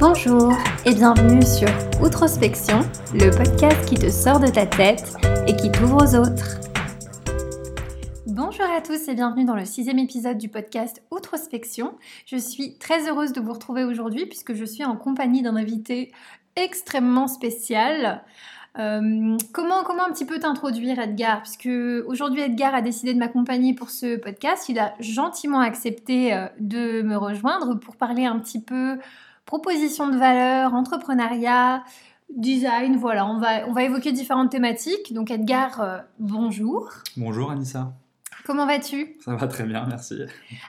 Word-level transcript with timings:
Bonjour 0.00 0.50
et 0.86 0.94
bienvenue 0.94 1.42
sur 1.42 1.68
Outrospection, 2.02 2.80
le 3.12 3.28
podcast 3.36 3.86
qui 3.86 3.96
te 3.96 4.08
sort 4.08 4.40
de 4.40 4.46
ta 4.46 4.64
tête 4.64 5.12
et 5.46 5.54
qui 5.54 5.70
t'ouvre 5.70 5.96
aux 5.96 6.14
autres. 6.14 6.58
Bonjour 8.26 8.64
à 8.74 8.80
tous 8.80 9.08
et 9.08 9.14
bienvenue 9.14 9.44
dans 9.44 9.54
le 9.54 9.66
sixième 9.66 9.98
épisode 9.98 10.38
du 10.38 10.48
podcast 10.48 11.02
Outrospection. 11.10 11.98
Je 12.24 12.38
suis 12.38 12.78
très 12.78 13.10
heureuse 13.10 13.34
de 13.34 13.42
vous 13.42 13.52
retrouver 13.52 13.84
aujourd'hui 13.84 14.24
puisque 14.24 14.54
je 14.54 14.64
suis 14.64 14.86
en 14.86 14.96
compagnie 14.96 15.42
d'un 15.42 15.54
invité 15.54 16.12
extrêmement 16.56 17.28
spécial. 17.28 18.24
Euh, 18.78 19.36
comment, 19.52 19.82
comment 19.84 20.04
un 20.06 20.12
petit 20.12 20.24
peu 20.24 20.38
t'introduire, 20.38 20.98
Edgar? 20.98 21.42
Puisque 21.42 21.68
aujourd'hui, 22.06 22.40
Edgar 22.40 22.74
a 22.74 22.80
décidé 22.80 23.12
de 23.12 23.18
m'accompagner 23.18 23.74
pour 23.74 23.90
ce 23.90 24.16
podcast. 24.16 24.70
Il 24.70 24.78
a 24.78 24.94
gentiment 24.98 25.60
accepté 25.60 26.32
euh, 26.32 26.46
de 26.58 27.02
me 27.02 27.18
rejoindre 27.18 27.74
pour 27.74 27.96
parler 27.96 28.24
un 28.24 28.38
petit 28.38 28.62
peu 28.62 28.96
proposition 29.50 30.08
de 30.08 30.16
valeur, 30.16 30.74
entrepreneuriat, 30.74 31.82
design. 32.36 32.96
Voilà, 32.96 33.26
on 33.26 33.38
va, 33.38 33.66
on 33.68 33.72
va 33.72 33.82
évoquer 33.82 34.12
différentes 34.12 34.50
thématiques. 34.50 35.12
Donc, 35.12 35.30
Edgar, 35.30 35.80
euh, 35.80 35.98
bonjour. 36.20 36.88
Bonjour, 37.16 37.50
Anissa. 37.50 37.92
Comment 38.46 38.64
vas-tu? 38.64 39.16
Ça 39.24 39.34
va 39.34 39.48
très 39.48 39.64
bien, 39.64 39.84
merci. 39.88 40.20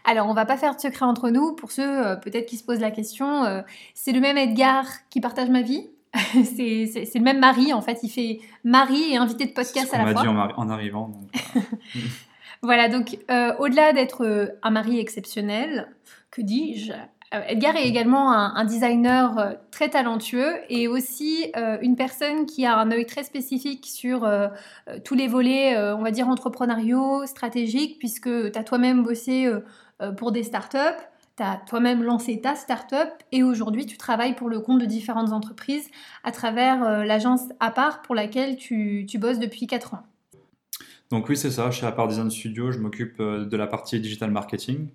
Alors, 0.03 0.27
on 0.27 0.33
va 0.33 0.45
pas 0.45 0.57
faire 0.57 0.75
de 0.75 0.81
secret 0.81 1.05
entre 1.05 1.29
nous. 1.29 1.53
Pour 1.53 1.71
ceux 1.71 2.19
peut-être 2.23 2.47
qui 2.47 2.57
se 2.57 2.63
posent 2.63 2.79
la 2.79 2.91
question, 2.91 3.63
c'est 3.93 4.11
le 4.11 4.19
même 4.19 4.37
Edgar 4.37 4.85
qui 5.09 5.21
partage 5.21 5.49
ma 5.49 5.61
vie 5.61 5.87
c'est 6.43 7.15
le 7.15 7.21
même 7.21 7.39
mari, 7.39 7.73
en 7.73 7.81
fait. 7.81 7.99
Il 8.03 8.09
fait 8.09 8.39
mari 8.63 9.13
et 9.13 9.17
invité 9.17 9.45
de 9.45 9.53
podcast 9.53 9.93
à 9.93 9.97
la 9.97 10.11
fois. 10.11 10.21
On 10.27 10.33
m'a 10.33 10.47
dit 10.47 10.53
en, 10.57 10.69
arrivant. 10.69 11.11
Euh. 11.55 11.59
voilà, 12.61 12.89
donc 12.89 13.17
euh, 13.29 13.53
au-delà 13.59 13.93
d'être 13.93 14.25
euh, 14.25 14.47
un 14.61 14.71
mari 14.71 14.99
exceptionnel, 14.99 15.87
que 16.29 16.41
dis-je? 16.41 16.93
Edgar 17.31 17.75
est 17.77 17.87
également 17.87 18.33
un, 18.33 18.65
designer 18.65 19.55
très 19.71 19.89
talentueux 19.89 20.55
et 20.69 20.89
aussi 20.89 21.49
une 21.81 21.95
personne 21.95 22.45
qui 22.45 22.65
a 22.65 22.77
un 22.77 22.91
œil 22.91 23.05
très 23.05 23.23
spécifique 23.23 23.85
sur 23.85 24.29
tous 25.05 25.15
les 25.15 25.29
volets, 25.29 25.77
on 25.93 26.01
va 26.01 26.11
dire, 26.11 26.27
entrepreneuriaux, 26.27 27.25
stratégiques, 27.25 27.99
puisque 27.99 28.51
tu 28.51 28.59
as 28.59 28.63
toi-même 28.65 29.03
bossé 29.03 29.49
pour 30.17 30.33
des 30.33 30.43
startups 30.43 30.99
tu 31.37 31.43
as 31.43 31.61
toi-même 31.67 32.03
lancé 32.03 32.41
ta 32.41 32.55
startup 32.55 33.09
et 33.31 33.43
aujourd'hui 33.43 33.85
tu 33.85 33.97
travailles 33.97 34.35
pour 34.35 34.49
le 34.49 34.59
compte 34.59 34.81
de 34.81 34.85
différentes 34.85 35.31
entreprises 35.31 35.89
à 36.23 36.31
travers 36.31 36.83
euh, 36.83 37.03
l'agence 37.03 37.41
part 37.73 38.01
pour 38.01 38.15
laquelle 38.15 38.57
tu, 38.57 39.05
tu, 39.07 39.17
bosses 39.17 39.39
depuis 39.39 39.67
4 39.67 39.93
ans. 39.93 40.03
Donc 41.09 41.29
oui, 41.29 41.37
c'est 41.37 41.51
ça, 41.51 41.71
chez 41.71 41.85
Apart 41.85 42.07
Design 42.07 42.29
Studio, 42.29 42.71
je 42.71 42.79
m'occupe 42.79 43.19
euh, 43.19 43.45
de 43.45 43.57
la 43.57 43.67
partie 43.67 43.99
digital 43.99 44.31
marketing. 44.31 44.87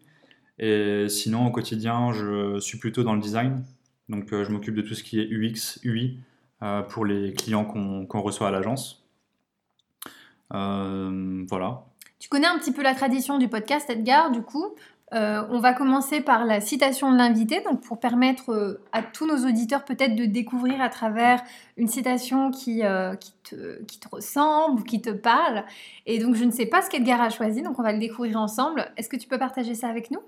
Et 0.59 1.09
sinon, 1.09 1.47
au 1.47 1.51
quotidien, 1.51 2.13
je 2.13 2.59
suis 2.61 2.79
plutôt 2.79 3.03
dans 3.03 3.15
le 3.15 3.21
design. 3.21 3.65
Donc 4.09 4.33
euh, 4.33 4.45
je 4.45 4.51
m'occupe 4.51 4.75
de 4.75 4.83
tout 4.83 4.95
ce 4.95 5.03
qui 5.03 5.21
est 5.21 5.29
UX, 5.31 5.81
UI 5.83 6.21
pour 6.89 7.05
les 7.05 7.35
clients 7.35 7.65
qu'on 7.65 8.21
reçoit 8.23 8.49
à 8.49 8.51
l'agence. 8.51 9.05
voilà. 10.51 11.85
Tu 12.19 12.29
connais 12.31 12.47
un 12.47 12.59
petit 12.59 12.73
peu 12.73 12.83
la 12.83 12.95
tradition 12.95 13.39
du 13.39 13.49
podcast, 13.49 13.91
Edgar, 13.91 14.31
du 14.31 14.43
coup. 14.43 14.75
Euh, 15.15 15.45
on 15.51 15.61
va 15.61 15.73
commencer 15.73 16.21
par 16.21 16.45
la 16.45 16.61
citation 16.61 17.13
de 17.13 17.17
l'invité, 17.17 17.61
donc 17.61 17.81
pour 17.81 18.01
permettre 18.01 18.51
euh, 18.51 18.83
à 18.91 19.03
tous 19.03 19.25
nos 19.25 19.49
auditeurs 19.49 19.85
peut-être 19.85 20.17
de 20.17 20.25
découvrir 20.25 20.81
à 20.81 20.89
travers 20.89 21.41
une 21.77 21.87
citation 21.87 22.51
qui, 22.51 22.83
euh, 22.83 23.15
qui, 23.15 23.33
te, 23.45 23.85
qui, 23.85 24.01
te, 24.01 24.09
ressemble, 24.09 24.83
qui 24.83 25.01
te 25.01 25.11
parle. 25.11 25.65
Et 26.07 26.19
donc 26.19 26.35
je 26.35 26.43
ne 26.43 26.51
sais 26.51 26.67
pas 26.67 26.83
ce 26.83 26.91
qu'Edgar 26.91 27.21
a 27.21 27.31
choisi, 27.31 27.63
donc 27.63 27.79
on 27.79 27.83
va 27.83 27.93
le 27.93 28.01
découvrir 28.01 28.37
ensemble. 28.39 28.91
Est-ce 28.97 29.09
que 29.09 29.17
tu 29.17 29.29
peux 29.29 29.39
partager 29.39 29.77
ça 29.77 29.89
avec 29.89 30.11
nous? 30.11 30.21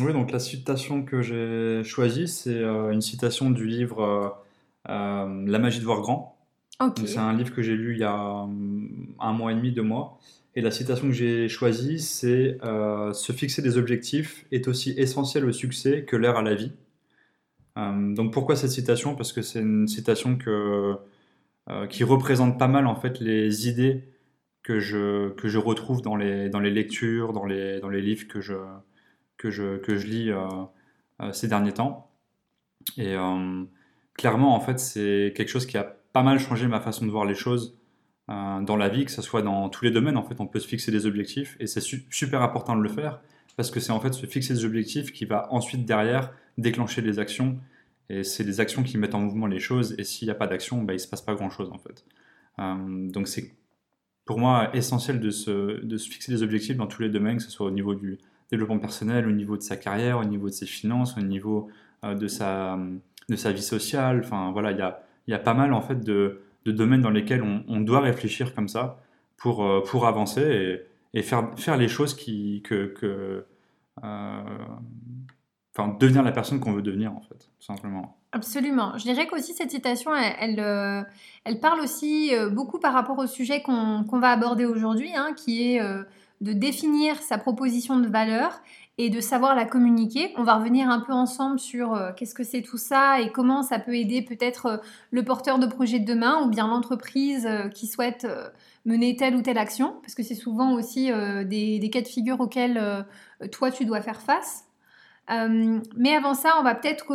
Oui, 0.00 0.12
donc 0.12 0.32
la 0.32 0.38
citation 0.38 1.04
que 1.04 1.22
j'ai 1.22 1.84
choisie, 1.84 2.28
c'est 2.28 2.62
une 2.62 3.00
citation 3.00 3.50
du 3.50 3.66
livre 3.66 4.36
La 4.86 5.58
magie 5.58 5.80
de 5.80 5.84
voir 5.84 6.00
grand. 6.00 6.36
C'est 7.06 7.18
un 7.18 7.32
livre 7.32 7.54
que 7.54 7.62
j'ai 7.62 7.74
lu 7.74 7.94
il 7.94 8.00
y 8.00 8.04
a 8.04 8.14
un 8.14 9.32
mois 9.32 9.52
et 9.52 9.54
demi, 9.54 9.72
deux 9.72 9.82
mois. 9.82 10.18
Et 10.56 10.62
la 10.62 10.70
citation 10.70 11.08
que 11.08 11.12
j'ai 11.12 11.48
choisie, 11.48 12.00
c'est 12.00 12.58
euh, 12.64 13.12
Se 13.12 13.32
fixer 13.32 13.60
des 13.62 13.76
objectifs 13.76 14.46
est 14.50 14.68
aussi 14.68 14.94
essentiel 14.96 15.44
au 15.44 15.52
succès 15.52 16.04
que 16.04 16.16
l'air 16.16 16.36
à 16.36 16.42
la 16.42 16.54
vie. 16.54 16.72
Euh, 17.78 18.14
donc 18.14 18.32
pourquoi 18.32 18.56
cette 18.56 18.70
citation? 18.70 19.14
Parce 19.14 19.32
que 19.34 19.42
c'est 19.42 19.60
une 19.60 19.86
citation 19.86 20.36
que, 20.38 20.96
euh, 21.68 21.86
qui 21.86 22.04
représente 22.04 22.58
pas 22.58 22.68
mal 22.68 22.86
en 22.86 22.96
fait 22.96 23.20
les 23.20 23.68
idées 23.68 24.04
que 24.62 24.80
je, 24.80 25.30
que 25.34 25.46
je 25.48 25.58
retrouve 25.58 26.00
dans 26.00 26.16
les, 26.16 26.48
dans 26.48 26.60
les 26.60 26.70
lectures, 26.70 27.34
dans 27.34 27.44
les, 27.44 27.78
dans 27.80 27.90
les 27.90 28.00
livres 28.00 28.26
que 28.26 28.40
je, 28.40 28.54
que 29.38 29.50
je, 29.50 29.78
que 29.78 29.96
je 29.96 30.06
lis 30.06 30.32
ces 31.32 31.48
derniers 31.48 31.72
temps. 31.72 32.10
Et 32.96 33.16
clairement, 34.14 34.54
en 34.54 34.60
fait, 34.60 34.78
c'est 34.78 35.32
quelque 35.36 35.48
chose 35.48 35.66
qui 35.66 35.76
a 35.76 35.84
pas 36.12 36.22
mal 36.22 36.38
changé 36.38 36.66
ma 36.66 36.80
façon 36.80 37.04
de 37.04 37.10
voir 37.10 37.24
les 37.24 37.34
choses 37.34 37.78
euh, 38.28 38.60
dans 38.60 38.76
la 38.76 38.88
vie, 38.88 39.04
que 39.04 39.10
ce 39.10 39.22
soit 39.22 39.42
dans 39.42 39.68
tous 39.68 39.84
les 39.84 39.90
domaines, 39.90 40.16
en 40.16 40.22
fait, 40.22 40.40
on 40.40 40.46
peut 40.46 40.58
se 40.58 40.66
fixer 40.66 40.90
des 40.90 41.06
objectifs 41.06 41.56
et 41.60 41.66
c'est 41.66 41.80
super 41.80 42.42
important 42.42 42.74
de 42.74 42.82
le 42.82 42.88
faire 42.88 43.20
parce 43.56 43.70
que 43.70 43.78
c'est 43.78 43.92
en 43.92 44.00
fait 44.00 44.12
se 44.12 44.26
fixer 44.26 44.52
des 44.54 44.64
objectifs 44.64 45.12
qui 45.12 45.24
va 45.26 45.46
ensuite 45.52 45.84
derrière 45.84 46.32
déclencher 46.58 47.02
des 47.02 47.18
actions 47.18 47.58
et 48.08 48.24
c'est 48.24 48.42
les 48.42 48.60
actions 48.60 48.82
qui 48.82 48.98
mettent 48.98 49.14
en 49.14 49.20
mouvement 49.20 49.46
les 49.46 49.60
choses 49.60 49.94
et 49.98 50.04
s'il 50.04 50.26
n'y 50.26 50.32
a 50.32 50.34
pas 50.34 50.46
d'action, 50.46 50.82
bah, 50.82 50.92
il 50.92 50.96
ne 50.96 51.00
se 51.00 51.08
passe 51.08 51.22
pas 51.22 51.34
grand 51.34 51.50
chose 51.50 51.70
en 51.70 51.78
fait. 51.78 52.04
Euh, 52.58 53.10
donc 53.10 53.28
c'est 53.28 53.54
pour 54.24 54.38
moi 54.38 54.74
essentiel 54.74 55.20
de 55.20 55.30
se, 55.30 55.84
de 55.84 55.96
se 55.96 56.08
fixer 56.08 56.32
des 56.32 56.42
objectifs 56.42 56.76
dans 56.76 56.88
tous 56.88 57.02
les 57.02 57.08
domaines, 57.08 57.36
que 57.36 57.42
ce 57.42 57.50
soit 57.50 57.66
au 57.66 57.70
niveau 57.70 57.94
du 57.94 58.18
développement 58.50 58.78
personnel, 58.78 59.26
au 59.26 59.32
niveau 59.32 59.56
de 59.56 59.62
sa 59.62 59.76
carrière, 59.76 60.18
au 60.18 60.24
niveau 60.24 60.46
de 60.46 60.52
ses 60.52 60.66
finances, 60.66 61.16
au 61.16 61.22
niveau 61.22 61.68
euh, 62.04 62.14
de, 62.14 62.28
sa, 62.28 62.78
de 63.28 63.36
sa 63.36 63.52
vie 63.52 63.62
sociale. 63.62 64.20
Enfin 64.24 64.50
voilà, 64.52 64.72
il 64.72 64.78
y 64.78 64.82
a, 64.82 65.02
y 65.26 65.34
a 65.34 65.38
pas 65.38 65.54
mal 65.54 65.72
en 65.72 65.80
fait 65.80 66.00
de, 66.00 66.42
de 66.64 66.72
domaines 66.72 67.02
dans 67.02 67.10
lesquels 67.10 67.42
on, 67.42 67.80
doit 67.80 68.00
réfléchir 68.00 68.54
comme 68.54 68.68
ça 68.68 69.00
pour, 69.36 69.64
euh, 69.64 69.82
pour 69.82 70.06
avancer 70.06 70.80
et, 71.14 71.22
faire, 71.22 71.50
faire 71.56 71.76
les 71.76 71.88
choses 71.88 72.14
qui, 72.14 72.62
que, 72.62 72.86
que 72.86 73.46
euh, 74.04 74.42
enfin, 75.76 75.96
devenir 75.98 76.22
la 76.22 76.32
personne 76.32 76.60
qu'on 76.60 76.72
veut 76.72 76.82
devenir, 76.82 77.12
en 77.12 77.20
fait, 77.20 77.38
tout 77.38 77.64
simplement. 77.64 78.18
Absolument. 78.32 78.98
Je 78.98 79.04
dirais 79.04 79.26
qu'aussi 79.26 79.54
cette 79.54 79.70
citation, 79.70 80.14
elle, 80.14 81.06
elle, 81.44 81.60
parle 81.60 81.80
aussi 81.80 82.32
beaucoup 82.52 82.78
par 82.78 82.92
rapport 82.92 83.18
au 83.18 83.26
sujet 83.26 83.62
qu'on 83.62 84.04
va 84.12 84.28
aborder 84.28 84.66
aujourd'hui, 84.66 85.14
hein, 85.16 85.32
qui 85.34 85.72
est 85.72 85.80
de 86.40 86.52
définir 86.52 87.16
sa 87.22 87.38
proposition 87.38 87.98
de 87.98 88.08
valeur 88.08 88.60
et 88.98 89.10
de 89.10 89.20
savoir 89.20 89.54
la 89.54 89.66
communiquer. 89.66 90.32
On 90.36 90.42
va 90.42 90.54
revenir 90.54 90.88
un 90.88 91.00
peu 91.00 91.12
ensemble 91.12 91.58
sur 91.58 91.94
euh, 91.94 92.12
qu'est-ce 92.16 92.34
que 92.34 92.44
c'est 92.44 92.62
tout 92.62 92.78
ça 92.78 93.20
et 93.20 93.30
comment 93.30 93.62
ça 93.62 93.78
peut 93.78 93.94
aider 93.94 94.22
peut-être 94.22 94.66
euh, 94.66 94.76
le 95.10 95.22
porteur 95.22 95.58
de 95.58 95.66
projet 95.66 95.98
de 95.98 96.06
demain 96.06 96.42
ou 96.42 96.48
bien 96.48 96.66
l'entreprise 96.66 97.46
euh, 97.46 97.68
qui 97.68 97.86
souhaite 97.86 98.26
mener 98.86 99.16
telle 99.16 99.34
ou 99.34 99.42
telle 99.42 99.58
action, 99.58 99.96
parce 100.00 100.14
que 100.14 100.22
c'est 100.22 100.34
souvent 100.34 100.74
aussi 100.74 101.10
des, 101.44 101.80
des, 101.80 101.90
cas 101.90 102.02
de 102.02 102.06
figure 102.06 102.40
auxquels 102.40 103.04
toi 103.50 103.72
tu 103.72 103.84
dois 103.84 104.00
faire 104.00 104.20
face. 104.20 104.64
mais 105.28 106.14
avant 106.14 106.34
ça, 106.34 106.54
on 106.60 106.62
va 106.62 106.76
peut-être 106.76 107.12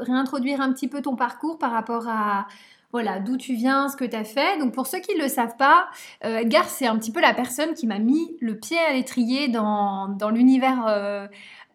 réintroduire 0.00 0.60
un 0.60 0.72
petit 0.72 0.88
peu 0.88 1.02
ton 1.02 1.14
parcours 1.14 1.56
par 1.58 1.70
rapport 1.70 2.08
à 2.08 2.48
voilà, 2.94 3.18
d'où 3.18 3.36
tu 3.36 3.54
viens, 3.54 3.88
ce 3.88 3.96
que 3.96 4.04
tu 4.04 4.14
as 4.14 4.22
fait. 4.22 4.56
Donc 4.60 4.72
pour 4.72 4.86
ceux 4.86 5.00
qui 5.00 5.16
ne 5.16 5.22
le 5.22 5.28
savent 5.28 5.56
pas, 5.56 5.88
euh, 6.24 6.38
Edgar, 6.38 6.68
c'est 6.68 6.86
un 6.86 6.96
petit 6.96 7.10
peu 7.10 7.20
la 7.20 7.34
personne 7.34 7.74
qui 7.74 7.88
m'a 7.88 7.98
mis 7.98 8.36
le 8.38 8.56
pied 8.56 8.78
à 8.78 8.92
l'étrier 8.92 9.48
dans, 9.48 10.16
l'univers 10.32 10.86
euh, 10.86 11.26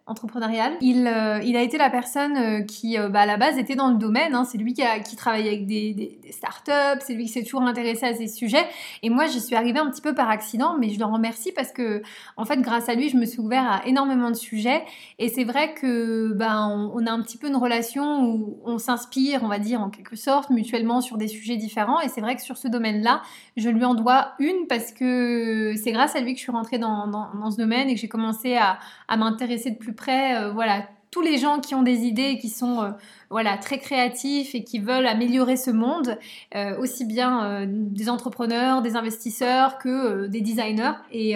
entrepreneurial. 0.06 0.78
Il, 0.80 1.08
euh, 1.08 1.42
il 1.44 1.58
a 1.58 1.62
été 1.62 1.78
la 1.78 1.90
personne 1.90 2.66
qui, 2.66 2.98
bah, 2.98 3.20
à 3.20 3.26
la 3.26 3.36
base, 3.36 3.58
était 3.58 3.76
dans 3.76 3.90
le 3.90 3.98
domaine. 3.98 4.34
Hein. 4.34 4.46
C'est 4.46 4.58
lui 4.58 4.72
qui, 4.72 4.82
a, 4.82 4.98
travaillait 5.18 5.50
avec 5.50 5.68
des, 5.68 6.19
startups, 6.32 7.02
c'est 7.02 7.14
lui 7.14 7.26
qui 7.26 7.32
s'est 7.32 7.44
toujours 7.44 7.62
intéressé 7.62 8.06
à 8.06 8.14
ces 8.14 8.28
sujets. 8.28 8.66
Et 9.04 9.10
moi, 9.10 9.28
j'y 9.28 9.42
suis 9.42 9.56
arrivée 9.56 9.80
un 9.80 9.90
petit 9.90 10.02
peu 10.02 10.14
par 10.14 10.30
accident, 10.30 10.78
mais 10.80 10.90
je 10.90 11.00
le 11.00 11.06
remercie 11.06 11.52
parce 11.52 11.72
que, 11.72 12.02
en 12.38 12.46
fait, 12.46 12.62
grâce 12.62 12.90
à 12.90 12.96
lui, 12.96 13.10
je 13.10 13.18
me 13.18 13.26
suis 13.26 13.40
ouvert 13.40 13.70
à 13.70 13.86
énormément 13.86 14.30
de 14.30 14.36
sujets. 14.36 14.84
Et 15.18 15.30
c'est 15.30 15.44
vrai 15.44 15.74
que, 15.74 16.34
bah, 16.34 16.68
on, 16.68 17.06
a 17.06 17.12
un 17.12 17.22
petit 17.22 17.38
peu 17.38 17.48
une 17.48 17.56
relation 17.56 18.24
où 18.24 18.60
on 18.66 18.78
s'inspire, 18.78 19.44
on 19.44 19.48
va 19.48 19.60
dire, 19.60 19.82
en 19.82 19.90
quelque 19.90 20.16
sorte, 20.16 20.50
mutuellement 20.50 21.02
sur 21.02 21.18
des 21.18 21.28
sujets 21.28 21.58
différents. 21.58 22.00
Et 22.02 22.10
c'est 22.10 22.22
vrai 22.22 22.36
que 22.36 22.42
sur 22.42 22.58
ce 22.58 22.68
domaine-là, 22.68 23.22
je 23.58 23.70
lui 23.70 23.86
en 23.86 23.96
dois 23.96 24.34
une 24.40 24.68
parce 24.68 24.92
que 24.92 25.74
c'est 25.76 25.92
grâce 25.92 26.16
à 26.16 26.22
lui 26.22 26.34
que 26.34 26.40
je 26.40 26.44
suis 26.44 26.52
rentrée 26.52 26.78
dans, 26.78 27.52
ce 27.52 27.58
domaine 27.58 27.90
et 27.90 27.96
que 27.96 28.02
j'ai 28.02 28.08
commencé 28.08 28.56
à, 28.56 28.80
à 29.08 29.18
m'intéresser 29.18 29.72
de 29.72 29.78
plus 29.78 29.94
près, 29.94 30.36
euh, 30.36 30.52
voilà, 30.52 30.84
tous 31.12 31.22
les 31.22 31.38
gens 31.38 31.60
qui 31.60 31.76
ont 31.76 31.84
des 31.84 32.04
idées 32.04 32.38
qui 32.38 32.50
sont 32.50 32.82
euh, 32.82 32.92
voilà 33.30 33.58
très 33.58 33.80
créatifs 33.80 34.56
et 34.56 34.64
qui 34.64 34.80
veulent 34.80 35.08
améliorer 35.08 35.58
ce 35.58 35.72
monde, 35.72 36.18
euh, 36.56 36.78
aussi 36.80 37.06
bien 37.06 37.66
des 37.68 38.10
entrepreneurs, 38.10 38.82
des 38.82 38.96
investisseurs 38.96 39.78
que 39.78 40.28
des 40.28 40.42
designers. 40.42 40.94
Et 41.12 41.36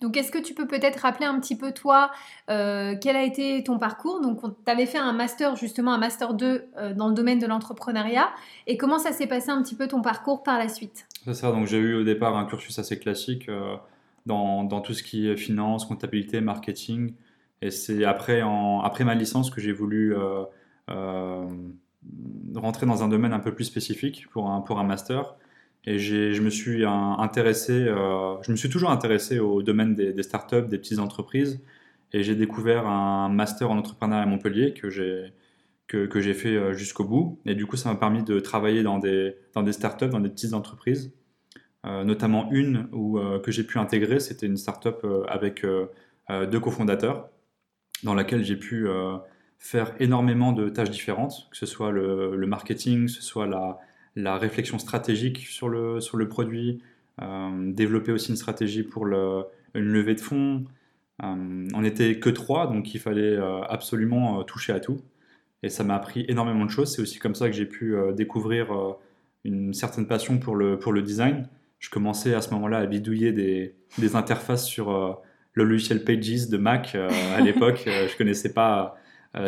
donc, 0.00 0.16
est-ce 0.16 0.30
que 0.30 0.38
tu 0.38 0.54
peux 0.54 0.66
peut-être 0.66 1.00
rappeler 1.00 1.26
un 1.26 1.38
petit 1.40 1.56
peu 1.56 1.72
toi 1.72 2.10
quel 2.46 3.16
a 3.16 3.24
été 3.24 3.62
ton 3.64 3.78
parcours? 3.78 4.20
Donc, 4.20 4.40
tu 4.40 4.70
avais 4.70 4.86
fait 4.86 4.98
un 4.98 5.12
master 5.12 5.56
justement, 5.56 5.92
un 5.92 5.98
master 5.98 6.34
2 6.34 6.64
dans 6.96 7.08
le 7.08 7.14
domaine 7.14 7.40
de 7.40 7.46
l'entrepreneuriat. 7.46 8.30
Et 8.68 8.76
comment 8.76 8.98
ça 8.98 9.10
s'est 9.10 9.26
passé 9.26 9.50
un 9.50 9.62
petit 9.62 9.74
peu 9.74 9.88
ton 9.88 10.02
parcours 10.02 10.44
par 10.44 10.58
la 10.58 10.68
suite? 10.68 11.06
C'est 11.24 11.34
ça. 11.34 11.50
Donc, 11.50 11.66
j'ai 11.66 11.78
eu 11.78 11.94
au 11.94 12.04
départ 12.04 12.36
un 12.36 12.44
cursus 12.44 12.78
assez 12.78 12.98
classique. 12.98 13.48
Dans, 14.26 14.80
tout 14.80 14.94
ce 14.94 15.02
qui 15.02 15.28
est 15.28 15.36
finance, 15.36 15.86
comptabilité, 15.86 16.40
marketing, 16.40 17.14
et 17.62 17.70
c'est 17.70 18.04
après, 18.04 18.42
ma 18.42 19.14
licence 19.14 19.50
que 19.50 19.60
j'ai 19.60 19.72
voulu 19.72 20.16
euh, 20.16 20.44
euh, 20.90 21.46
rentrer 22.54 22.86
dans 22.86 23.02
un 23.02 23.08
domaine 23.08 23.32
un 23.32 23.40
peu 23.40 23.54
plus 23.54 23.64
spécifique 23.64 24.26
pour 24.30 24.48
un, 24.50 24.84
master. 24.84 25.36
Et 25.84 25.98
je 25.98 26.40
me 26.42 26.50
suis 26.50 26.84
intéressé, 26.84 27.84
je 27.84 28.50
me 28.50 28.56
suis 28.56 28.68
toujours 28.68 28.90
intéressé 28.90 29.38
au 29.38 29.62
domaine 29.62 29.94
des, 29.94 30.22
startups, 30.22 30.68
des 30.68 30.78
petites 30.78 30.98
entreprises. 30.98 31.62
Et 32.12 32.22
j'ai 32.22 32.34
découvert 32.34 32.86
un 32.86 33.28
master 33.28 33.70
en 33.70 33.78
entrepreneuriat 33.78 34.22
à 34.24 34.26
Montpellier 34.26 34.74
que 34.74 34.90
j'ai 34.90 36.34
fait 36.34 36.74
jusqu'au 36.74 37.04
bout. 37.04 37.40
Et 37.46 37.54
du 37.54 37.66
coup, 37.66 37.76
ça 37.76 37.90
m'a 37.90 37.98
permis 37.98 38.22
de 38.22 38.40
travailler 38.40 38.82
dans 38.82 38.98
des, 38.98 39.34
startups, 39.72 40.08
dans 40.08 40.20
des 40.20 40.30
petites 40.30 40.54
entreprises. 40.54 41.12
Euh, 41.86 42.04
notamment 42.04 42.50
une 42.50 42.88
où, 42.92 43.18
euh, 43.18 43.38
que 43.40 43.50
j'ai 43.50 43.64
pu 43.64 43.78
intégrer, 43.78 44.20
c'était 44.20 44.46
une 44.46 44.58
startup 44.58 44.98
euh, 45.04 45.24
avec 45.28 45.64
deux 46.52 46.60
cofondateurs, 46.60 47.28
dans 48.04 48.14
laquelle 48.14 48.44
j'ai 48.44 48.56
pu 48.56 48.86
faire 49.58 49.94
énormément 50.00 50.52
de 50.52 50.68
tâches 50.68 50.90
différentes, 50.90 51.48
que 51.50 51.56
ce 51.56 51.66
soit 51.66 51.90
le, 51.90 52.46
marketing, 52.46 53.06
que 53.06 53.12
ce 53.12 53.22
soit 53.22 53.46
la, 54.16 54.36
réflexion 54.38 54.78
stratégique 54.78 55.38
sur 55.46 55.68
le, 55.68 56.28
produit, 56.28 56.82
développer 57.58 58.12
aussi 58.12 58.30
une 58.30 58.36
stratégie 58.36 58.82
pour 58.82 59.06
une 59.06 59.44
levée 59.74 60.14
de 60.14 60.20
fonds. 60.20 60.64
on 61.22 61.80
n'était 61.80 62.18
que 62.18 62.30
trois, 62.30 62.66
donc 62.66 62.94
il 62.94 63.00
fallait 63.00 63.36
absolument 63.68 64.42
toucher 64.44 64.72
à 64.72 64.80
tout. 64.80 65.00
Et 65.62 65.68
ça 65.68 65.84
m'a 65.84 65.94
appris 65.94 66.24
énormément 66.28 66.64
de 66.64 66.70
choses. 66.70 66.94
C'est 66.94 67.02
aussi 67.02 67.18
comme 67.18 67.34
ça 67.34 67.48
que 67.48 67.54
j'ai 67.54 67.66
pu 67.66 67.94
découvrir 68.14 68.68
une 69.44 69.74
certaine 69.74 70.06
passion 70.06 70.38
pour 70.38 70.56
le, 70.56 71.02
design 71.02 71.46
je 71.80 71.88
commençais 71.88 72.34
à 72.34 72.42
ce 72.42 72.50
moment-là 72.50 72.78
à 72.78 72.86
bidouiller 72.86 73.32
des, 73.32 73.74
interfaces 74.14 74.66
sur 74.66 74.90
euh, 74.90 75.12
le 75.54 75.64
logiciel 75.64 76.04
Pages 76.04 76.48
de 76.48 76.56
Mac 76.56 76.92
euh, 76.94 77.08
à 77.36 77.40
l'époque. 77.40 77.84
Euh, 77.86 78.08
je 78.08 78.16
connaissais 78.16 78.52
pas 78.52 78.96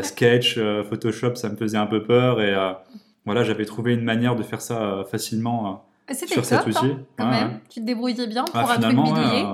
Sketch, 0.02 0.60
Photoshop, 0.88 1.34
ça 1.34 1.48
me 1.48 1.56
faisait 1.56 1.76
un 1.76 1.86
peu 1.86 2.04
peur 2.04 2.40
et 2.40 2.54
voilà, 3.24 3.42
j'avais 3.42 3.64
trouvé 3.64 3.94
une 3.94 4.04
manière 4.04 4.36
de 4.36 4.44
faire 4.44 4.60
ça 4.60 5.02
facilement 5.10 5.84
sur 6.12 6.44
cet 6.44 6.64
outil. 6.68 6.86
Hein, 6.86 7.00
quand 7.18 7.28
même. 7.28 7.60
Tu 7.68 7.80
te 7.80 7.86
débrouillais 7.86 8.28
bien 8.28 8.44
pour 8.44 8.58
un 8.58 8.78
truc 8.78 8.94
bidouillé. 8.96 9.44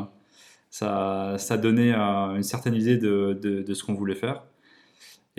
ça, 0.68 1.36
ça 1.38 1.56
donnait 1.56 1.94
une 1.94 2.42
certaine 2.42 2.74
idée 2.74 2.98
de, 2.98 3.38
de, 3.40 3.62
de 3.62 3.74
ce 3.74 3.82
qu'on 3.82 3.94
voulait 3.94 4.14
faire. 4.14 4.42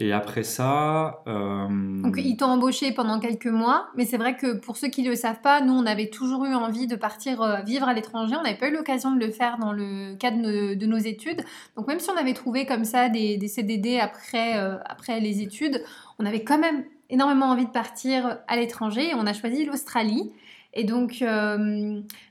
Et 0.01 0.13
après 0.13 0.43
ça. 0.43 1.23
Euh, 1.27 1.67
Donc, 1.67 2.15
ils 2.17 2.37
t'ont 2.37 2.45
embauché 2.45 2.93
pendant 2.93 3.19
quelques 3.19 3.47
mois, 3.47 3.89
mais 3.97 4.05
c'est 4.05 4.15
vrai 4.15 4.37
que 4.37 4.53
pour 4.53 4.77
ceux 4.77 4.87
qui 4.87 5.03
ne 5.03 5.09
le 5.09 5.15
savent 5.15 5.41
pas, 5.41 5.59
nous, 5.59 5.73
on 5.73 5.85
avait 5.85 6.09
toujours 6.09 6.45
eu 6.45 6.53
envie 6.53 6.87
de 6.87 6.95
partir 6.95 7.41
euh, 7.41 7.59
vivre 7.63 7.85
à 7.85 7.93
l'étranger. 7.93 8.35
On 8.39 8.43
n'avait 8.43 8.57
pas 8.57 8.69
eu 8.69 8.73
l'occasion 8.73 9.13
de 9.13 9.19
le 9.19 9.29
faire 9.29 9.57
dans 9.57 9.73
le 9.73 10.15
cadre 10.15 10.41
de, 10.41 10.85
nos 10.85 10.97
études. 10.97 11.41
Donc, 11.75 11.87
même 11.87 11.99
si 11.99 12.09
on 12.09 12.15
avait 12.15 12.33
trouvé 12.33 12.65
comme 12.65 12.85
ça 12.85 13.09
des, 13.09 13.45
CDD 13.49 13.99
après, 13.99 14.57
euh, 14.57 14.77
après 14.85 15.19
les 15.19 15.41
études, 15.41 15.83
on 16.17 16.25
avait 16.25 16.45
quand 16.45 16.59
même 16.59 16.85
énormément 17.09 17.47
envie 17.47 17.65
de 17.65 17.71
partir 17.71 18.37
à 18.47 18.55
l'étranger 18.55 19.09
et 19.09 19.15
on 19.15 19.27
a 19.27 19.33
choisi 19.33 19.65
l'Australie. 19.65 20.31
Et 20.73 20.85
donc, 20.85 21.17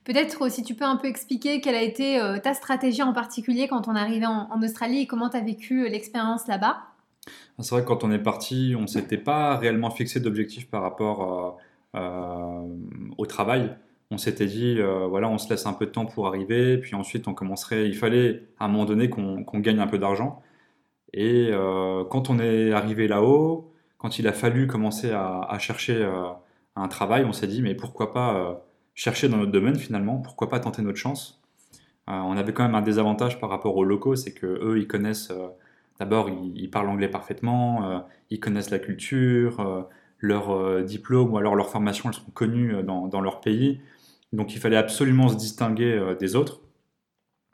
peut-être 0.05 0.51
si 0.51 0.63
tu 0.63 0.75
peux 0.75 0.85
un 0.85 0.97
peu 0.97 1.09
expliquer 1.09 1.61
quelle 1.61 1.75
a 1.75 1.83
été 1.83 2.21
ta 2.43 2.55
stratégie 2.55 3.03
en 3.03 3.13
particulier 3.13 3.67
quand 3.67 3.89
on 3.89 3.97
arrivé 3.97 4.27
en, 4.27 4.49
en 4.51 4.63
Australie 4.63 5.01
et 5.01 5.07
comment 5.09 5.29
tu 5.29 5.37
as 5.37 5.41
vécu 5.41 5.89
l'expérience 5.89 6.47
là-bas? 6.47 6.79
C'est 7.61 7.75
vrai 7.75 7.83
que 7.83 7.89
quand 7.89 8.05
on 8.05 8.13
est 8.13 8.19
parti, 8.19 8.75
on 8.77 8.83
ne 8.83 8.87
s'était 8.87 9.19
pas 9.19 9.57
réellement 9.57 9.91
fixé 9.91 10.21
d'objectif 10.21 10.71
par 10.71 10.83
rapport 10.83 11.59
euh, 11.95 11.99
euh, 12.01 12.69
au 13.17 13.27
travail. 13.27 13.75
On 14.11 14.19
s'était 14.19 14.47
dit, 14.47 14.77
euh, 14.79 15.07
voilà, 15.09 15.29
on 15.29 15.39
se 15.39 15.51
laisse 15.51 15.67
un 15.67 15.73
peu 15.73 15.87
de 15.87 15.91
temps 15.91 16.07
pour 16.07 16.29
arriver, 16.29 16.79
puis 16.79 16.95
ensuite 16.95 17.27
on 17.29 17.35
commencerait. 17.35 17.89
Il 17.89 17.97
fallait 17.97 18.45
à 18.59 18.67
un 18.67 18.69
moment 18.69 18.85
donné 18.85 19.11
qu'on 19.11 19.45
gagne 19.61 19.81
un 19.81 19.87
peu 19.87 19.99
d'argent. 19.99 20.43
Et 21.15 21.51
quand 22.11 22.31
on 22.31 22.39
est 22.39 22.73
arrivé 22.73 23.09
là-haut, 23.09 23.73
quand 23.97 24.19
il 24.19 24.29
a 24.29 24.33
fallu 24.33 24.67
commencer 24.67 25.11
à, 25.11 25.57
chercher 25.59 26.07
un 26.77 26.89
travail, 26.89 27.25
on 27.25 27.33
s'est 27.33 27.47
dit, 27.47 27.63
mais 27.63 27.75
pourquoi 27.75 28.13
pas 28.13 28.63
chercher 28.95 29.29
dans 29.29 29.39
notre 29.39 29.53
domaine 29.53 29.77
finalement? 29.77 30.19
Pourquoi 30.19 30.49
pas 30.49 30.61
tenter 30.61 30.83
notre 30.83 30.99
chance? 30.99 31.43
On 32.07 32.37
avait 32.37 32.53
quand 32.53 32.63
même 32.63 32.75
un 32.75 32.83
désavantage 32.83 33.41
par 33.41 33.51
rapport 33.51 33.77
aux 33.77 33.85
locaux, 33.85 34.17
c'est 34.17 34.33
que 34.33 34.47
eux, 34.47 34.79
ils 34.79 34.87
connaissent 34.87 35.33
D'abord, 35.99 36.31
ils, 36.31 36.71
parlent 36.71 36.89
anglais 36.89 37.09
parfaitement, 37.09 37.91
euh, 37.91 37.99
ils 38.31 38.39
connaissent 38.39 38.71
la 38.71 38.79
culture, 38.79 39.61
euh, 39.61 39.83
leurs 40.21 40.51
euh, 40.55 40.83
diplômes 40.83 41.33
ou 41.33 41.39
alors 41.39 41.57
leurs 41.57 41.71
formations, 41.71 42.09
elles 42.09 42.15
sont 42.15 42.31
connues 42.33 42.83
dans, 42.85 43.09
dans, 43.09 43.21
leur 43.21 43.41
pays. 43.41 43.81
Donc 44.33 44.55
il 44.55 44.61
fallait 44.61 44.77
absolument 44.77 45.29
se 45.29 45.37
distinguer 45.37 46.15
des 46.21 46.37
autres. 46.37 46.61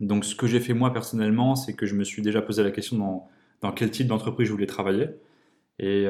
Donc 0.01 0.25
ce 0.25 0.35
que 0.35 0.47
j'ai 0.47 0.61
fait 0.61 0.75
moi 0.75 0.93
personnellement, 0.93 1.57
c'est 1.57 1.75
que 1.75 1.87
je 1.87 1.95
me 1.95 2.05
suis 2.05 2.21
déjà 2.21 2.43
posé 2.43 2.63
la 2.63 2.71
question 2.71 2.99
dans, 2.99 3.29
dans 3.63 3.73
quel 3.73 3.91
type 3.91 4.09
d'entreprise 4.09 4.49
je 4.49 4.53
voulais 4.53 4.67
travailler. 4.67 5.09
Et 5.79 6.07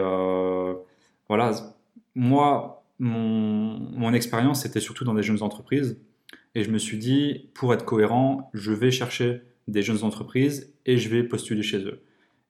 voilà, 1.28 1.52
moi, 2.14 2.84
mon, 2.98 3.78
mon 3.78 4.12
expérience, 4.12 4.62
c'était 4.62 4.80
surtout 4.80 5.04
dans 5.04 5.14
des 5.14 5.22
jeunes 5.22 5.42
entreprises. 5.42 6.00
Et 6.54 6.64
je 6.64 6.70
me 6.70 6.78
suis 6.78 6.98
dit, 6.98 7.50
pour 7.54 7.74
être 7.74 7.84
cohérent, 7.84 8.50
je 8.54 8.72
vais 8.72 8.90
chercher 8.90 9.42
des 9.68 9.82
jeunes 9.82 10.02
entreprises 10.02 10.72
et 10.86 10.98
je 10.98 11.08
vais 11.08 11.22
postuler 11.22 11.62
chez 11.62 11.78
eux. 11.78 12.00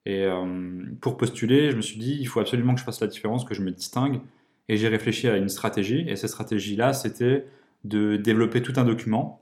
Et 0.05 0.23
euh, 0.23 0.83
pour 1.01 1.17
postuler, 1.17 1.71
je 1.71 1.75
me 1.75 1.81
suis 1.81 1.97
dit, 1.97 2.17
il 2.19 2.27
faut 2.27 2.39
absolument 2.39 2.73
que 2.73 2.79
je 2.79 2.85
fasse 2.85 3.01
la 3.01 3.07
différence, 3.07 3.43
que 3.43 3.55
je 3.55 3.61
me 3.61 3.71
distingue. 3.71 4.21
Et 4.69 4.77
j'ai 4.77 4.87
réfléchi 4.87 5.27
à 5.27 5.37
une 5.37 5.49
stratégie. 5.49 6.05
Et 6.07 6.15
cette 6.15 6.29
stratégie-là, 6.29 6.93
c'était 6.93 7.45
de 7.83 8.15
développer 8.17 8.61
tout 8.61 8.73
un 8.77 8.83
document 8.83 9.41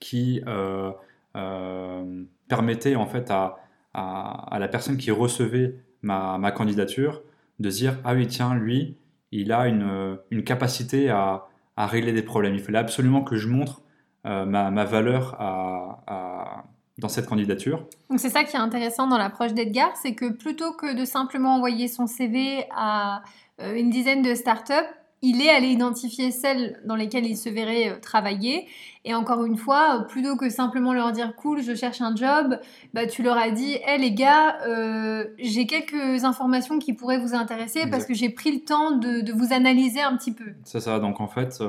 qui 0.00 0.42
euh, 0.46 0.90
euh, 1.36 2.24
permettait 2.48 2.96
en 2.96 3.06
fait 3.06 3.30
à, 3.30 3.58
à, 3.94 4.58
la 4.60 4.68
personne 4.68 4.96
qui 4.96 5.10
recevait 5.10 5.74
ma, 6.02 6.38
ma, 6.38 6.52
candidature 6.52 7.22
de 7.58 7.68
dire, 7.70 7.98
ah 8.04 8.14
oui, 8.14 8.26
tiens, 8.26 8.54
lui, 8.54 8.96
il 9.32 9.52
a 9.52 9.66
une, 9.66 10.18
une 10.30 10.44
capacité 10.44 11.10
à, 11.10 11.46
à, 11.76 11.86
régler 11.86 12.12
des 12.12 12.22
problèmes. 12.22 12.54
Il 12.54 12.60
fallait 12.60 12.78
absolument 12.78 13.22
que 13.22 13.36
je 13.36 13.48
montre 13.48 13.82
ma, 14.24 14.70
ma, 14.70 14.84
valeur 14.84 15.34
à 15.40 16.64
dans 16.98 17.08
cette 17.08 17.26
candidature. 17.26 17.86
Donc 18.10 18.20
c'est 18.20 18.28
ça 18.28 18.44
qui 18.44 18.56
est 18.56 18.60
intéressant 18.60 19.06
dans 19.06 19.18
l'approche 19.18 19.54
d'Edgar, 19.54 19.96
c'est 19.96 20.14
que 20.14 20.30
plutôt 20.30 20.72
que 20.72 20.94
de 20.94 21.04
simplement 21.04 21.54
envoyer 21.54 21.88
son 21.88 22.06
CV 22.06 22.66
à 22.74 23.22
euh, 23.60 23.74
une 23.74 23.90
dizaine 23.90 24.22
de 24.22 24.34
startups, 24.34 24.72
il 25.22 25.42
est 25.42 25.50
allé 25.50 25.68
identifier 25.68 26.30
celles 26.30 26.80
dans 26.84 26.96
lesquelles 26.96 27.26
il 27.26 27.36
se 27.36 27.48
verrait 27.48 27.90
euh, 27.90 28.00
travailler. 28.00 28.66
Et 29.04 29.14
encore 29.14 29.44
une 29.44 29.56
fois, 29.56 30.06
plutôt 30.08 30.36
que 30.36 30.50
simplement 30.50 30.92
leur 30.92 31.12
dire 31.12 31.34
cool, 31.34 31.62
je 31.62 31.74
cherche 31.74 32.00
un 32.00 32.14
job, 32.14 32.58
bah, 32.94 33.06
tu 33.06 33.22
leur 33.22 33.36
as 33.36 33.50
dit, 33.50 33.78
hé 33.86 33.98
les 33.98 34.12
gars, 34.12 34.58
euh, 34.66 35.24
j'ai 35.38 35.66
quelques 35.66 36.24
informations 36.24 36.78
qui 36.78 36.92
pourraient 36.92 37.18
vous 37.18 37.34
intéresser 37.34 37.88
parce 37.90 38.04
que 38.04 38.14
j'ai 38.14 38.28
pris 38.28 38.52
le 38.52 38.60
temps 38.60 38.92
de, 38.92 39.32
vous 39.32 39.52
analyser 39.52 40.00
un 40.00 40.16
petit 40.16 40.32
peu. 40.32 40.52
C'est 40.64 40.80
ça, 40.80 40.98
donc 40.98 41.20
en 41.20 41.28
fait, 41.28 41.62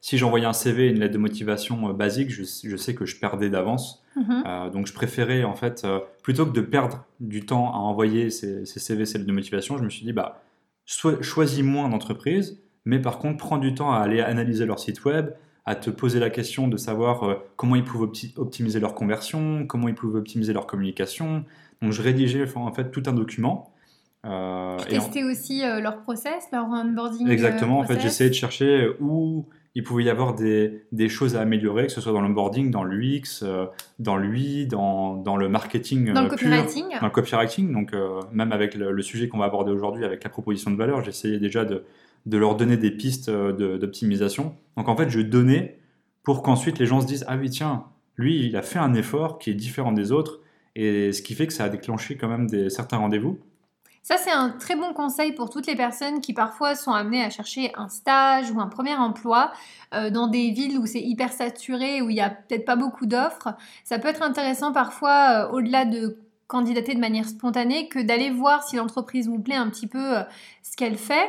si 0.00 0.18
j'envoyais 0.18 0.46
un 0.46 0.52
CV, 0.52 0.88
une 0.88 1.00
lettre 1.00 1.14
de 1.14 1.18
motivation 1.18 1.92
basique, 1.92 2.30
je, 2.30 2.42
je 2.42 2.76
sais 2.76 2.94
que 2.94 3.06
je 3.06 3.18
perdais 3.18 3.50
d'avance. 3.50 4.04
Mhm. 4.16 4.44
Euh, 4.46 4.70
donc 4.70 4.86
je 4.86 4.94
préférais 4.94 5.44
en 5.44 5.54
fait, 5.54 5.82
euh, 5.84 6.00
plutôt 6.22 6.46
que 6.46 6.52
de 6.52 6.62
perdre 6.62 7.04
du 7.20 7.44
temps 7.44 7.72
à 7.72 7.76
envoyer 7.76 8.30
ces, 8.30 8.64
CV, 8.64 9.04
ces 9.04 9.18
lettres 9.18 9.28
de 9.28 9.32
motivation, 9.32 9.76
je 9.76 9.84
me 9.84 9.90
suis 9.90 10.04
dit, 10.04 10.12
bah, 10.12 10.42
choisis 10.84 11.62
moins 11.62 11.88
d'entreprises, 11.88 12.58
mais 12.86 12.98
par 12.98 13.18
contre 13.18 13.36
prends 13.36 13.58
du 13.58 13.74
temps 13.74 13.92
à 13.92 13.98
aller 13.98 14.20
analyser 14.20 14.64
leur 14.64 14.78
site 14.78 15.04
web, 15.04 15.30
à 15.66 15.74
te 15.74 15.90
poser 15.90 16.18
la 16.18 16.30
question 16.30 16.68
de 16.68 16.78
savoir 16.78 17.24
euh, 17.24 17.34
comment 17.56 17.76
ils 17.76 17.84
pouvaient 17.84 18.08
optimiser 18.36 18.80
leur 18.80 18.94
conversion, 18.94 19.66
comment 19.66 19.88
ils 19.88 19.94
pouvaient 19.94 20.18
optimiser 20.18 20.54
leur 20.54 20.66
communication. 20.66 21.44
Donc 21.82 21.92
je 21.92 22.00
rédigeais 22.00 22.46
en 22.56 22.72
fait 22.72 22.90
tout 22.90 23.02
un 23.06 23.12
document. 23.12 23.72
Euh, 24.24 24.78
tester 24.88 25.22
aussi 25.22 25.60
leur 25.60 25.98
process, 25.98 26.46
leur 26.50 26.64
onboarding. 26.64 27.28
Exactement, 27.28 27.80
en 27.80 27.84
fait 27.84 28.00
j'essayais 28.00 28.30
de 28.30 28.34
chercher 28.34 28.88
où 29.00 29.46
il 29.76 29.82
pouvait 29.82 30.04
y 30.04 30.10
avoir 30.10 30.34
des, 30.34 31.08
choses 31.10 31.36
à 31.36 31.42
améliorer, 31.42 31.86
que 31.86 31.92
ce 31.92 32.00
soit 32.00 32.12
dans 32.12 32.22
l'onboarding, 32.22 32.70
dans 32.70 32.82
l'UX, 32.82 33.42
euh, 33.42 33.66
dans 33.98 34.16
l'UI, 34.16 34.66
dans, 34.66 35.16
dans, 35.16 35.36
le 35.36 35.50
marketing. 35.50 36.14
Dans 36.14 36.22
le 36.22 36.28
euh, 36.28 36.30
copywriting. 36.30 36.84
dans 36.98 37.06
le 37.06 37.12
copywriting. 37.12 37.72
Donc, 37.74 37.92
euh, 37.92 38.22
même 38.32 38.52
avec 38.52 38.74
le, 38.74 39.02
sujet 39.02 39.28
qu'on 39.28 39.36
va 39.36 39.44
aborder 39.44 39.72
aujourd'hui, 39.72 40.06
avec 40.06 40.24
la 40.24 40.30
proposition 40.30 40.70
de 40.70 40.76
valeur, 40.76 41.04
j'essayais 41.04 41.38
déjà 41.38 41.66
de, 41.66 41.84
de, 42.26 42.38
leur 42.38 42.56
donner 42.56 42.76
des 42.76 42.90
pistes 42.90 43.30
d'optimisation. 43.30 44.54
Donc, 44.76 44.88
en 44.88 44.96
fait, 44.96 45.08
je 45.08 45.20
donnais 45.20 45.78
pour 46.22 46.42
qu'ensuite 46.42 46.78
les 46.78 46.86
gens 46.86 47.00
se 47.00 47.06
disent 47.06 47.24
Ah 47.28 47.36
oui, 47.36 47.50
tiens, 47.50 47.84
lui, 48.16 48.46
il 48.46 48.56
a 48.56 48.62
fait 48.62 48.78
un 48.78 48.94
effort 48.94 49.38
qui 49.38 49.50
est 49.50 49.54
différent 49.54 49.92
des 49.92 50.12
autres. 50.12 50.40
Et 50.74 51.12
ce 51.12 51.22
qui 51.22 51.34
fait 51.34 51.46
que 51.46 51.52
ça 51.52 51.64
a 51.64 51.68
déclenché 51.68 52.16
quand 52.16 52.28
même 52.28 52.48
certains 52.68 52.98
rendez-vous. 52.98 53.38
Ça, 54.06 54.18
c'est 54.18 54.30
un 54.30 54.50
très 54.50 54.76
bon 54.76 54.92
conseil 54.92 55.32
pour 55.32 55.50
toutes 55.50 55.66
les 55.66 55.74
personnes 55.74 56.20
qui 56.20 56.32
parfois 56.32 56.76
sont 56.76 56.92
amenées 56.92 57.24
à 57.24 57.28
chercher 57.28 57.72
un 57.74 57.88
stage 57.88 58.52
ou 58.52 58.60
un 58.60 58.68
premier 58.68 58.94
emploi 58.94 59.50
euh, 59.94 60.10
dans 60.10 60.28
des 60.28 60.52
villes 60.52 60.78
où 60.78 60.86
c'est 60.86 61.00
hyper 61.00 61.32
saturé, 61.32 62.02
où 62.02 62.08
il 62.08 62.14
n'y 62.14 62.20
a 62.20 62.30
peut-être 62.30 62.64
pas 62.64 62.76
beaucoup 62.76 63.06
d'offres. 63.06 63.48
Ça 63.82 63.98
peut 63.98 64.06
être 64.06 64.22
intéressant 64.22 64.70
parfois, 64.72 65.48
euh, 65.48 65.50
au-delà 65.50 65.84
de 65.86 66.18
candidater 66.46 66.94
de 66.94 67.00
manière 67.00 67.28
spontanée, 67.28 67.88
que 67.88 67.98
d'aller 67.98 68.30
voir 68.30 68.62
si 68.62 68.76
l'entreprise 68.76 69.26
vous 69.26 69.40
plaît 69.40 69.56
un 69.56 69.68
petit 69.70 69.88
peu 69.88 70.18
euh, 70.18 70.22
ce 70.62 70.76
qu'elle 70.76 70.98
fait. 70.98 71.28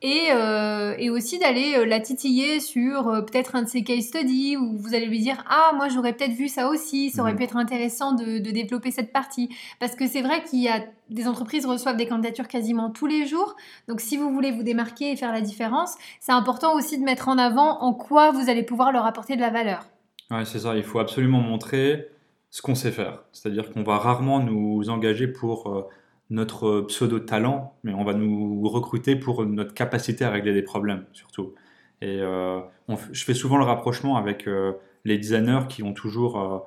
Et, 0.00 0.28
euh, 0.30 0.94
et 0.98 1.10
aussi 1.10 1.38
d'aller 1.38 1.74
euh, 1.76 1.84
la 1.84 1.98
titiller 1.98 2.60
sur 2.60 3.08
euh, 3.08 3.22
peut-être 3.22 3.56
un 3.56 3.62
de 3.62 3.68
ses 3.68 3.82
case 3.82 4.04
studies 4.04 4.56
où 4.56 4.76
vous 4.76 4.94
allez 4.94 5.06
lui 5.06 5.18
dire 5.18 5.44
ah 5.48 5.72
moi 5.74 5.88
j'aurais 5.88 6.12
peut-être 6.12 6.34
vu 6.34 6.46
ça 6.46 6.68
aussi 6.68 7.10
ça 7.10 7.22
aurait 7.22 7.32
mhm. 7.32 7.38
pu 7.38 7.44
être 7.44 7.56
intéressant 7.56 8.12
de, 8.12 8.38
de 8.38 8.50
développer 8.50 8.92
cette 8.92 9.12
partie. 9.12 9.48
Parce 9.80 9.96
que 9.96 10.06
c'est 10.06 10.22
vrai 10.22 10.44
qu'il 10.44 10.60
y 10.60 10.68
a 10.68 10.84
des 11.10 11.26
entreprises 11.26 11.66
reçoivent 11.66 11.96
des 11.96 12.06
candidatures 12.06 12.46
quasiment 12.46 12.90
tous 12.90 13.06
les 13.06 13.26
jours. 13.26 13.56
Donc 13.88 14.00
si 14.00 14.16
vous 14.16 14.30
voulez 14.32 14.52
vous 14.52 14.62
démarquer 14.62 15.10
et 15.10 15.16
faire 15.16 15.32
la 15.32 15.40
différence 15.40 15.96
c'est 16.20 16.32
important 16.32 16.74
aussi 16.74 16.98
de 16.98 17.04
mettre 17.04 17.28
en 17.28 17.38
avant 17.38 17.80
en 17.80 17.92
quoi 17.92 18.30
vous 18.30 18.48
allez 18.48 18.62
pouvoir 18.62 18.92
leur 18.92 19.04
apporter 19.04 19.34
de 19.34 19.40
la 19.40 19.50
valeur. 19.50 19.84
Ouais 20.30 20.44
c'est 20.44 20.60
ça. 20.60 20.76
Il 20.76 20.84
faut 20.84 21.00
absolument 21.00 21.40
montrer 21.40 22.08
ce 22.50 22.62
qu'on 22.62 22.76
sait 22.76 22.92
faire. 22.92 23.24
C'est-à-dire 23.32 23.72
qu'on 23.72 23.82
va 23.82 23.98
rarement 23.98 24.38
nous 24.38 24.90
engager 24.90 25.26
pour 25.26 25.88
notre 26.30 26.82
pseudo-talent, 26.82 27.74
mais 27.84 27.94
on 27.94 28.04
va 28.04 28.12
nous 28.14 28.68
recruter 28.68 29.16
pour 29.16 29.44
notre 29.46 29.74
capacité 29.74 30.24
à 30.24 30.30
régler 30.30 30.52
des 30.52 30.62
problèmes, 30.62 31.04
surtout. 31.12 31.54
Et 32.00 32.20
euh, 32.20 32.60
je 33.12 33.24
fais 33.24 33.34
souvent 33.34 33.56
le 33.56 33.64
rapprochement 33.64 34.16
avec 34.16 34.46
euh, 34.46 34.72
les 35.04 35.18
designers 35.18 35.62
qui 35.68 35.82
ont 35.82 35.92
toujours 35.92 36.40
euh, 36.40 36.58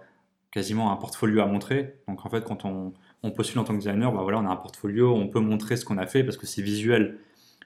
quasiment 0.51 0.91
un 0.91 0.95
portfolio 0.95 1.41
à 1.41 1.45
montrer. 1.45 1.95
Donc 2.07 2.25
en 2.25 2.29
fait, 2.29 2.43
quand 2.43 2.65
on, 2.65 2.93
postule 3.31 3.59
en 3.59 3.63
tant 3.63 3.73
que 3.73 3.79
designer, 3.79 4.11
bah 4.11 4.21
voilà, 4.23 4.39
on 4.39 4.45
a 4.45 4.49
un 4.49 4.55
portfolio, 4.55 5.13
on 5.13 5.27
peut 5.27 5.39
montrer 5.39 5.77
ce 5.77 5.85
qu'on 5.85 5.97
a 5.97 6.07
fait 6.07 6.23
parce 6.23 6.37
que 6.37 6.47
c'est 6.47 6.61
visuel. 6.61 7.19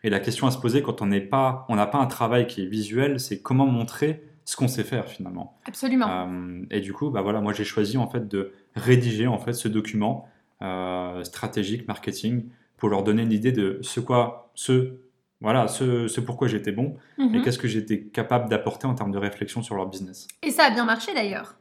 Et 0.03 0.09
la 0.09 0.19
question 0.19 0.45
à 0.45 0.51
se 0.51 0.59
poser 0.59 0.81
quand 0.81 1.01
on 1.01 1.07
n'est 1.07 1.21
pas, 1.21 1.65
on 1.69 1.75
n'a 1.75 1.87
pas 1.87 1.97
un 1.97 2.05
travail 2.05 2.45
qui 2.45 2.61
est 2.61 2.67
visuel, 2.67 3.19
c'est 3.19 3.41
comment 3.41 3.65
montrer 3.65 4.23
ce 4.43 4.55
qu'on 4.55 4.67
sait 4.67 4.83
faire 4.83 5.07
finalement. 5.07 5.57
Absolument. 5.65 6.29
et 6.69 6.79
du 6.81 6.93
coup, 6.93 7.09
bah 7.09 7.23
voilà, 7.23 7.41
moi 7.41 7.51
j'ai 7.53 7.63
choisi 7.63 7.97
en 7.97 8.07
fait 8.07 8.27
de 8.27 8.51
rédiger 8.75 9.25
en 9.25 9.39
fait 9.39 9.53
ce 9.53 9.67
document 9.67 10.27
euh, 10.65 11.23
stratégique, 11.23 11.87
marketing, 11.87 12.45
pour 12.77 12.89
leur 12.89 13.03
donner 13.03 13.23
une 13.23 13.31
idée 13.31 13.51
de 13.51 13.79
ce 13.81 13.99
quoi, 13.99 14.51
ce, 14.55 14.95
voilà, 15.41 15.67
ce, 15.67 16.07
ce 16.07 16.19
pourquoi 16.21 16.47
j'étais 16.47 16.71
bon 16.71 16.95
et 17.17 17.23
mhm. 17.23 17.41
qu'est-ce 17.41 17.59
que 17.59 17.67
j'étais 17.67 18.01
capable 18.01 18.49
d'apporter 18.49 18.87
en 18.87 18.95
termes 18.95 19.11
de 19.11 19.17
réflexion 19.17 19.61
sur 19.61 19.75
leur 19.75 19.87
business. 19.87 20.27
Et 20.43 20.51
ça 20.51 20.63
a 20.65 20.69
bien 20.71 20.85
marché 20.85 21.13
d'ailleurs. 21.13 21.55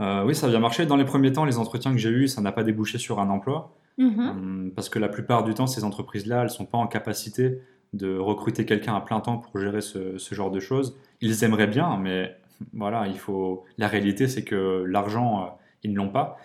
Euh, 0.00 0.24
oui, 0.24 0.34
ça 0.34 0.46
a 0.46 0.50
bien 0.50 0.60
marché. 0.60 0.86
Dans 0.86 0.96
les 0.96 1.04
premiers 1.04 1.32
temps, 1.32 1.44
les 1.44 1.58
entretiens 1.58 1.92
que 1.92 1.98
j'ai 1.98 2.08
eus, 2.08 2.28
ça 2.28 2.40
n'a 2.40 2.52
pas 2.52 2.64
débouché 2.64 2.98
sur 2.98 3.20
un 3.20 3.28
emploi. 3.28 3.76
Mhm. 3.98 4.20
Hum, 4.20 4.72
parce 4.74 4.88
que 4.88 4.98
la 4.98 5.08
plupart 5.08 5.44
du 5.44 5.54
temps, 5.54 5.66
ces 5.66 5.84
entreprises-là, 5.84 6.38
elles 6.38 6.44
ne 6.44 6.48
sont 6.48 6.66
pas 6.66 6.78
en 6.78 6.86
capacité 6.86 7.60
de 7.92 8.16
recruter 8.16 8.64
quelqu'un 8.64 8.94
à 8.94 9.00
plein 9.00 9.20
temps 9.20 9.38
pour 9.38 9.60
gérer 9.60 9.80
ce, 9.80 10.16
ce, 10.16 10.34
genre 10.34 10.50
de 10.50 10.60
choses. 10.60 10.96
Ils 11.20 11.44
aimeraient 11.44 11.66
bien, 11.66 11.96
mais 11.96 12.36
voilà, 12.72 13.06
il 13.08 13.18
faut. 13.18 13.64
La 13.78 13.88
réalité, 13.88 14.28
c'est 14.28 14.44
que 14.44 14.84
l'argent, 14.86 15.42
euh, 15.42 15.46
ils 15.82 15.92
ne 15.92 15.96
l'ont 15.96 16.08
pas. 16.08 16.38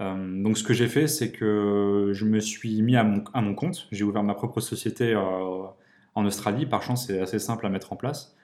Euh, 0.00 0.42
donc 0.42 0.58
ce 0.58 0.64
que 0.64 0.74
j'ai 0.74 0.88
fait, 0.88 1.06
c'est 1.06 1.32
que 1.32 2.10
je 2.12 2.24
me 2.24 2.40
suis 2.40 2.82
mis 2.82 2.96
à 2.96 3.04
mon, 3.04 3.54
compte. 3.54 3.88
J'ai 3.92 4.04
ouvert 4.04 4.22
ma 4.22 4.34
propre 4.34 4.60
société 4.60 5.14
euh, 5.14 5.62
en 6.14 6.26
Australie. 6.26 6.66
Par 6.66 6.82
chance, 6.82 7.06
c'est 7.06 7.20
assez 7.20 7.38
simple 7.38 7.66
à 7.66 7.68
mettre 7.68 7.92
en 7.92 7.96
place. 7.96 8.36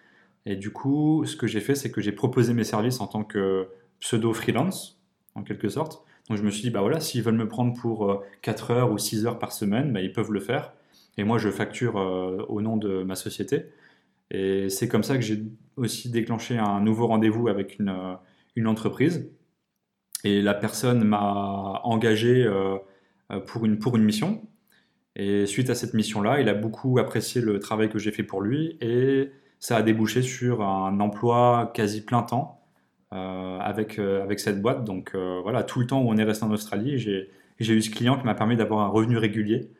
Et 0.46 0.56
du 0.56 0.70
coup, 0.70 1.24
ce 1.26 1.36
que 1.36 1.46
j'ai 1.46 1.60
fait, 1.60 1.74
c'est 1.74 1.90
que 1.90 2.00
j'ai 2.00 2.12
proposé 2.12 2.54
mes 2.54 2.64
services 2.64 3.00
en 3.00 3.06
tant 3.06 3.24
que 3.24 3.68
pseudo-freelance, 4.00 5.00
en 5.34 5.42
quelque 5.42 5.68
sorte. 5.68 6.04
Donc 6.28 6.38
je 6.38 6.42
me 6.42 6.50
suis 6.50 6.62
dit, 6.62 6.70
bah 6.70 6.80
voilà, 6.80 7.00
s'ils 7.00 7.22
veulent 7.22 7.36
me 7.36 7.48
prendre 7.48 7.74
pour 7.74 8.22
4 8.42 8.70
euh, 8.70 8.74
heures 8.74 8.92
ou 8.92 8.98
6 8.98 9.26
heures 9.26 9.38
par 9.38 9.52
semaine, 9.52 9.92
bah, 9.92 10.00
ils 10.00 10.12
peuvent 10.12 10.32
le 10.32 10.40
faire. 10.40 10.72
Et 11.18 11.24
moi, 11.24 11.38
je 11.38 11.50
facture 11.50 11.96
au 12.48 12.62
nom 12.62 12.78
de 12.78 13.02
ma 13.02 13.16
société. 13.16 13.66
Et 14.30 14.70
c'est 14.70 14.88
comme 14.88 15.02
ça 15.02 15.16
que 15.16 15.20
j'ai 15.20 15.44
aussi 15.76 16.10
déclenché 16.10 16.56
un 16.56 16.80
nouveau 16.80 17.06
rendez-vous 17.06 17.48
avec 17.48 17.78
une 17.78 18.66
entreprise 18.66 19.28
et 20.24 20.40
la 20.42 20.54
personne 20.54 21.04
m'a 21.04 21.80
engagé 21.84 22.44
euh, 22.44 22.76
euh, 23.30 23.40
pour, 23.40 23.64
une, 23.64 23.78
pour 23.78 23.96
une 23.96 24.04
mission. 24.04 24.42
Et 25.16 25.46
suite 25.46 25.68
à 25.70 25.74
cette 25.74 25.94
mission-là, 25.94 26.40
il 26.40 26.48
a 26.48 26.54
beaucoup 26.54 26.98
apprécié 26.98 27.40
le 27.42 27.58
travail 27.58 27.90
que 27.90 27.98
j'ai 27.98 28.12
fait 28.12 28.22
pour 28.22 28.40
lui 28.40 28.78
et 28.80 29.30
ça 29.58 29.76
a 29.76 29.82
débouché 29.82 30.22
sur 30.22 30.62
un 30.62 30.98
emploi 31.00 31.70
quasi 31.74 32.02
plein 32.02 32.22
temps 32.22 32.62
euh, 33.12 33.58
avec, 33.58 33.98
avec 33.98 34.40
cette 34.40 34.62
boîte. 34.62 34.84
Donc 34.84 35.14
voilà, 35.14 35.64
tout 35.64 35.80
le 35.80 35.86
temps 35.86 36.00
où 36.00 36.08
on 36.08 36.16
est 36.16 36.24
resté 36.24 36.44
en 36.44 36.50
Australie, 36.50 36.98
j'ai 36.98 37.28
eu 37.74 37.82
ce 37.82 37.90
client 37.90 38.18
qui 38.18 38.24
m'a 38.24 38.34
permis 38.34 38.56
d'avoir 38.56 38.80
un 38.80 38.88
revenu 38.88 39.18
régulier. 39.18 39.70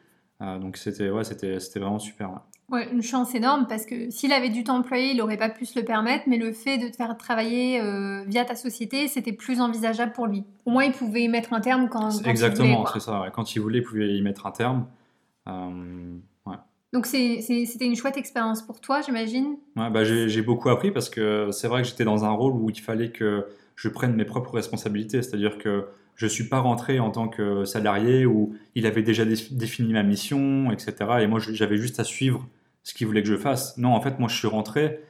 Donc 0.60 0.76
c'était 0.76 1.10
ouais, 1.10 1.22
vraiment 1.76 1.98
super. 1.98 2.40
Ouais, 2.72 2.88
une 2.90 3.02
chance 3.02 3.34
énorme 3.34 3.66
parce 3.68 3.84
que 3.84 4.10
s'il 4.10 4.32
avait 4.32 4.48
dû 4.48 4.64
t'employer, 4.64 5.10
il 5.10 5.18
n'aurait 5.18 5.36
pas 5.36 5.50
pu 5.50 5.66
se 5.66 5.78
le 5.78 5.84
permettre, 5.84 6.24
mais 6.26 6.38
le 6.38 6.52
fait 6.52 6.78
de 6.78 6.88
te 6.88 6.96
faire 6.96 7.16
travailler 7.18 7.80
euh, 7.82 8.24
via 8.26 8.46
ta 8.46 8.54
société, 8.54 9.08
c'était 9.08 9.32
plus 9.32 9.60
envisageable 9.60 10.12
pour 10.12 10.26
lui. 10.26 10.44
Au 10.64 10.70
moins, 10.70 10.84
il 10.84 10.92
pouvait 10.92 11.22
y 11.22 11.28
mettre 11.28 11.52
un 11.52 11.60
terme 11.60 11.90
quand, 11.90 12.08
quand 12.22 12.30
Exactement, 12.30 12.86
c'est 12.86 13.00
ça. 13.00 13.26
Quand 13.34 13.54
il 13.54 13.58
voulait, 13.60 13.80
il 13.80 13.84
pouvait 13.84 14.14
y 14.14 14.22
mettre 14.22 14.46
un 14.46 14.52
terme. 14.52 14.86
Euh, 15.48 16.14
ouais. 16.46 16.56
Donc 16.94 17.04
c'était 17.04 17.84
une 17.84 17.96
chouette 17.96 18.16
expérience 18.16 18.62
pour 18.62 18.80
toi, 18.80 19.02
j'imagine 19.02 19.58
bah, 19.76 20.04
J'ai 20.04 20.42
beaucoup 20.42 20.70
appris 20.70 20.92
parce 20.92 21.10
que 21.10 21.50
c'est 21.52 21.68
vrai 21.68 21.82
que 21.82 21.88
j'étais 21.88 22.04
dans 22.04 22.24
un 22.24 22.30
rôle 22.30 22.54
où 22.54 22.70
il 22.70 22.80
fallait 22.80 23.10
que 23.10 23.46
je 23.76 23.88
prenne 23.88 24.14
mes 24.14 24.24
propres 24.24 24.54
responsabilités, 24.54 25.20
c'est-à-dire 25.20 25.58
que 25.58 25.88
je 26.16 26.26
ne 26.26 26.30
suis 26.30 26.48
pas 26.48 26.60
rentré 26.60 27.00
en 27.00 27.10
tant 27.10 27.28
que 27.28 27.64
salarié 27.64 28.26
où 28.26 28.54
il 28.74 28.86
avait 28.86 29.02
déjà 29.02 29.24
défini 29.24 29.92
ma 29.92 30.02
mission, 30.02 30.70
etc. 30.70 30.94
Et 31.20 31.26
moi, 31.26 31.40
j'avais 31.40 31.76
juste 31.76 32.00
à 32.00 32.04
suivre 32.04 32.46
ce 32.82 32.94
qu'il 32.94 33.06
voulait 33.06 33.22
que 33.22 33.28
je 33.28 33.36
fasse. 33.36 33.76
Non, 33.78 33.94
en 33.94 34.00
fait, 34.00 34.18
moi, 34.18 34.28
je 34.28 34.36
suis 34.36 34.48
rentré 34.48 35.00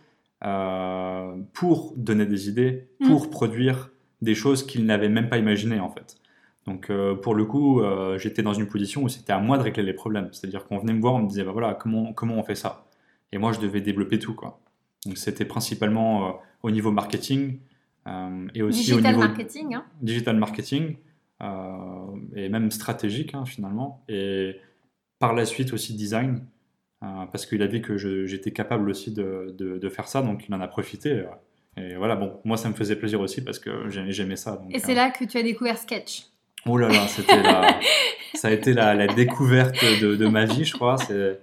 euh, 0.45 1.37
pour 1.53 1.95
donner 1.97 2.27
des 2.27 2.49
idées, 2.49 2.89
mm. 3.01 3.07
pour 3.07 3.31
produire 3.31 3.91
des 4.21 4.35
choses 4.35 4.65
qu'il 4.65 4.87
n'avait 4.87 5.09
même 5.09 5.29
pas 5.29 5.39
imaginées, 5.39 5.81
en 5.81 5.91
fait. 5.91 6.17
Donc, 6.67 6.91
euh, 6.91 7.15
pour 7.15 7.35
le 7.35 7.45
coup, 7.45 7.81
euh, 7.81 8.19
j'étais 8.19 8.43
dans 8.43 8.55
une 8.55 8.69
position 8.69 9.03
où 9.03 9.09
c'était 9.09 9.33
à 9.33 9.41
moi 9.41 9.59
de 9.59 9.65
régler 9.65 9.83
les 9.83 9.93
problèmes. 9.93 10.29
C'est-à-dire 10.33 10.65
qu'on 10.67 10.79
venait 10.79 10.93
me 10.93 11.01
voir, 11.01 11.15
on 11.15 11.21
me 11.21 11.29
disait, 11.29 11.45
bah 11.45 11.53
voilà, 11.53 11.75
comment, 11.75 12.13
comment 12.13 12.37
on 12.37 12.45
fait 12.45 12.55
ça? 12.55 12.87
Et 13.33 13.39
moi, 13.39 13.53
je 13.53 13.61
devais 13.61 13.81
développer 13.81 14.19
tout, 14.19 14.35
quoi. 14.35 14.61
Donc, 15.07 15.19
c'était 15.19 15.45
principalement 15.45 16.41
au 16.63 16.71
niveau 16.71 16.93
marketing 16.93 17.59
et 18.55 18.63
aussi 18.63 18.81
digital 18.81 19.15
au 19.15 19.17
niveau 19.17 19.21
marketing, 19.21 19.75
hein. 19.75 19.85
digital 20.01 20.37
marketing 20.37 20.97
et 22.35 22.49
même 22.49 22.71
stratégique, 22.71 23.35
hein, 23.35 23.45
finalement. 23.45 24.05
Et 24.09 24.57
par 25.19 25.35
la 25.35 25.45
suite 25.45 25.73
aussi 25.73 25.95
design. 25.95 26.45
Euh, 27.03 27.07
parce 27.33 27.47
qu'il 27.47 27.63
a 27.63 27.67
vu 27.67 27.81
que 27.81 27.97
j'étais 27.97 28.53
capable 28.53 28.89
aussi 28.89 29.11
de, 29.11 29.55
de, 29.59 29.89
faire 29.89 30.07
ça, 30.07 30.23
donc 30.23 30.45
il 30.49 30.55
en 30.55 30.61
a 30.61 30.69
profité. 30.69 31.11
Euh, 31.11 31.25
et 31.77 31.97
voilà, 31.97 32.15
bon, 32.15 32.35
moi 32.45 32.57
ça 32.57 32.69
me 32.69 32.75
faisait 32.75 32.95
plaisir 32.95 33.21
aussi 33.21 33.43
parce 33.43 33.59
que 33.59 33.89
j'aimais 33.89 34.37
ça. 34.37 34.63
et 34.71 34.79
c'est 34.79 34.93
euh, 34.93 34.97
là 34.97 35.11
que 35.11 35.25
tu 35.25 35.37
as 35.37 35.43
découvert 35.43 35.79
Sketch. 35.79 36.27
Oh 36.65 36.79
là 36.79 36.89
là, 36.89 37.09
c'était 37.09 37.43
ça 38.35 38.49
a 38.49 38.51
été 38.53 38.73
la, 38.73 38.95
la 38.95 39.09
découverte 39.09 39.75
de, 40.01 40.15
de, 40.15 40.27
ma 40.29 40.45
vie, 40.45 40.65
je 40.65 40.75
crois. 40.75 40.97
C'est 40.97 41.41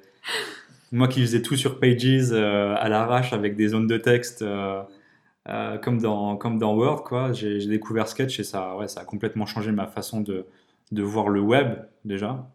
moi 0.93 1.09
qui 1.09 1.19
faisais 1.21 1.41
tout 1.41 1.57
sur 1.57 1.77
Pages 1.79 2.31
à 2.31 2.87
l'arrache 2.87 3.33
avec 3.33 3.57
des 3.57 3.69
zones 3.69 3.87
de 3.87 3.97
texte. 3.97 4.45
Comme, 5.45 5.99
dans, 5.99 6.37
comme 6.37 6.59
dans 6.59 6.75
Word, 6.75 7.03
quoi. 7.03 7.33
J'ai 7.33 7.65
découvert 7.65 8.07
Sketch 8.07 8.39
et 8.39 8.43
ça, 8.43 8.75
ouais, 8.77 8.87
ça 8.87 9.01
a 9.01 9.05
complètement 9.05 9.45
changé 9.45 9.71
ma 9.71 9.87
façon 9.87 10.21
de, 10.21 10.45
de 10.91 11.03
voir 11.03 11.29
le 11.29 11.41
web 11.41 11.79
déjà 12.05 12.47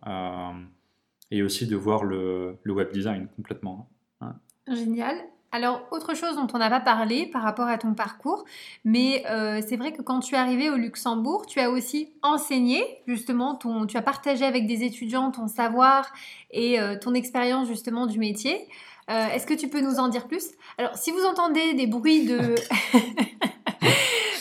et 1.31 1.43
aussi 1.43 1.67
de 1.67 1.76
voir 1.76 2.05
le, 2.05 2.57
le 2.62 2.73
web 2.73 2.93
design 2.93 3.29
complètement. 3.37 3.88
Hein. 4.21 4.35
Génial. 4.69 5.17
Alors, 5.53 5.87
autre 5.93 6.17
chose 6.17 6.35
dont 6.35 6.49
on 6.53 6.59
n'a 6.59 6.69
pas 6.69 6.81
parlé 6.81 7.26
par 7.26 7.43
rapport 7.43 7.69
à 7.69 7.79
ton 7.79 7.95
parcours, 7.95 8.45
mais 8.85 9.25
euh, 9.31 9.61
c'est 9.64 9.76
vrai 9.76 9.93
que 9.93 10.03
quand 10.03 10.19
tu 10.19 10.35
es 10.35 10.38
arrivé 10.38 10.69
au 10.69 10.75
Luxembourg, 10.75 11.47
tu 11.47 11.61
as 11.61 11.71
aussi 11.71 12.12
enseigné, 12.23 12.85
justement, 13.07 13.55
ton, 13.55 13.87
tu 13.87 13.97
as 13.97 14.03
partagé 14.03 14.45
avec 14.45 14.67
des 14.67 14.83
étudiants 14.83 15.31
ton 15.31 15.47
savoir 15.47 16.12
et 16.50 16.81
euh, 16.81 16.97
ton 17.00 17.14
expérience 17.14 17.69
justement 17.69 18.07
du 18.07 18.19
métier. 18.19 18.67
Euh, 19.11 19.28
est-ce 19.28 19.46
que 19.46 19.54
tu 19.54 19.68
peux 19.68 19.80
nous 19.80 19.99
en 19.99 20.08
dire 20.08 20.26
plus? 20.26 20.46
Alors, 20.78 20.96
si 20.96 21.11
vous 21.11 21.25
entendez 21.25 21.75
des 21.75 21.87
bruits 21.87 22.25
de, 22.25 22.38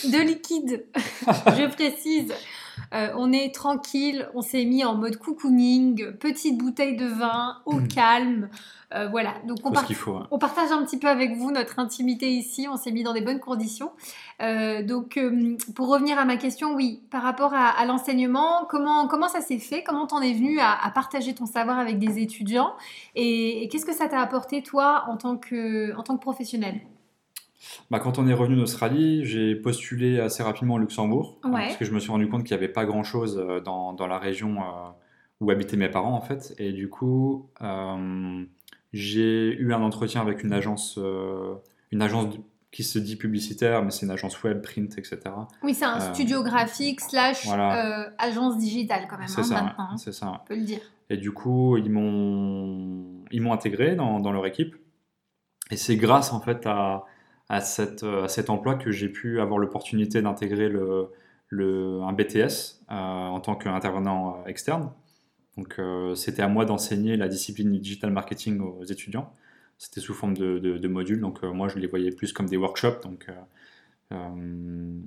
de 0.06 0.22
liquide, 0.22 0.86
je 1.26 1.68
précise, 1.74 2.34
euh, 2.94 3.10
on 3.16 3.32
est 3.32 3.54
tranquille, 3.54 4.30
on 4.34 4.42
s'est 4.42 4.66
mis 4.66 4.84
en 4.84 4.96
mode 4.96 5.18
cocooning, 5.18 6.12
petite 6.14 6.58
bouteille 6.58 6.96
de 6.96 7.08
vin, 7.08 7.58
au 7.66 7.76
hmm. 7.76 7.88
calme. 7.88 8.50
Euh, 8.94 9.08
voilà, 9.08 9.34
donc 9.48 9.58
on, 9.64 9.76
hein. 9.76 10.28
on, 10.30 10.38
partage 10.38 10.72
un 10.72 10.84
petit 10.84 11.00
peu 11.00 11.08
avec 11.08 11.36
vous 11.36 11.52
notre 11.52 11.80
intimité 11.80 12.30
ici, 12.30 12.68
on 12.70 12.78
s'est 12.78 12.92
mis 12.92 13.02
dans 13.02 13.14
des 13.14 13.22
bonnes 13.22 13.40
conditions. 13.40 13.92
Euh, 14.42 14.84
donc 14.84 15.20
pour 15.76 15.88
revenir 15.88 16.20
à 16.20 16.26
ma 16.26 16.38
question, 16.38 16.76
oui, 16.76 17.02
par 17.10 17.24
rapport 17.24 17.54
à, 17.56 17.84
l'enseignement, 17.86 18.68
comment, 18.70 19.08
comment 19.08 19.30
ça 19.30 19.42
s'est 19.42 19.58
fait? 19.58 19.84
Comment 19.84 20.06
t'en 20.06 20.22
es 20.22 20.34
venu 20.34 20.60
à, 20.60 20.78
partager 20.94 21.34
ton 21.34 21.48
savoir 21.48 21.80
avec 21.80 21.98
des 21.98 22.20
étudiants? 22.20 22.74
Et, 23.16 23.64
et 23.64 23.68
qu'est-ce 23.68 23.86
que 23.86 23.94
ça 23.94 24.08
t'a 24.08 24.20
apporté 24.20 24.62
toi 24.62 25.06
en 25.08 25.18
tant 25.18 25.38
que, 25.38 25.96
en 25.98 26.04
tant 26.04 26.16
que 26.16 26.22
professionnel? 26.22 26.82
Bah, 27.90 28.00
quand 28.00 28.20
on 28.20 28.28
est 28.28 28.34
revenu 28.34 28.56
d'Australie, 28.56 29.26
j'ai 29.26 29.56
postulé 29.56 30.20
assez 30.20 30.44
rapidement 30.44 30.76
au 30.76 30.80
Luxembourg, 30.80 31.40
euh, 31.46 31.52
parce 31.52 31.78
que 31.78 31.86
je 31.86 31.92
me 31.92 32.00
suis 32.00 32.12
rendu 32.12 32.28
compte 32.28 32.44
qu'il 32.44 32.56
n'y 32.56 32.64
avait 32.64 32.72
pas 32.72 32.86
grand-chose 32.86 33.38
euh, 33.38 33.60
dans, 33.60 33.94
dans, 33.94 34.08
la 34.08 34.20
région 34.20 34.62
euh, 34.62 34.90
où 35.40 35.52
habitaient 35.52 35.78
mes 35.78 35.90
parents, 35.90 36.14
en 36.14 36.22
fait. 36.22 36.54
Et 36.58 36.72
du 36.72 36.90
coup, 36.90 37.50
j'ai 38.92 39.54
eu 39.54 39.74
un 39.74 39.82
entretien 39.82 40.22
avec 40.22 40.44
une 40.44 40.54
agence, 40.54 41.00
une 41.92 42.02
agence 42.02 42.36
qui 42.72 42.84
se 42.84 42.98
dit 42.98 43.16
publicitaire, 43.16 43.84
mais 43.84 43.92
c'est 43.92 44.06
une 44.06 44.12
agence 44.12 44.42
web, 44.44 44.62
print, 44.62 44.98
etc. 44.98 45.20
Oui, 45.62 45.76
c'est 45.76 45.86
un 45.86 46.14
studio 46.14 46.44
graphique 46.44 47.02
slash 47.02 47.48
agence 48.18 48.58
digitale 48.58 49.08
quand 49.10 49.18
même, 49.18 49.28
c'est 49.28 49.42
hein, 49.42 49.44
ça, 49.44 49.76
hein. 49.78 49.98
c'est 49.98 50.14
ça. 50.14 50.42
On 50.44 50.48
peut 50.48 50.56
le 50.56 50.64
dire. 50.64 50.80
Et 51.10 51.18
du 51.18 51.32
coup, 51.32 51.78
ils 51.78 51.92
m'ont 51.92 53.24
ils 53.32 53.42
m'ont 53.42 53.54
intégré 53.54 53.96
dans, 53.96 54.20
dans, 54.20 54.32
leur 54.32 54.46
équipe. 54.46 54.76
Et 55.70 55.78
c'est 55.78 55.98
grâce 55.98 56.34
en 56.34 56.40
fait 56.40 56.66
à, 56.66 57.04
à, 57.50 57.62
cette, 57.62 58.04
à 58.04 58.28
cet 58.28 58.50
emploi 58.50 58.76
que 58.76 58.92
j'ai 58.92 59.10
pu 59.10 59.40
avoir 59.40 59.60
l'opportunité 59.60 60.22
d'intégrer 60.22 60.70
le, 60.70 61.10
un 62.02 62.14
BTS 62.14 62.82
en 62.90 63.40
tant 63.40 63.56
qu'intervenant 63.56 64.44
externe. 64.46 64.92
Donc 65.58 65.80
c'était 66.16 66.42
à 66.42 66.48
moi 66.48 66.66
d'enseigner 66.66 67.16
la 67.16 67.28
discipline 67.28 67.72
digital 67.80 68.12
marketing 68.12 68.60
aux 68.60 68.84
étudiants. 68.86 69.34
C'était 69.78 70.02
sous 70.02 70.14
forme 70.14 70.36
de, 70.36 70.58
de, 70.60 70.88
modules, 70.88 71.20
donc 71.20 71.44
moi 71.44 71.68
je 71.68 71.78
les 71.78 71.88
voyais 71.88 72.12
plus 72.12 72.34
comme 72.34 72.48
des 72.48 72.58
workshops. 72.58 73.02
Donc 73.04 73.30
euh, 74.14 75.00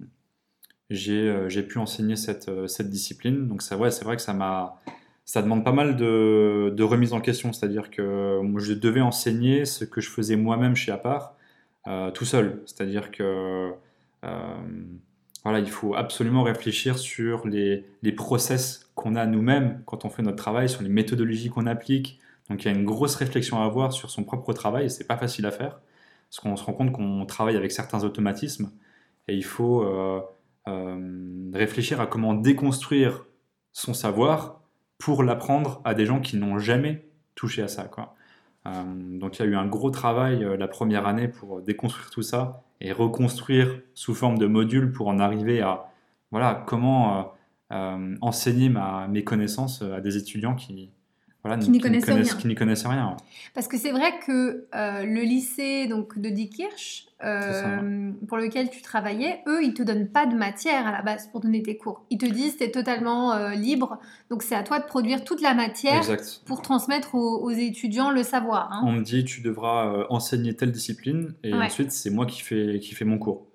j'ai 0.90 1.62
pu 1.62 1.78
enseigner 1.78 2.16
cette, 2.16 2.48
euh, 2.48 2.66
cette 2.66 2.90
discipline. 2.90 3.48
Donc 3.48 3.62
ça, 3.62 3.76
ouais, 3.76 3.90
c'est 3.90 4.04
vrai 4.04 4.16
que 4.16 4.22
ça 4.22 4.32
m'a 4.32 4.80
ça 5.24 5.42
demande 5.42 5.64
pas 5.64 5.72
mal 5.72 5.96
de, 5.96 6.82
remise 6.82 7.12
en 7.12 7.20
question, 7.20 7.52
c'est-à-dire 7.52 7.90
que 7.90 8.40
je 8.58 8.72
devais 8.74 9.00
enseigner 9.00 9.64
ce 9.64 9.84
que 9.84 10.00
je 10.00 10.08
faisais 10.08 10.36
moi-même 10.36 10.76
chez 10.76 10.92
Apart, 10.92 11.35
euh, 11.86 12.10
tout 12.10 12.24
seul. 12.24 12.62
C'est-à-dire 12.66 13.10
que 13.10 13.72
voilà, 15.44 15.60
il 15.60 15.70
faut 15.70 15.94
absolument 15.94 16.42
réfléchir 16.42 16.98
sur 16.98 17.46
les, 17.46 17.84
les 18.02 18.10
process 18.10 18.90
qu'on 18.96 19.14
a 19.14 19.26
nous-mêmes 19.26 19.80
quand 19.86 20.04
on 20.04 20.10
fait 20.10 20.22
notre 20.22 20.38
travail, 20.38 20.68
sur 20.68 20.82
les 20.82 20.88
méthodologies 20.88 21.50
qu'on 21.50 21.66
applique. 21.66 22.18
Donc 22.50 22.64
il 22.64 22.72
y 22.72 22.74
a 22.74 22.76
une 22.76 22.84
grosse 22.84 23.14
réflexion 23.14 23.62
à 23.62 23.64
avoir 23.64 23.92
sur 23.92 24.10
son 24.10 24.24
propre 24.24 24.52
travail 24.52 24.86
et 24.86 24.88
c'est 24.88 25.06
pas 25.06 25.16
facile 25.16 25.46
à 25.46 25.52
faire 25.52 25.78
parce 26.28 26.40
qu'on 26.40 26.56
se 26.56 26.64
rend 26.64 26.72
compte 26.72 26.90
qu'on 26.90 27.24
travaille 27.26 27.56
avec 27.56 27.70
certains 27.70 28.02
automatismes 28.02 28.72
et 29.28 29.36
il 29.36 29.44
faut 29.44 29.84
euh, 30.68 31.50
réfléchir 31.52 32.00
à 32.00 32.08
comment 32.08 32.34
déconstruire 32.34 33.24
son 33.72 33.94
savoir 33.94 34.60
pour 34.98 35.22
l'apprendre 35.22 35.80
à 35.84 35.94
des 35.94 36.06
gens 36.06 36.20
qui 36.20 36.36
n'ont 36.36 36.58
jamais 36.58 37.06
touché 37.36 37.62
à 37.62 37.68
ça. 37.68 37.84
Quoi. 37.84 38.15
Euh, 38.66 39.18
donc 39.18 39.38
il 39.38 39.42
y 39.44 39.48
a 39.48 39.48
eu 39.48 39.56
un 39.56 39.66
gros 39.66 39.90
travail 39.90 40.44
euh, 40.44 40.56
la 40.56 40.68
première 40.68 41.06
année 41.06 41.28
pour 41.28 41.62
déconstruire 41.62 42.10
tout 42.10 42.22
ça 42.22 42.64
et 42.80 42.92
reconstruire 42.92 43.80
sous 43.94 44.14
forme 44.14 44.38
de 44.38 44.46
modules 44.46 44.92
pour 44.92 45.08
en 45.08 45.18
arriver 45.18 45.60
à 45.60 45.86
voilà, 46.30 46.64
comment 46.66 47.32
enseigner 47.70 48.68
ma, 48.68 49.08
mes 49.08 49.24
connaissances 49.24 49.82
à 49.82 50.00
des 50.00 50.16
étudiants 50.16 50.54
qui, 50.54 50.90
qui 51.60 51.70
n'y 51.70 51.80
connaissaient, 51.80 52.06
connaissent, 52.54 52.86
rien. 52.86 53.16
Parce 53.54 53.68
que 53.68 53.78
c'est 53.78 53.90
vrai 53.90 54.18
que 54.26 54.66
euh, 54.74 55.04
le 55.04 55.22
lycée 55.22 55.86
donc, 55.86 56.18
de 56.18 56.28
Diekirch, 56.28 57.06
euh, 57.24 58.10
pour 58.28 58.36
lequel 58.36 58.68
tu 58.70 58.82
travaillais, 58.82 59.42
eux, 59.46 59.62
ils 59.62 59.72
te 59.72 59.82
donnent 59.82 60.08
pas 60.08 60.26
de 60.26 60.34
matière 60.34 60.86
à 60.86 60.92
la 60.92 61.02
base 61.02 61.28
pour 61.28 61.40
donner 61.40 61.62
tes 61.62 61.76
cours. 61.76 62.04
Ils 62.10 62.18
te 62.18 62.26
disent 62.26 62.58
tu 62.58 62.64
es 62.64 62.70
totalement 62.70 63.32
euh, 63.32 63.54
libre, 63.54 63.98
donc 64.30 64.42
c'est 64.42 64.54
à 64.54 64.62
toi 64.62 64.78
de 64.78 64.84
produire 64.84 65.24
toute 65.24 65.40
la 65.40 65.54
matière 65.54 66.02
pour 66.44 66.62
transmettre 66.62 67.14
aux, 67.14 67.50
étudiants 67.50 68.10
le 68.10 68.22
savoir. 68.22 68.70
Hein. 68.72 68.82
On 68.84 68.92
me 68.92 69.02
dit 69.02 69.24
tu 69.24 69.40
devras 69.40 70.06
enseigner 70.10 70.54
telle 70.54 70.72
discipline 70.72 71.34
et 71.42 71.54
ensuite 71.54 71.92
c'est 71.92 72.10
moi 72.10 72.26
qui 72.26 72.42
fais, 72.42 72.78
qui 72.80 72.94
fais 72.94 73.06
mon 73.06 73.18
cours. 73.18 73.46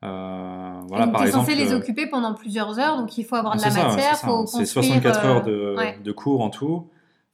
voilà, 0.00 1.06
par 1.12 1.24
es 1.24 1.30
censé 1.30 1.54
les 1.54 1.74
occuper 1.74 2.06
pendant 2.06 2.32
plusieurs 2.32 2.78
heures, 2.78 2.96
donc 2.96 3.18
il 3.18 3.24
faut 3.24 3.36
avoir 3.36 3.56
de 3.56 3.62
la 3.62 3.70
matière. 3.70 4.16
C'est 4.46 4.64
64 4.64 5.24
heures 5.26 5.42
de, 5.42 6.02
de, 6.02 6.12
cours 6.12 6.40
en 6.40 6.48
tout. 6.48 6.86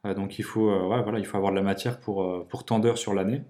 Euh, 0.05 0.15
donc 0.15 0.39
il 0.39 0.45
faut, 0.45 0.71
euh, 0.71 1.01
voilà, 1.03 1.19
il 1.19 1.27
faut 1.27 1.37
avoir 1.37 1.53
de 1.53 1.57
la 1.57 1.63
matière 1.63 2.01
pour, 2.01 2.23
euh, 2.23 2.47
pour 2.49 2.65
tant 2.65 2.81
sur 2.97 3.15
l'année. 3.15 3.43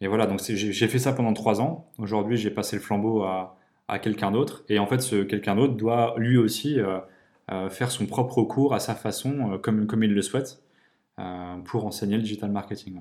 et 0.00 0.06
voilà, 0.08 0.26
donc 0.26 0.40
j'ai 0.42 0.88
fait 0.88 0.98
ça 0.98 1.12
pendant 1.12 1.32
trois 1.32 1.60
ans. 1.60 1.90
Aujourd'hui, 1.98 2.36
j'ai 2.36 2.50
passé 2.50 2.76
le 2.76 2.82
flambeau 2.82 3.22
à, 3.22 3.56
à 3.88 3.98
quelqu'un 3.98 4.30
d'autre. 4.30 4.64
Et 4.68 4.78
en 4.78 4.86
fait, 4.86 5.00
ce 5.00 5.22
quelqu'un 5.22 5.56
d'autre 5.56 5.74
doit 5.74 6.14
lui 6.16 6.38
aussi 6.38 6.78
faire 7.70 7.90
son 7.90 8.06
propre 8.06 8.42
cours 8.42 8.74
à 8.74 8.80
sa 8.80 8.94
façon, 8.94 9.58
comme, 9.62 9.86
comme 9.86 10.02
il 10.04 10.12
le 10.12 10.22
souhaite, 10.22 10.62
pour 11.64 11.86
enseigner 11.86 12.16
le 12.16 12.22
digital 12.22 12.50
marketing. 12.50 13.00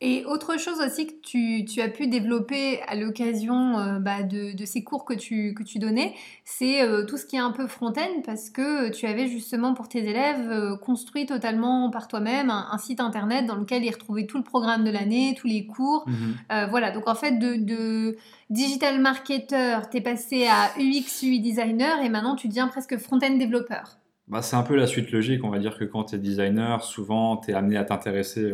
Et 0.00 0.24
autre 0.24 0.58
chose 0.58 0.80
aussi 0.84 1.06
que 1.06 1.12
tu, 1.22 1.64
tu 1.64 1.80
as 1.80 1.88
pu 1.88 2.08
développer 2.08 2.82
à 2.88 2.96
l'occasion 2.96 3.78
euh, 3.78 4.00
bah, 4.00 4.24
de, 4.24 4.54
de, 4.54 4.64
ces 4.64 4.82
cours 4.82 5.04
que 5.04 5.14
tu, 5.14 5.54
que 5.54 5.62
tu 5.62 5.78
donnais, 5.78 6.14
c'est 6.44 6.82
euh, 6.82 7.06
tout 7.06 7.16
ce 7.16 7.24
qui 7.24 7.36
est 7.36 7.40
un 7.40 7.52
peu 7.52 7.68
front-end 7.68 8.20
parce 8.26 8.50
que 8.50 8.90
tu 8.90 9.06
avais 9.06 9.28
justement 9.28 9.72
pour 9.72 9.88
tes 9.88 10.00
élèves 10.00 10.50
euh, 10.50 10.76
construit 10.76 11.26
totalement 11.26 11.90
par 11.90 12.08
toi-même 12.08 12.50
un, 12.50 12.76
site 12.76 12.98
internet 12.98 13.46
dans 13.46 13.54
lequel 13.54 13.84
ils 13.84 13.90
retrouvaient 13.92 14.26
tout 14.26 14.36
le 14.36 14.42
programme 14.42 14.84
de 14.84 14.90
l'année, 14.90 15.36
tous 15.38 15.46
les 15.46 15.64
cours. 15.64 16.04
Mhm. 16.08 16.68
voilà, 16.68 16.90
donc 16.90 17.08
en 17.08 17.14
fait 17.14 17.38
de, 17.38 17.54
de 17.54 18.16
digital 18.50 19.00
marketer, 19.00 19.78
tu 19.90 19.96
es 19.96 20.00
passé 20.00 20.46
à 20.46 20.70
UX, 20.78 21.22
UI 21.22 21.40
designer 21.40 22.02
et 22.02 22.08
maintenant 22.08 22.34
tu 22.34 22.48
deviens 22.48 22.66
presque 22.66 22.98
front-end 22.98 23.36
développeur. 23.36 23.96
Bah, 24.26 24.42
c'est 24.42 24.56
un 24.56 24.62
peu 24.64 24.74
la 24.74 24.86
suite 24.86 25.12
logique, 25.12 25.44
on 25.44 25.50
va 25.50 25.58
dire 25.58 25.78
que 25.78 25.84
quand 25.84 26.04
tu 26.04 26.16
es 26.16 26.18
designer, 26.18 26.82
souvent 26.82 27.36
tu 27.38 27.52
es 27.52 27.54
amené 27.54 27.76
à 27.76 27.84
t'intéresser 27.84 28.52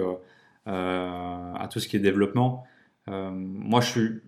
à 0.66 1.68
tout 1.70 1.80
ce 1.80 1.88
qui 1.88 1.96
est 1.96 2.00
développement. 2.00 2.64
Euh, 3.08 3.30
moi, 3.32 3.80
je 3.80 4.20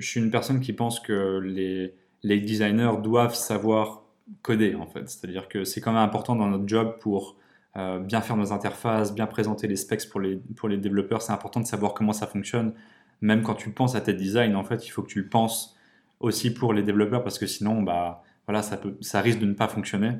suis, 0.00 0.20
une 0.20 0.30
personne 0.30 0.60
qui 0.60 0.72
pense 0.72 1.00
que 1.00 1.38
les, 1.40 1.94
designers 2.22 3.00
doivent 3.02 3.34
savoir 3.34 4.02
coder, 4.42 4.74
en 4.74 4.86
fait. 4.86 5.08
C'est-à-dire 5.08 5.48
que 5.48 5.64
c'est 5.64 5.80
quand 5.80 5.92
même 5.92 6.02
important 6.02 6.36
dans 6.36 6.48
notre 6.48 6.68
job 6.68 6.96
pour 7.00 7.36
euh, 7.76 8.00
bien 8.00 8.20
faire 8.20 8.36
nos 8.36 8.52
interfaces, 8.52 9.14
bien 9.14 9.26
présenter 9.26 9.68
les 9.68 9.76
specs 9.76 10.08
pour 10.10 10.20
les, 10.20 10.36
pour 10.56 10.68
les 10.68 10.78
développeurs. 10.78 11.22
C'est 11.22 11.32
important 11.32 11.60
de 11.60 11.66
savoir 11.66 11.94
comment 11.94 12.12
ça 12.12 12.26
fonctionne. 12.26 12.74
Même 13.20 13.42
quand 13.42 13.54
tu 13.54 13.70
penses 13.70 13.94
à 13.94 14.00
tes 14.00 14.14
designs, 14.14 14.54
en 14.54 14.64
fait, 14.64 14.86
il 14.86 14.90
faut 14.90 15.02
que 15.02 15.08
tu 15.08 15.22
le 15.22 15.28
penses 15.28 15.76
aussi 16.20 16.52
pour 16.52 16.72
les 16.72 16.82
développeurs 16.82 17.22
parce 17.22 17.38
que 17.38 17.46
sinon, 17.46 17.82
bah, 17.82 18.22
voilà, 18.46 18.62
ça 18.62 19.20
risque 19.20 19.38
de 19.38 19.46
ne 19.46 19.54
pas 19.54 19.68
fonctionner. 19.68 20.12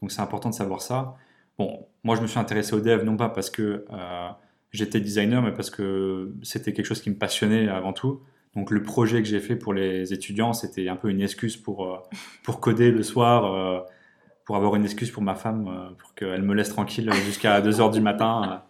Donc 0.00 0.12
c'est 0.12 0.20
important 0.20 0.50
de 0.50 0.54
savoir 0.54 0.82
ça. 0.82 1.16
Bon, 1.58 1.86
moi 2.04 2.16
je 2.16 2.22
me 2.22 2.26
suis 2.26 2.38
intéressé 2.38 2.74
au 2.74 2.80
dev 2.80 3.02
non 3.02 3.16
pas 3.16 3.30
parce 3.30 3.48
que 3.48 3.86
j'étais 4.72 5.00
designer, 5.00 5.42
mais 5.42 5.52
parce 5.52 5.70
que 5.70 6.32
c'était 6.42 6.72
quelque 6.72 6.86
chose 6.86 7.00
qui 7.00 7.10
me 7.10 7.16
passionnait 7.16 7.68
avant 7.68 7.92
tout. 7.92 8.20
Donc 8.56 8.70
le 8.70 8.82
projet 8.82 9.22
que 9.22 9.28
j'ai 9.28 9.40
fait 9.40 9.54
pour 9.54 9.74
les 9.74 10.14
étudiants, 10.14 10.54
c'était 10.54 10.88
un 10.88 10.96
peu 10.96 11.10
une 11.10 11.20
excuse 11.20 11.56
pour, 11.56 11.84
euh, 11.84 11.98
pour 12.42 12.58
coder 12.58 12.90
le 12.90 13.02
soir, 13.02 13.52
euh, 13.52 13.80
pour 14.46 14.56
avoir 14.56 14.76
une 14.76 14.84
excuse 14.84 15.10
pour 15.10 15.22
ma 15.22 15.34
femme, 15.34 15.68
euh, 15.68 15.90
pour 15.98 16.14
qu'elle 16.14 16.42
me 16.42 16.54
laisse 16.54 16.70
tranquille 16.70 17.12
jusqu'à 17.26 17.60
2h 17.62 17.92
du 17.92 18.00
matin 18.00 18.62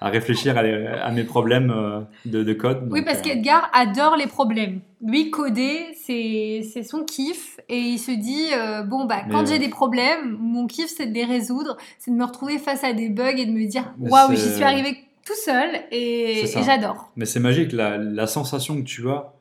à 0.00 0.08
réfléchir 0.08 0.56
à, 0.56 1.10
mes 1.10 1.24
problèmes 1.24 2.06
de, 2.24 2.52
code. 2.52 2.86
oui, 2.90 3.02
parce 3.04 3.20
qu'Edgar 3.20 3.68
adore 3.74 4.16
les 4.16 4.28
problèmes. 4.28 4.80
Lui, 5.04 5.30
coder, 5.30 5.88
c'est 5.94 6.62
son 6.84 7.02
kiff. 7.02 7.58
Et 7.68 7.78
il 7.78 7.98
se 7.98 8.12
dit, 8.12 8.50
bon, 8.86 9.06
bah, 9.06 9.22
quand 9.28 9.44
j'ai 9.44 9.58
des 9.58 9.68
problèmes, 9.68 10.38
mon 10.40 10.68
kiff, 10.68 10.86
c'est 10.86 11.06
de 11.06 11.14
les 11.14 11.24
résoudre, 11.24 11.76
c'est 11.98 12.12
de 12.12 12.16
me 12.16 12.24
retrouver 12.24 12.58
face 12.58 12.84
à 12.84 12.92
des 12.92 13.08
bugs 13.08 13.36
et 13.36 13.44
de 13.44 13.50
me 13.50 13.66
dire, 13.66 13.92
waouh, 13.98 14.30
j'y 14.30 14.54
suis 14.54 14.62
arrivé 14.62 15.07
tout 15.28 15.34
seul 15.34 15.80
et, 15.90 16.46
j'adore. 16.64 17.12
Mais 17.16 17.26
c'est 17.26 17.40
magique, 17.40 17.72
la, 17.72 18.26
sensation 18.26 18.76
que 18.76 18.86
tu 18.86 19.08
as 19.10 19.34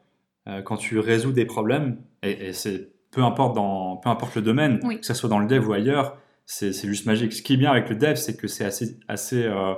euh, 0.47 0.61
quand 0.61 0.75
tu 0.75 0.99
résous 0.99 1.31
des 1.31 1.45
problèmes, 1.45 1.97
et, 2.23 2.51
c'est 2.51 2.89
peu 3.11 3.23
importe, 3.23 3.55
dans, 3.55 3.95
peu 3.95 4.09
importe 4.09 4.35
le 4.35 4.41
domaine, 4.41 4.79
que 4.79 5.05
ce 5.05 5.13
soit 5.13 5.29
dans 5.29 5.39
le 5.39 5.47
dev 5.47 5.67
ou 5.67 5.73
ailleurs, 5.73 6.17
c'est 6.45 6.73
juste 6.73 7.05
magique. 7.05 7.33
Ce 7.33 7.41
qui 7.41 7.53
est 7.53 7.57
bien 7.57 7.71
avec 7.71 7.89
le 7.89 7.95
dev, 7.95 8.15
c'est 8.15 8.35
que 8.35 8.47
c'est 8.47 8.65
assez, 8.65 8.99
assez, 9.07 9.43
euh, 9.43 9.71
euh, 9.71 9.73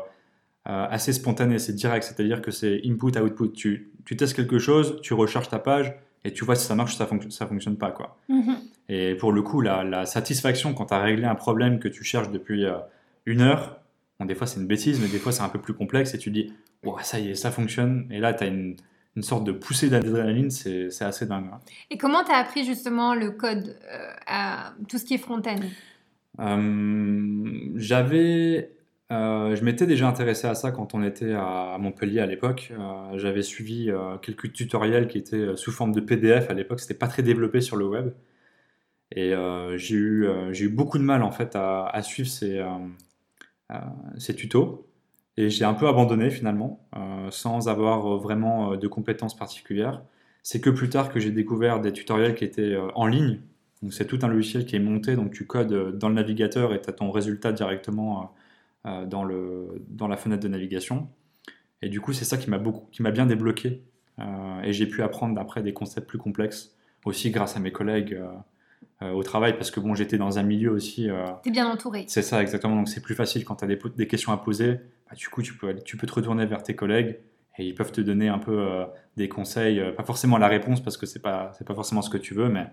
assez 0.66 1.14
spontané, 1.14 1.60
c'est 1.60 1.74
direct, 1.74 2.04
c'est-à-dire 2.04 2.42
que 2.42 2.50
c'est 2.50 2.82
input-output. 2.86 3.50
Tu, 3.54 3.92
tu 4.06 4.18
testes 4.18 4.36
quelque 4.36 4.58
chose, 4.58 5.00
tu 5.04 5.14
recharges 5.14 5.50
ta 5.50 5.60
page, 5.60 5.94
et 6.26 6.34
tu 6.34 6.44
vois 6.44 6.56
si 6.56 6.66
ça 6.66 6.74
marche 6.74 6.96
ou 6.96 6.98
ça, 6.98 7.06
fonctionne, 7.06 7.32
ça 7.32 7.46
fonctionne 7.46 7.78
pas. 7.78 7.92
Quoi. 7.92 8.18
Mm-hmm. 8.30 8.56
Et 8.90 9.16
pour 9.16 9.32
le 9.32 9.44
coup, 9.44 9.62
la, 9.62 9.84
la 9.84 10.08
satisfaction 10.08 10.74
quand 10.74 10.88
tu 10.88 10.94
as 10.96 11.00
réglé 11.00 11.26
un 11.26 11.36
problème 11.36 11.80
que 11.80 11.88
tu 11.88 12.04
cherches 12.04 12.32
depuis 12.32 12.66
une 13.28 13.42
heure, 13.42 13.80
des 14.26 14.36
fois, 14.36 14.48
c'est 14.48 14.60
une 14.60 14.68
bêtise, 14.68 15.00
mais 15.02 15.08
des 15.08 15.20
fois, 15.20 15.32
c'est 15.32 15.44
un 15.44 15.50
peu 15.50 15.60
plus 15.60 15.74
complexe 15.74 16.14
et 16.14 16.18
tu 16.18 16.30
dis, 16.30 16.54
ça 17.02 17.20
y 17.20 17.30
est, 17.30 17.36
ça 17.36 17.52
fonctionne. 17.52 18.08
Et 18.12 18.20
là, 18.20 18.34
tu 18.34 18.44
as 18.44 18.48
une, 18.48 18.76
une, 19.16 19.24
sorte 19.24 19.46
de 19.46 19.52
poussée 19.52 19.90
d'adrénaline, 19.90 20.50
c'est 20.50 21.02
assez 21.02 21.26
dingue. 21.26 21.50
Hein. 21.54 21.60
Et 21.90 21.98
comment 21.98 22.24
tu 22.24 22.32
as 22.32 22.38
appris 22.38 22.66
justement 22.66 23.16
le 23.16 23.32
code 23.32 23.78
euh, 23.92 24.12
à 24.28 24.74
tout 24.90 24.98
ce 24.98 25.06
qui 25.06 25.14
est 25.14 25.20
front-end? 25.20 25.60
Euh, 26.40 27.72
J'avais. 27.76 28.76
Euh, 29.12 29.56
je 29.56 29.64
m'étais 29.64 29.88
déjà 29.88 30.08
intéressé 30.08 30.48
à 30.48 30.54
ça 30.54 30.72
quand 30.72 30.94
on 30.94 31.02
était 31.02 31.34
à, 31.34 31.78
Montpellier 31.80 32.20
à 32.20 32.26
l'époque. 32.26 32.74
J'avais 33.16 33.42
suivi 33.42 33.90
quelques 34.22 34.54
tutoriels 34.54 35.08
qui 35.08 35.18
étaient 35.18 35.56
sous 35.56 35.72
forme 35.72 35.94
de 35.94 36.02
PDF 36.02 36.50
à 36.50 36.54
l'époque. 36.54 36.82
C'était 36.82 36.94
pas 36.94 37.08
très 37.08 37.24
développé 37.24 37.62
sur 37.62 37.78
le 37.78 37.88
web. 37.88 38.12
Et 39.16 39.34
j'ai 39.78 39.96
eu, 39.96 40.28
j'ai 40.52 40.66
eu 40.66 40.70
beaucoup 40.70 41.00
de 41.00 41.04
mal 41.04 41.24
en 41.24 41.32
fait 41.32 41.56
à, 41.56 41.88
à 41.88 42.04
suivre 42.04 42.30
ces, 42.30 42.60
euh, 42.60 42.68
ces 44.18 44.36
tutos. 44.36 44.88
Et 45.38 45.50
j'ai 45.50 45.64
un 45.64 45.74
peu 45.74 45.88
abandonné 45.88 46.30
finalement, 46.30 46.86
euh, 46.98 47.32
sans 47.32 47.70
avoir 47.70 48.18
vraiment 48.18 48.74
euh, 48.74 48.78
de 48.78 48.88
compétences 48.88 49.38
particulières. 49.38 50.04
C'est 50.44 50.60
que 50.60 50.70
plus 50.70 50.90
tard 50.90 51.10
que 51.10 51.20
j'ai 51.20 51.32
découvert 51.32 51.80
des 51.80 51.94
tutoriels 51.94 52.36
qui 52.36 52.44
étaient 52.44 52.76
en 52.96 53.08
ligne. 53.08 53.40
Donc 53.82 53.94
c'est 53.94 54.06
tout 54.06 54.20
un 54.22 54.28
logiciel 54.28 54.66
qui 54.66 54.76
est 54.76 54.80
monté, 54.80 55.16
donc 55.16 55.32
tu 55.32 55.46
codes 55.46 55.98
dans 55.98 56.10
le 56.10 56.16
navigateur 56.16 56.74
et 56.74 56.82
tu 56.82 56.90
as 56.90 56.94
ton 56.94 57.12
résultat 57.12 57.54
directement 57.54 58.34
dans, 58.84 59.24
le, 59.24 59.86
dans 59.90 60.08
la 60.08 60.18
fenêtre 60.18 60.44
de 60.44 60.48
navigation. 60.48 61.08
Et 61.82 61.88
du 61.90 62.02
coup, 62.02 62.12
c'est 62.12 62.26
ça 62.26 62.38
qui 62.38 62.50
m'a 62.50 63.12
bien 63.12 63.26
débloqué. 63.26 63.84
et 64.64 64.74
j'ai 64.74 64.88
pu 64.88 65.02
apprendre 65.04 65.40
après 65.40 65.62
des 65.62 65.72
concepts 65.72 66.08
plus 66.08 66.18
complexes, 66.18 66.76
aussi 67.06 67.32
grâce 67.32 67.56
à 67.56 67.60
mes 67.60 67.72
collègues 67.72 68.20
au 69.02 69.24
travail 69.24 69.54
parce 69.54 69.72
que 69.72 69.80
bon, 69.80 69.96
j'étais 69.96 70.18
dans 70.18 70.40
un 70.40 70.44
milieu 70.44 70.72
aussi. 70.72 71.08
T'es 71.44 71.52
bien 71.52 71.70
entouré. 71.70 72.06
C'est 72.08 72.22
ça, 72.22 72.42
exactement. 72.42 72.76
Donc 72.76 72.90
c'est 72.90 73.02
plus 73.02 73.16
facile 73.16 73.46
quand 73.46 73.56
tu 73.56 73.64
as 73.64 73.68
des, 73.68 73.80
des, 73.96 74.08
questions 74.08 74.34
à 74.34 74.38
poser. 74.38 74.74
Bah, 75.10 75.16
du 75.16 75.30
coup, 75.30 75.42
tu 75.42 75.54
peux, 75.54 75.74
tu 75.86 75.96
peux 75.96 76.06
te 76.06 76.14
retourner 76.14 76.46
vers 76.46 76.64
tes 76.64 76.76
collègues 76.76 77.18
et 77.58 77.66
ils 77.66 77.76
peuvent 77.76 77.94
te 77.94 78.02
donner 78.02 78.28
un 78.28 78.40
peu 78.40 78.84
des 79.16 79.30
conseils, 79.30 79.82
pas 79.96 80.04
forcément 80.04 80.38
la 80.38 80.48
réponse 80.48 80.82
parce 80.82 80.98
que 80.98 81.06
c'est 81.06 81.22
pas, 81.22 81.52
c'est 81.58 81.66
pas 81.66 81.76
forcément 81.76 82.02
ce 82.02 82.10
que 82.10 82.18
tu 82.18 82.34
veux, 82.34 82.50
mais 82.50 82.68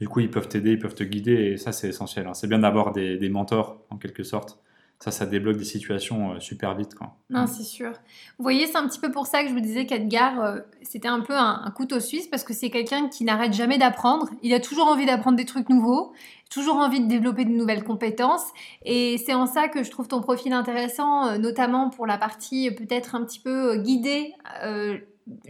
du 0.00 0.08
coup, 0.08 0.20
ils 0.20 0.30
peuvent 0.30 0.48
t'aider, 0.48 0.72
ils 0.72 0.78
peuvent 0.78 0.94
te 0.94 1.04
guider, 1.04 1.32
et 1.32 1.56
ça, 1.56 1.72
c'est 1.72 1.88
essentiel. 1.88 2.26
Hein. 2.26 2.34
C'est 2.34 2.46
bien 2.46 2.58
d'avoir 2.58 2.92
des, 2.92 3.18
des, 3.18 3.28
mentors, 3.28 3.82
en 3.90 3.96
quelque 3.96 4.22
sorte, 4.22 4.58
ça, 4.98 5.10
ça 5.10 5.26
débloque 5.26 5.58
des 5.58 5.64
situations 5.64 6.32
euh, 6.32 6.40
super 6.40 6.74
vite. 6.74 6.94
Quoi. 6.94 7.14
Non, 7.28 7.46
c'est 7.46 7.64
sûr. 7.64 7.90
Vous 8.38 8.42
voyez, 8.42 8.66
c'est 8.66 8.76
un 8.76 8.88
petit 8.88 8.98
peu 8.98 9.10
pour 9.10 9.26
ça 9.26 9.42
que 9.42 9.48
je 9.48 9.52
vous 9.52 9.60
disais 9.60 9.84
qu'Edgar, 9.84 10.40
euh, 10.40 10.60
c'était 10.82 11.08
un 11.08 11.20
peu 11.20 11.34
un, 11.36 11.70
couteau 11.76 12.00
suisse 12.00 12.26
parce 12.26 12.44
que 12.44 12.54
c'est 12.54 12.70
quelqu'un 12.70 13.08
qui 13.08 13.24
n'arrête 13.24 13.52
jamais 13.52 13.76
d'apprendre. 13.76 14.30
Il 14.42 14.54
a 14.54 14.60
toujours 14.60 14.86
envie 14.86 15.04
d'apprendre 15.04 15.36
des 15.36 15.44
trucs 15.44 15.68
nouveaux, 15.68 16.12
toujours 16.50 16.76
envie 16.76 17.00
de 17.00 17.08
développer 17.08 17.44
de 17.44 17.50
nouvelles 17.50 17.84
compétences. 17.84 18.46
Et 18.84 19.18
c'est 19.18 19.34
en 19.34 19.46
ça 19.46 19.68
que 19.68 19.84
je 19.84 19.90
trouve 19.90 20.08
ton 20.08 20.22
profil 20.22 20.54
intéressant, 20.54 21.26
euh, 21.26 21.38
notamment 21.38 21.90
pour 21.90 22.06
la 22.06 22.16
partie 22.16 22.70
peut-être 22.70 23.14
un 23.14 23.24
petit 23.24 23.40
peu 23.40 23.76
guidée. 23.76 24.32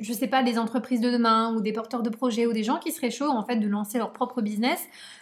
je 0.01 0.13
sais 0.13 0.27
pas, 0.27 0.43
des 0.43 0.59
entreprises 0.59 1.01
de 1.01 1.11
demain 1.11 1.55
ou 1.55 1.61
des 1.61 1.73
porteurs 1.73 2.03
de 2.03 2.11
projets 2.11 2.47
ou 2.47 2.53
des 2.53 2.65
gens 2.65 2.79
qui 2.79 2.91
seraient 2.91 3.11
chauds 3.11 3.31
en 3.31 3.45
fait 3.45 3.57
de 3.57 3.69
lancer 3.69 3.99
leur 3.99 4.13
propre 4.13 4.43
business 4.43 4.81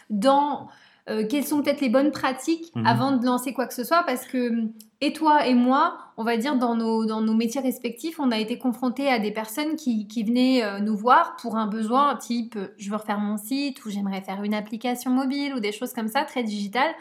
dans 0.08 0.68
euh, 1.10 1.26
quelles 1.28 1.44
sont 1.44 1.62
peut-être 1.62 1.82
les 1.82 1.90
bonnes 1.90 2.12
pratiques 2.12 2.74
mhm. 2.74 2.86
avant 2.86 3.12
de 3.12 3.24
lancer 3.26 3.52
quoi 3.52 3.66
que 3.66 3.74
ce 3.74 3.84
soit 3.84 4.04
parce 4.04 4.26
que 4.26 4.68
et 5.00 5.12
toi 5.12 5.46
et 5.46 5.54
moi, 5.54 5.98
on 6.16 6.24
va 6.24 6.38
dire 6.38 6.56
dans 6.56 6.76
nos, 6.76 7.04
dans 7.04 7.20
nos 7.20 7.34
métiers 7.34 7.60
respectifs, 7.60 8.18
on 8.18 8.30
a 8.30 8.38
été 8.38 8.56
confrontés 8.56 9.08
à 9.08 9.18
des 9.18 9.30
personnes 9.30 9.76
qui, 9.76 10.06
qui 10.06 10.22
venaient 10.22 10.64
euh, 10.64 10.78
nous 10.78 10.96
voir 10.96 11.36
pour 11.36 11.56
un 11.56 11.66
besoin 11.66 12.16
type 12.16 12.58
je 12.78 12.88
veux 12.88 12.96
refaire 12.96 13.18
mon 13.18 13.36
site 13.36 13.84
ou 13.84 13.90
j'aimerais 13.90 14.22
faire 14.22 14.42
une 14.42 14.54
application 14.54 15.10
mobile 15.10 15.54
ou 15.54 15.60
des 15.60 15.72
choses 15.72 15.92
comme 15.92 16.08
ça 16.08 16.24
très 16.24 16.42
digitales. 16.42 16.94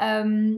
Euh, 0.00 0.54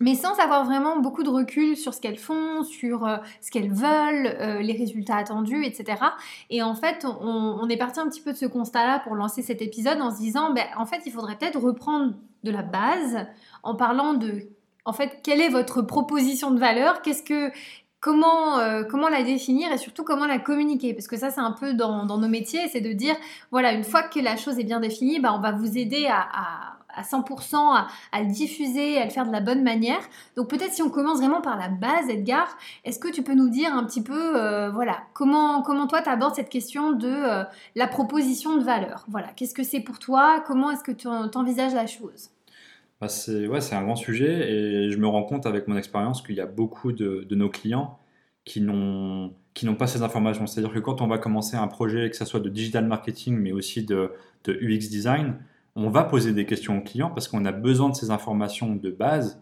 mais 0.00 0.14
sans 0.14 0.38
avoir 0.38 0.64
vraiment 0.64 0.98
beaucoup 0.98 1.22
de 1.22 1.30
recul 1.30 1.76
sur 1.76 1.94
ce 1.94 2.00
qu'elles 2.00 2.18
font, 2.18 2.62
sur 2.62 3.06
euh, 3.06 3.16
ce 3.40 3.50
qu'elles 3.50 3.72
veulent, 3.72 4.36
euh, 4.40 4.60
les 4.60 4.74
résultats 4.74 5.16
attendus, 5.16 5.64
etc. 5.64 6.02
Et 6.50 6.62
en 6.62 6.74
fait, 6.74 7.06
on, 7.20 7.68
est 7.68 7.76
parti 7.76 8.00
un 8.00 8.08
petit 8.08 8.20
peu 8.20 8.32
de 8.32 8.36
ce 8.36 8.46
constat-là 8.46 9.00
pour 9.00 9.14
lancer 9.14 9.42
cet 9.42 9.62
épisode 9.62 10.00
en 10.00 10.10
se 10.10 10.18
disant, 10.18 10.52
ben, 10.52 10.66
en 10.76 10.86
fait, 10.86 11.02
il 11.06 11.12
faudrait 11.12 11.36
peut-être 11.36 11.58
reprendre 11.58 12.14
de 12.44 12.50
la 12.50 12.62
base 12.62 13.26
en 13.62 13.74
parlant 13.74 14.14
de, 14.14 14.48
en 14.84 14.92
fait, 14.92 15.20
quelle 15.22 15.40
est 15.40 15.48
votre 15.48 15.82
proposition 15.82 16.50
de 16.50 16.60
valeur, 16.60 17.00
qu'est-ce 17.00 17.22
que, 17.22 17.50
comment, 18.00 18.58
euh, 18.58 18.84
comment 18.84 19.08
la 19.08 19.22
définir 19.22 19.72
et 19.72 19.78
surtout 19.78 20.04
comment 20.04 20.26
la 20.26 20.38
communiquer. 20.38 20.92
Parce 20.92 21.08
que 21.08 21.16
ça, 21.16 21.30
c'est 21.30 21.40
un 21.40 21.52
peu 21.52 21.72
dans, 21.72 22.04
nos 22.04 22.28
métiers, 22.28 22.68
c'est 22.68 22.82
de 22.82 22.92
dire, 22.92 23.16
voilà, 23.50 23.72
une 23.72 23.84
fois 23.84 24.02
que 24.02 24.20
la 24.20 24.36
chose 24.36 24.58
est 24.58 24.64
bien 24.64 24.80
définie, 24.80 25.20
ben, 25.20 25.32
on 25.32 25.40
va 25.40 25.52
vous 25.52 25.78
aider 25.78 26.06
à 26.08 26.75
100% 27.02 27.56
à, 28.12 28.22
le 28.22 28.30
diffuser, 28.30 28.98
à 28.98 29.04
le 29.04 29.10
faire 29.10 29.26
de 29.26 29.32
la 29.32 29.40
bonne 29.40 29.62
manière. 29.62 30.00
Donc 30.36 30.48
peut-être 30.48 30.72
si 30.72 30.82
on 30.82 30.90
commence 30.90 31.18
vraiment 31.18 31.40
par 31.40 31.58
la 31.58 31.68
base, 31.68 32.08
Edgar, 32.08 32.56
est-ce 32.84 32.98
que 32.98 33.08
tu 33.08 33.22
peux 33.22 33.34
nous 33.34 33.48
dire 33.48 33.74
un 33.74 33.84
petit 33.84 34.02
peu, 34.02 34.36
euh, 34.36 34.70
voilà, 34.70 34.98
comment, 35.14 35.62
comment 35.62 35.86
toi 35.86 36.02
tu 36.02 36.08
abordes 36.08 36.34
cette 36.34 36.48
question 36.48 36.92
de 36.92 37.08
euh, 37.08 37.44
la 37.74 37.86
proposition 37.86 38.56
de 38.56 38.62
valeur? 38.62 39.04
Voilà, 39.08 39.28
qu'est-ce 39.28 39.54
que 39.54 39.64
c'est 39.64 39.80
pour 39.80 39.98
toi? 39.98 40.42
Comment 40.46 40.70
est-ce 40.70 40.84
que 40.84 40.92
tu 40.92 41.08
envisages 41.08 41.74
la 41.74 41.86
chose? 41.86 42.30
Bah 43.00 43.08
c'est 43.08 43.46
ouais, 43.46 43.74
un 43.74 43.82
grand 43.82 43.96
sujet 43.96 44.50
et 44.50 44.90
je 44.90 44.96
me 44.96 45.06
rends 45.06 45.24
compte 45.24 45.44
avec 45.44 45.68
mon 45.68 45.76
expérience 45.76 46.22
qu'il 46.22 46.36
y 46.36 46.40
a 46.40 46.46
beaucoup 46.46 46.92
de, 46.92 47.26
nos 47.30 47.50
clients 47.50 47.98
qui 48.44 48.62
n'ont 48.62 49.30
pas 49.78 49.86
ces 49.86 50.02
informations. 50.02 50.46
C'est-à-dire 50.46 50.72
que 50.72 50.78
quand 50.78 51.02
on 51.02 51.06
va 51.06 51.18
commencer 51.18 51.56
un 51.58 51.66
projet, 51.68 52.08
que 52.08 52.16
ce 52.16 52.24
soit 52.24 52.40
de 52.40 52.48
digital 52.48 52.86
marketing, 52.86 53.36
mais 53.36 53.52
aussi 53.52 53.84
de 53.84 54.12
UX 54.48 54.88
design, 54.88 55.34
on 55.76 55.90
va 55.90 56.04
poser 56.04 56.32
des 56.32 56.46
questions 56.46 56.78
aux 56.78 56.80
clients 56.80 57.10
parce 57.10 57.28
qu'on 57.28 57.44
a 57.44 57.52
besoin 57.52 57.90
de 57.90 57.94
ces 57.94 58.10
informations 58.10 58.74
de 58.74 58.90
base 58.90 59.40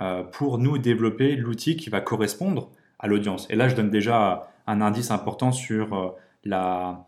euh, 0.00 0.24
pour 0.24 0.58
nous 0.58 0.78
développer 0.78 1.36
l'outil 1.36 1.76
qui 1.76 1.88
va 1.88 2.00
correspondre 2.00 2.70
à 2.98 3.06
l'audience. 3.06 3.46
Et 3.50 3.56
là, 3.56 3.68
je 3.68 3.76
donne 3.76 3.88
déjà 3.88 4.50
un 4.66 4.80
indice 4.80 5.10
important 5.10 5.52
sur 5.52 5.94
euh, 5.94 6.10
la, 6.44 7.06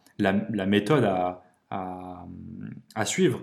méthode 0.67 1.05
à, 1.05 1.43
à, 1.71 3.05
suivre. 3.05 3.43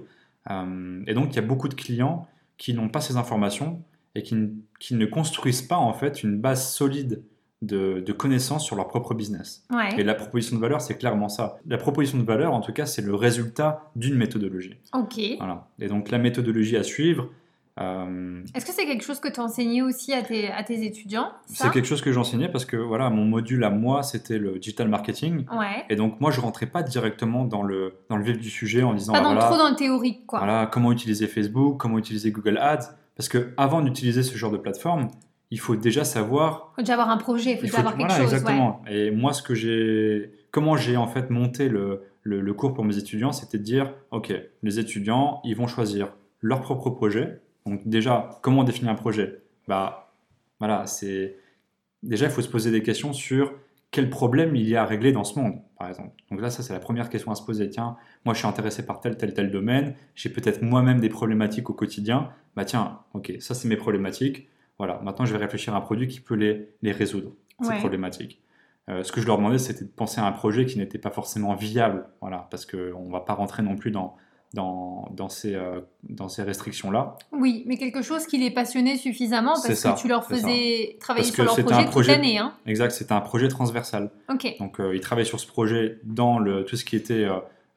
Euh, 0.50 1.04
et 1.06 1.14
donc, 1.14 1.34
il 1.34 1.36
y 1.36 1.40
a 1.40 1.44
beaucoup 1.44 1.68
de 1.68 1.76
clients 1.76 2.28
qui 2.58 2.74
n'ont 2.74 2.90
pas 2.90 3.02
ces 3.02 3.18
informations 3.18 3.84
et 4.16 4.24
qui, 4.24 4.36
qui, 4.80 4.96
ne 4.96 5.06
construisent 5.06 5.62
pas 5.62 5.78
en 5.78 5.94
fait 5.94 6.24
une 6.24 6.40
base 6.40 6.72
solide 6.72 7.22
de, 7.66 8.12
connaissances 8.12 8.66
sur 8.66 8.76
leur 8.76 8.88
propre 8.88 9.14
business. 9.14 9.66
Et 9.98 10.04
la 10.04 10.16
proposition 10.16 10.56
de 10.56 10.62
valeur, 10.62 10.82
c'est 10.82 10.98
clairement 10.98 11.30
ça. 11.30 11.58
La 11.68 11.78
proposition 11.78 12.18
de 12.18 12.24
valeur, 12.24 12.54
en 12.54 12.62
tout 12.62 12.74
cas, 12.74 12.86
c'est 12.86 13.02
le 13.02 13.16
résultat 13.16 13.92
d'une 13.96 14.16
méthodologie. 14.16 14.76
Ok. 14.94 15.20
Voilà. 15.38 15.68
Et 15.80 15.88
donc 15.88 16.10
la 16.12 16.18
méthodologie 16.18 16.78
à 16.78 16.84
suivre. 16.84 17.30
Euh, 17.78 18.42
Est-ce 18.54 18.66
que 18.66 18.72
c'est 18.72 18.86
quelque 18.86 19.04
chose 19.04 19.20
que 19.20 19.28
tu 19.28 19.42
enseignais 19.42 19.82
aussi 19.82 20.14
à 20.14 20.22
tes, 20.22 20.50
à 20.50 20.64
tes 20.64 20.86
étudiants 20.86 21.32
C'est 21.48 21.70
quelque 21.72 21.88
chose 21.88 22.02
que 22.02 22.14
j'enseignais 22.14 22.48
parce 22.48 22.64
que 22.64 22.78
voilà, 22.78 23.10
mon 23.10 23.26
module 23.26 23.66
à 23.66 23.70
moi, 23.70 24.02
c'était 24.02 24.38
le 24.38 24.60
digital 24.60 24.88
marketing. 24.88 25.46
Ouais. 25.52 25.84
Et 25.90 25.98
donc 25.98 26.22
moi, 26.22 26.32
je 26.32 26.40
rentrais 26.40 26.68
pas 26.68 26.84
directement 26.84 27.44
dans 27.44 27.64
le, 27.64 27.96
dans 28.10 28.16
le 28.16 28.24
vif 28.24 28.40
du 28.40 28.50
sujet 28.50 28.84
en 28.84 28.94
disant... 28.94 29.12
Pas 29.12 29.20
dans, 29.20 29.38
trop 29.38 29.58
dans 29.58 29.70
le 29.70 29.76
théorique, 29.76 30.26
quoi. 30.26 30.40
Voilà, 30.40 30.68
comment 30.68 30.94
utiliser 30.94 31.28
Facebook, 31.28 31.78
comment 31.78 31.98
utiliser 31.98 32.32
Google 32.32 32.58
Ads. 32.58 32.96
Parce 33.18 33.28
que 33.28 33.54
avant 33.58 33.82
d'utiliser 33.82 34.24
ce 34.24 34.38
genre 34.38 34.52
de 34.52 34.58
plateforme, 34.58 35.10
il 35.52 35.60
faut 35.60 35.76
déjà 35.76 36.04
savoir. 36.04 36.72
Il 36.74 36.76
faut 36.76 36.82
déjà 36.82 36.94
avoir 36.94 37.10
un 37.10 37.18
projet, 37.18 37.52
il 37.52 37.58
faut 37.58 37.66
déjà 37.66 37.80
avoir 37.80 37.98
quelque 37.98 38.12
chose. 38.12 38.34
Exactement. 38.34 38.82
Et 38.90 39.12
moi, 39.12 39.34
ce 39.34 39.42
que 39.42 39.56
j'ai, 39.56 40.32
comment 40.52 40.76
j'ai 40.76 40.98
en 40.98 41.08
fait 41.08 41.30
monté 41.30 41.70
le, 41.70 42.04
le, 42.24 42.54
cours 42.54 42.74
pour 42.74 42.84
mes 42.84 42.98
étudiants, 42.98 43.32
c'était 43.32 43.58
de 43.58 43.64
dire, 43.64 43.94
ok, 44.12 44.34
les 44.64 44.80
étudiants, 44.80 45.42
ils 45.44 45.56
vont 45.56 45.68
choisir 45.68 46.14
leur 46.42 46.62
propre 46.62 46.90
projet. 46.90 47.42
Donc 47.66 47.88
déjà, 47.88 48.30
comment 48.42 48.64
définir 48.64 48.92
un 48.92 48.96
projet? 48.96 49.42
Bah, 49.68 50.14
voilà, 50.60 50.86
c'est 50.88 51.38
déjà 52.04 52.26
il 52.26 52.32
faut 52.32 52.42
se 52.42 52.50
poser 52.50 52.72
des 52.72 52.84
questions 52.84 53.14
sur 53.14 53.54
quel 53.92 54.10
problème 54.10 54.56
il 54.56 54.68
y 54.68 54.76
a 54.76 54.84
à 54.84 54.86
régler 54.86 55.12
dans 55.12 55.24
ce 55.24 55.40
monde, 55.40 55.62
par 55.78 55.88
exemple. 55.88 56.12
Donc 56.30 56.42
là, 56.42 56.50
ça 56.50 56.64
c'est 56.64 56.74
la 56.74 56.80
première 56.80 57.10
question 57.10 57.32
à 57.32 57.36
se 57.36 57.44
poser. 57.44 57.70
Tiens, 57.70 57.96
moi 58.26 58.34
je 58.34 58.40
suis 58.40 58.48
intéressé 58.48 58.86
par 58.86 59.00
tel 59.00 59.18
tel 59.18 59.34
tel 59.34 59.52
domaine, 59.52 59.96
j'ai 60.16 60.30
peut-être 60.30 60.62
moi-même 60.62 61.00
des 61.00 61.10
problématiques 61.10 61.70
au 61.70 61.74
quotidien. 61.74 62.30
Bah 62.56 62.66
tiens, 62.66 63.00
ok, 63.14 63.34
ça 63.40 63.54
c'est 63.54 63.68
mes 63.68 63.78
problématiques 63.78 64.50
voilà, 64.78 65.00
maintenant 65.04 65.26
je 65.26 65.34
vais 65.34 65.40
réfléchir 65.40 65.74
à 65.74 65.78
un 65.78 65.82
produit 65.82 66.08
qui 66.08 66.20
peut 66.20 66.36
les, 66.36 66.70
les 66.82 66.92
résoudre, 66.92 67.32
ces 67.62 67.76
problématiques. 67.76 68.42
Euh, 68.88 69.04
ce 69.04 69.12
que 69.12 69.20
je 69.20 69.26
leur 69.26 69.38
demandais, 69.38 69.58
c'était 69.58 69.84
de 69.84 69.90
penser 69.90 70.22
à 70.22 70.26
un 70.26 70.32
projet 70.32 70.66
qui 70.66 70.78
n'était 70.78 71.00
pas 71.00 71.10
forcément 71.10 71.56
viable, 71.56 72.06
voilà, 72.22 72.48
parce 72.52 72.66
qu'on 72.66 73.06
ne 73.08 73.12
va 73.12 73.22
pas 73.22 73.34
rentrer 73.34 73.64
non 73.64 73.76
plus 73.76 73.90
dans, 73.90 74.16
dans, 74.54 75.10
dans 75.12 75.28
ces, 75.28 75.56
euh, 75.56 75.82
dans 76.04 76.30
ces 76.30 76.44
restrictions-là. 76.44 77.18
Oui, 77.32 77.64
mais 77.66 77.78
quelque 77.78 78.04
chose 78.04 78.28
qui 78.28 78.38
les 78.38 78.52
passionnait 78.52 78.98
suffisamment 78.98 79.54
parce 79.54 79.82
que 79.82 80.00
tu 80.00 80.08
leur 80.08 80.26
faisais 80.26 80.98
travailler 81.00 81.26
sur 81.26 81.44
leur 81.44 81.56
projet, 81.56 81.90
toute 81.90 82.08
l'année. 82.08 82.38
Hein. 82.38 82.54
Exact, 82.68 82.92
c'était 82.92 83.14
un 83.14 83.22
projet 83.22 83.48
transversal. 83.48 84.12
Donc 84.60 84.80
euh, 84.80 84.96
ils 84.96 85.02
travaillaient 85.02 85.26
sur 85.26 85.40
ce 85.40 85.48
projet 85.48 86.00
dans 86.04 86.38
le, 86.38 86.64
tout 86.64 86.76
ce 86.76 86.86
qui 86.86 86.96
était 86.96 87.28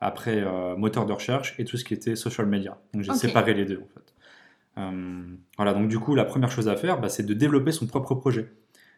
après 0.01 0.45
moteur 0.77 1.07
de 1.07 1.13
recherche 1.13 1.55
et 1.59 1.65
tout 1.65 1.77
ce 1.77 1.85
qui 1.85 1.95
était 1.95 2.17
social 2.17 2.47
media. 2.47 2.77
Donc 2.93 3.03
j'ai 3.03 3.15
séparé 3.15 3.55
les 3.55 3.65
deux 3.65 3.83
en 3.83 3.89
fait. 3.95 4.08
Euh, 4.79 5.27
voilà, 5.57 5.75
donc 5.75 5.89
du 5.89 5.99
coup, 5.99 6.15
la 6.15 6.25
première 6.25 6.51
chose 6.51 6.69
à 6.69 6.77
faire, 6.77 7.01
bah, 7.01 7.09
c'est 7.09 7.25
de 7.25 7.35
développer 7.35 7.73
son 7.73 7.87
propre 7.87 8.15
projet. 8.15 8.51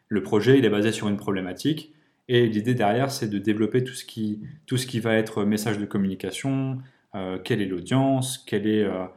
Le 0.07 0.21
projet, 0.21 0.59
il 0.59 0.65
est 0.65 0.69
basé 0.69 0.91
sur 0.91 1.07
une 1.07 1.17
problématique, 1.17 1.93
et 2.27 2.47
l'idée 2.47 2.75
derrière, 2.75 3.11
c'est 3.11 3.27
de 3.27 3.39
développer 3.39 3.83
tout 3.83 3.93
ce, 3.93 4.05
qui, 4.05 4.41
tout 4.67 4.77
ce 4.77 4.85
qui 4.85 4.99
va 4.99 5.15
être 5.15 5.43
message 5.43 5.79
de 5.79 5.85
communication, 5.85 6.79
euh, 7.15 7.39
quelle 7.39 7.61
est 7.61 7.65
l'audience, 7.65 8.45
euh, 8.53 9.07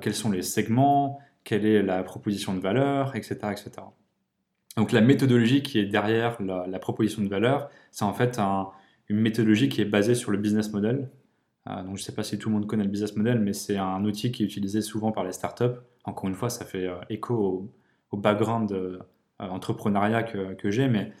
quels 0.00 0.14
sont 0.14 0.30
les 0.30 0.42
segments, 0.42 1.18
quelle 1.42 1.66
est 1.66 1.82
la 1.82 2.02
proposition 2.02 2.54
de 2.54 2.60
valeur, 2.60 3.16
etc. 3.16 3.36
etc. 3.50 3.70
Donc 4.76 4.92
la 4.92 5.00
méthodologie 5.00 5.62
qui 5.62 5.78
est 5.78 5.84
derrière 5.84 6.40
la, 6.42 6.78
proposition 6.78 7.22
de 7.22 7.28
valeur, 7.28 7.70
c'est 7.92 8.04
en 8.04 8.14
fait 8.14 8.40
une 9.08 9.20
méthodologie 9.20 9.68
qui 9.68 9.80
est 9.80 9.84
basée 9.84 10.14
sur 10.14 10.32
le 10.32 10.38
business 10.38 10.72
model. 10.72 11.10
donc 11.66 11.86
je 11.86 11.92
ne 11.92 11.96
sais 11.98 12.14
pas 12.14 12.24
si 12.24 12.38
tout 12.38 12.48
le 12.48 12.54
monde 12.54 12.66
connaît 12.66 12.82
le 12.82 12.90
business 12.90 13.14
model, 13.14 13.38
mais 13.38 13.52
c'est 13.52 13.76
un 13.76 14.04
outil 14.04 14.32
qui 14.32 14.42
est 14.42 14.46
utilisé 14.46 14.80
souvent 14.80 15.12
par 15.12 15.22
les 15.22 15.32
startups 15.32 15.78
encore 16.04 16.28
une 16.28 16.34
fois, 16.34 16.50
ça 16.50 16.64
fait 16.64 16.86
euh, 16.86 16.96
écho 17.10 17.70
au, 18.10 18.16
background 18.16 18.70
euh, 18.70 19.00
entrepreneuriat 19.40 20.22
que, 20.22 20.70
j'ai, 20.70 20.86
mais 20.86 21.12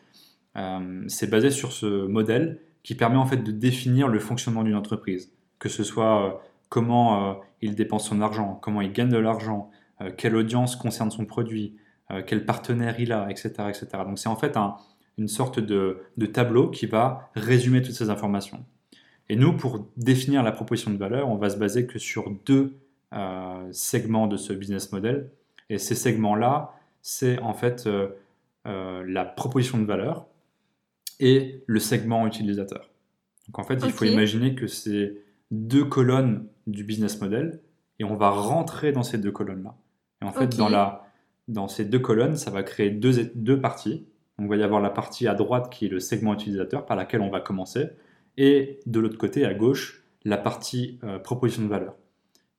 euh, 0.56 1.02
c'est 1.08 1.28
basé 1.28 1.50
sur 1.50 1.72
ce 1.72 2.06
modèle 2.06 2.60
qui 2.84 2.94
permet 2.94 3.16
en 3.16 3.26
fait 3.26 3.38
de 3.38 3.50
définir 3.50 4.06
le 4.06 4.20
fonctionnement 4.20 4.62
d'une 4.62 4.76
entreprise, 4.76 5.32
que 5.58 5.68
ce 5.68 5.82
soit 5.82 6.40
comment 6.68 7.40
il 7.62 7.74
dépense 7.74 8.08
son 8.08 8.20
argent, 8.20 8.60
comment 8.62 8.80
il 8.80 8.92
gagne 8.92 9.08
de 9.08 9.18
l'argent, 9.18 9.70
quelle 10.16 10.36
audience 10.36 10.76
concerne 10.76 11.10
son 11.10 11.24
produit, 11.24 11.74
quel 12.26 12.44
partenaire 12.44 13.00
il 13.00 13.12
a, 13.12 13.28
etc. 13.28 13.54
etc. 13.68 13.88
Donc 14.06 14.20
c'est 14.20 14.28
en 14.28 14.36
fait 14.36 14.56
une 15.18 15.28
sorte 15.28 15.58
de, 15.58 16.02
de, 16.16 16.26
tableau 16.26 16.70
qui 16.70 16.86
va 16.86 17.30
résumer 17.34 17.82
toutes 17.82 17.94
ces 17.94 18.10
informations. 18.10 18.64
Et 19.28 19.34
nous, 19.34 19.56
pour 19.56 19.88
définir 19.96 20.44
la 20.44 20.52
proposition 20.52 20.92
de 20.92 20.98
valeur, 20.98 21.28
on 21.28 21.36
va 21.36 21.50
se 21.50 21.56
baser 21.56 21.86
que 21.86 21.98
sur 21.98 22.30
deux 22.44 22.83
euh, 23.14 23.68
segments 23.72 24.26
de 24.26 24.36
ce 24.36 24.52
business 24.52 24.92
model. 24.92 25.30
Et 25.70 25.78
ces 25.78 25.94
segments-là, 25.94 26.74
c'est 27.02 27.38
en 27.40 27.54
fait 27.54 27.86
euh, 27.86 28.08
euh, 28.66 29.04
la 29.06 29.24
proposition 29.24 29.78
de 29.78 29.84
valeur 29.84 30.26
et 31.20 31.62
le 31.66 31.78
segment 31.78 32.26
utilisateur. 32.26 32.90
Donc 33.46 33.58
en 33.58 33.64
fait, 33.64 33.80
il 33.84 33.92
faut 33.92 34.04
imaginer 34.04 34.54
que 34.54 34.66
c'est 34.66 35.18
deux 35.50 35.84
colonnes 35.84 36.46
du 36.66 36.82
business 36.82 37.20
model 37.20 37.60
et 37.98 38.04
on 38.04 38.14
va 38.14 38.30
rentrer 38.30 38.92
dans 38.92 39.02
ces 39.02 39.18
deux 39.18 39.30
colonnes-là. 39.30 39.76
Et 40.22 40.24
en 40.24 40.32
fait, 40.32 40.56
dans, 40.56 40.68
la, 40.68 41.06
dans 41.48 41.68
ces 41.68 41.84
deux 41.84 41.98
colonnes, 41.98 42.36
ça 42.36 42.50
va 42.50 42.62
créer 42.62 42.90
deux, 42.90 43.30
deux 43.34 43.60
parties. 43.60 44.06
Donc, 44.38 44.46
il 44.46 44.48
va 44.48 44.56
y 44.56 44.62
avoir 44.62 44.80
la 44.80 44.90
partie 44.90 45.28
à 45.28 45.34
droite 45.34 45.70
qui 45.70 45.86
est 45.86 45.88
le 45.88 46.00
segment 46.00 46.34
utilisateur 46.34 46.86
par 46.86 46.96
laquelle 46.96 47.20
on 47.20 47.30
va 47.30 47.40
commencer, 47.40 47.90
et 48.36 48.80
de 48.86 48.98
l'autre 48.98 49.18
côté, 49.18 49.44
à 49.44 49.54
gauche, 49.54 50.02
la 50.24 50.36
partie 50.36 50.98
euh, 51.04 51.18
proposition 51.18 51.62
de 51.62 51.68
valeur. 51.68 51.94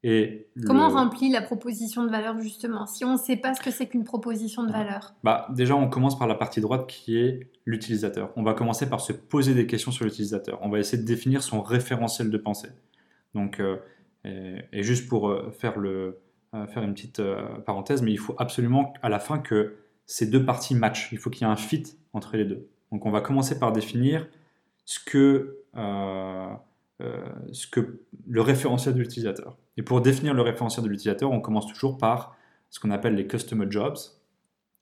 Et 0.08 0.50
Comment 0.68 0.86
on 0.86 0.92
remplit 0.92 1.32
la 1.32 1.42
proposition 1.42 2.06
de 2.06 2.12
valeur 2.12 2.40
justement 2.40 2.86
Si 2.86 3.04
on 3.04 3.14
ne 3.14 3.18
sait 3.18 3.38
pas 3.38 3.56
ce 3.56 3.62
que 3.62 3.72
c'est 3.72 3.88
qu'une 3.88 4.04
proposition 4.04 4.64
de 4.64 4.72
valeur? 4.72 5.16
Bah, 5.24 5.48
Déjà, 5.50 5.76
on 5.76 5.90
commence 5.90 6.16
par 6.16 6.28
la 6.28 6.36
partie 6.36 6.62
droite 6.62 6.86
qui 6.86 7.18
est 7.18 7.50
l'utilisateur. 7.66 8.32
On 8.36 8.44
va 8.44 8.54
commencer 8.54 8.88
par 8.88 9.02
se 9.02 9.14
poser 9.14 9.56
des 9.56 9.66
questions 9.66 9.92
sur 9.92 10.06
l'utilisateur. 10.06 10.60
On 10.62 10.70
va 10.70 10.78
essayer 10.78 11.02
de 11.02 11.08
définir 11.08 11.42
son 11.42 11.60
référentiel 11.64 12.30
de 12.30 12.38
pensée. 12.38 12.70
Donc, 13.34 13.60
euh, 13.60 13.78
et, 14.72 14.84
juste 14.84 15.10
pour 15.10 15.28
euh, 15.28 15.50
faire, 15.50 15.80
le, 15.80 16.20
faire 16.68 16.84
une 16.84 16.94
petite 16.94 17.24
parenthèse, 17.66 18.04
mais 18.04 18.12
il 18.12 18.20
faut 18.20 18.36
absolument 18.38 18.94
à 19.02 19.10
la 19.10 19.18
fin 19.18 19.40
que 19.40 19.74
ces 20.06 20.28
deux 20.28 20.46
parties 20.46 20.76
matchent. 20.76 21.10
Il 21.14 21.18
faut 21.18 21.32
qu'il 21.32 21.48
y 21.48 21.50
ait 21.50 21.52
un 21.52 21.56
fit 21.56 21.98
entre 22.14 22.38
les 22.38 22.46
deux. 22.46 22.68
Donc 22.92 23.08
on 23.08 23.12
va 23.12 23.22
commencer 23.22 23.58
par 23.58 23.72
définir 23.72 24.28
ce 24.86 25.00
que 25.00 25.58
euh, 27.02 27.26
ce 27.52 27.68
que, 27.68 28.00
le 28.26 28.42
référentiel 28.42 28.94
de 28.94 29.00
l'utilisateur. 29.00 29.58
Et 29.78 29.84
pour 29.84 30.02
définir 30.02 30.34
le 30.34 30.42
référentiel 30.42 30.86
de 30.86 30.90
l'utilisateur, 30.90 31.32
on 31.32 31.42
commence 31.42 31.68
toujours 31.68 31.98
par 31.98 32.38
ce 32.70 32.80
qu'on 32.80 32.92
appelle 32.92 33.16
les 33.16 33.28
customer 33.28 33.68
jobs. 33.70 33.98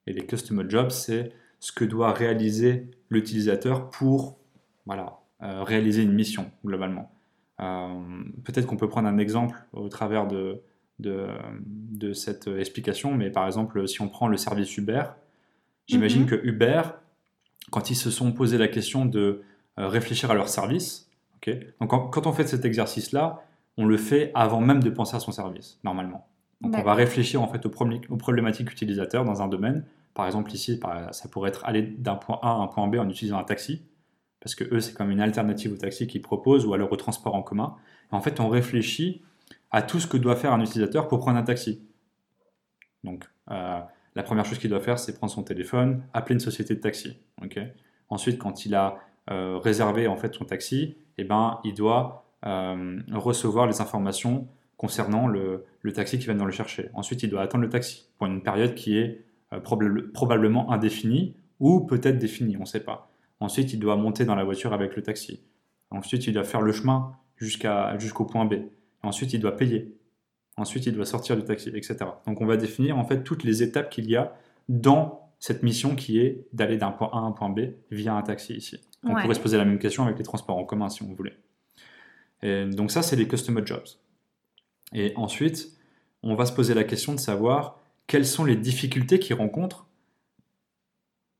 Et 0.06 0.12
les 0.12 0.26
customer 0.26 0.64
jobs, 0.68 0.90
c'est 0.90 1.32
ce 1.60 1.72
que 1.72 1.84
doit 1.84 2.12
réaliser 2.12 2.90
l'utilisateur 3.10 3.90
pour 3.90 4.38
voilà, 4.86 5.20
euh, 5.42 5.62
réaliser 5.62 6.02
une 6.02 6.12
mission, 6.12 6.50
globalement. 6.64 7.10
Euh, 7.60 7.88
peut-être 8.44 8.66
qu'on 8.66 8.76
peut 8.76 8.88
prendre 8.88 9.08
un 9.08 9.18
exemple 9.18 9.56
au 9.72 9.88
travers 9.88 10.26
de, 10.26 10.60
de, 10.98 11.28
de, 11.64 12.12
cette 12.12 12.48
explication, 12.48 13.14
mais 13.14 13.30
par 13.30 13.46
exemple, 13.46 13.86
si 13.88 14.02
on 14.02 14.08
prend 14.08 14.28
le 14.28 14.36
service 14.36 14.76
Uber, 14.76 15.04
j'imagine 15.86 16.22
mhm. 16.22 16.28
que 16.28 16.40
Uber, 16.44 16.82
quand 17.70 17.90
ils 17.90 17.96
se 17.96 18.10
sont 18.10 18.32
posé 18.32 18.58
la 18.58 18.68
question 18.68 19.06
de 19.06 19.42
réfléchir 19.76 20.30
à 20.30 20.34
leur 20.34 20.48
service, 20.48 21.10
donc 21.80 21.90
quand 22.12 22.26
on 22.26 22.32
fait 22.32 22.46
cet 22.46 22.64
exercice-là, 22.64 23.42
on 23.76 23.86
le 23.86 23.96
fait 23.96 24.30
avant 24.34 24.60
même 24.60 24.82
de 24.82 24.90
penser 24.90 25.16
à 25.16 25.20
son 25.20 25.32
service, 25.32 25.78
normalement. 25.84 26.28
Donc 26.60 26.74
on 26.76 26.82
va 26.82 26.94
réfléchir 26.94 27.42
en 27.42 27.48
fait 27.48 27.66
aux, 27.66 28.16
problématiques 28.16 28.70
utilisateurs 28.70 29.24
dans 29.24 29.42
un 29.42 29.48
domaine. 29.48 29.84
Par 30.14 30.26
exemple 30.26 30.52
ici, 30.52 30.80
ça 31.10 31.28
pourrait 31.28 31.50
être 31.50 31.64
aller 31.64 31.82
d'un 31.82 32.14
point 32.14 32.38
A 32.42 32.50
à 32.50 32.54
un 32.54 32.68
point 32.68 32.86
B 32.88 32.96
en 32.96 33.08
utilisant 33.08 33.38
un 33.38 33.44
taxi, 33.44 33.82
parce 34.40 34.54
que 34.54 34.64
eux 34.72 34.80
c'est 34.80 34.94
comme 34.94 35.10
une 35.10 35.20
alternative 35.20 35.72
au 35.72 35.76
taxi 35.76 36.06
qu'ils 36.06 36.22
proposent 36.22 36.64
ou 36.64 36.72
alors 36.72 36.92
au 36.92 36.96
transport 36.96 37.34
en 37.34 37.42
commun. 37.42 37.74
en 38.10 38.20
fait, 38.20 38.40
on 38.40 38.48
réfléchit 38.48 39.22
à 39.70 39.82
tout 39.82 39.98
ce 39.98 40.06
que 40.06 40.16
doit 40.16 40.36
faire 40.36 40.52
un 40.52 40.60
utilisateur 40.60 41.08
pour 41.08 41.18
prendre 41.18 41.36
un 41.36 41.42
taxi. 41.42 41.82
Donc 43.02 43.28
euh, 43.50 43.80
la 44.14 44.22
première 44.22 44.44
chose 44.44 44.58
qu'il 44.58 44.70
doit 44.70 44.80
faire, 44.80 44.98
c'est 44.98 45.16
prendre 45.16 45.32
son 45.32 45.42
téléphone, 45.42 46.04
appeler 46.12 46.34
une 46.34 46.40
société 46.40 46.74
de 46.74 46.80
taxi. 46.80 47.18
Ensuite, 48.08 48.38
quand 48.38 48.64
il 48.64 48.74
a 48.74 48.98
euh, 49.30 49.58
réservé 49.58 50.06
en 50.06 50.16
fait 50.16 50.34
son 50.34 50.44
taxi, 50.44 50.96
eh 51.18 51.24
ben, 51.24 51.60
il 51.64 51.74
doit 51.74 52.23
recevoir 52.44 53.66
les 53.66 53.80
informations 53.80 54.48
concernant 54.76 55.26
le, 55.26 55.64
taxi 55.94 56.18
qui 56.18 56.26
va 56.26 56.32
venir 56.32 56.46
le 56.46 56.52
chercher. 56.52 56.90
Ensuite, 56.94 57.22
il 57.22 57.30
doit 57.30 57.42
attendre 57.42 57.64
le 57.64 57.70
taxi 57.70 58.08
pour 58.18 58.26
une 58.26 58.42
période 58.42 58.74
qui 58.74 58.98
est 58.98 59.24
euh, 59.52 59.60
probablement 59.60 60.70
indéfinie 60.70 61.36
ou 61.60 61.80
peut-être 61.80 62.18
définie, 62.18 62.56
on 62.56 62.60
ne 62.60 62.66
sait 62.66 62.84
pas. 62.84 63.10
Ensuite, 63.40 63.72
il 63.72 63.78
doit 63.78 63.96
monter 63.96 64.24
dans 64.24 64.34
la 64.34 64.44
voiture 64.44 64.72
avec 64.72 64.96
le 64.96 65.02
taxi. 65.02 65.42
Ensuite, 65.90 66.26
il 66.26 66.34
doit 66.34 66.44
faire 66.44 66.60
le 66.60 66.72
chemin 66.72 67.12
jusqu'au 67.36 68.24
point 68.24 68.44
B. 68.44 68.54
Ensuite, 69.02 69.32
il 69.32 69.40
doit 69.40 69.56
payer. 69.56 69.96
Ensuite, 70.56 70.86
il 70.86 70.92
doit 70.92 71.04
sortir 71.04 71.36
du 71.36 71.44
taxi, 71.44 71.70
etc. 71.70 71.96
Donc, 72.26 72.40
on 72.40 72.46
va 72.46 72.56
définir 72.56 72.98
en 72.98 73.04
fait 73.04 73.22
toutes 73.22 73.44
les 73.44 73.62
étapes 73.62 73.90
qu'il 73.90 74.08
y 74.08 74.16
a 74.16 74.34
dans 74.68 75.32
cette 75.38 75.62
mission 75.62 75.94
qui 75.94 76.18
est 76.18 76.46
d'aller 76.52 76.78
d'un 76.78 76.90
point 76.90 77.10
A 77.12 77.18
à 77.18 77.20
un 77.20 77.32
point 77.32 77.50
B 77.50 77.60
via 77.90 78.14
un 78.14 78.22
taxi 78.22 78.54
ici. 78.54 78.80
On 79.02 79.14
pourrait 79.14 79.34
se 79.34 79.40
poser 79.40 79.58
la 79.58 79.64
même 79.64 79.78
question 79.78 80.04
avec 80.04 80.16
les 80.16 80.24
transports 80.24 80.56
en 80.56 80.64
commun 80.64 80.88
si 80.88 81.02
on 81.02 81.12
voulait. 81.12 81.36
Et 82.44 82.66
donc 82.66 82.92
ça, 82.92 83.02
c'est 83.02 83.16
les 83.16 83.26
customer 83.26 83.62
jobs. 83.64 83.86
Et 84.92 85.12
ensuite, 85.16 85.70
on 86.22 86.34
va 86.34 86.46
se 86.46 86.52
poser 86.52 86.74
la 86.74 86.84
question 86.84 87.14
de 87.14 87.18
savoir 87.18 87.80
quelles 88.06 88.26
sont 88.26 88.44
les 88.44 88.54
difficultés 88.54 89.18
qu'ils 89.18 89.34
rencontrent 89.34 89.88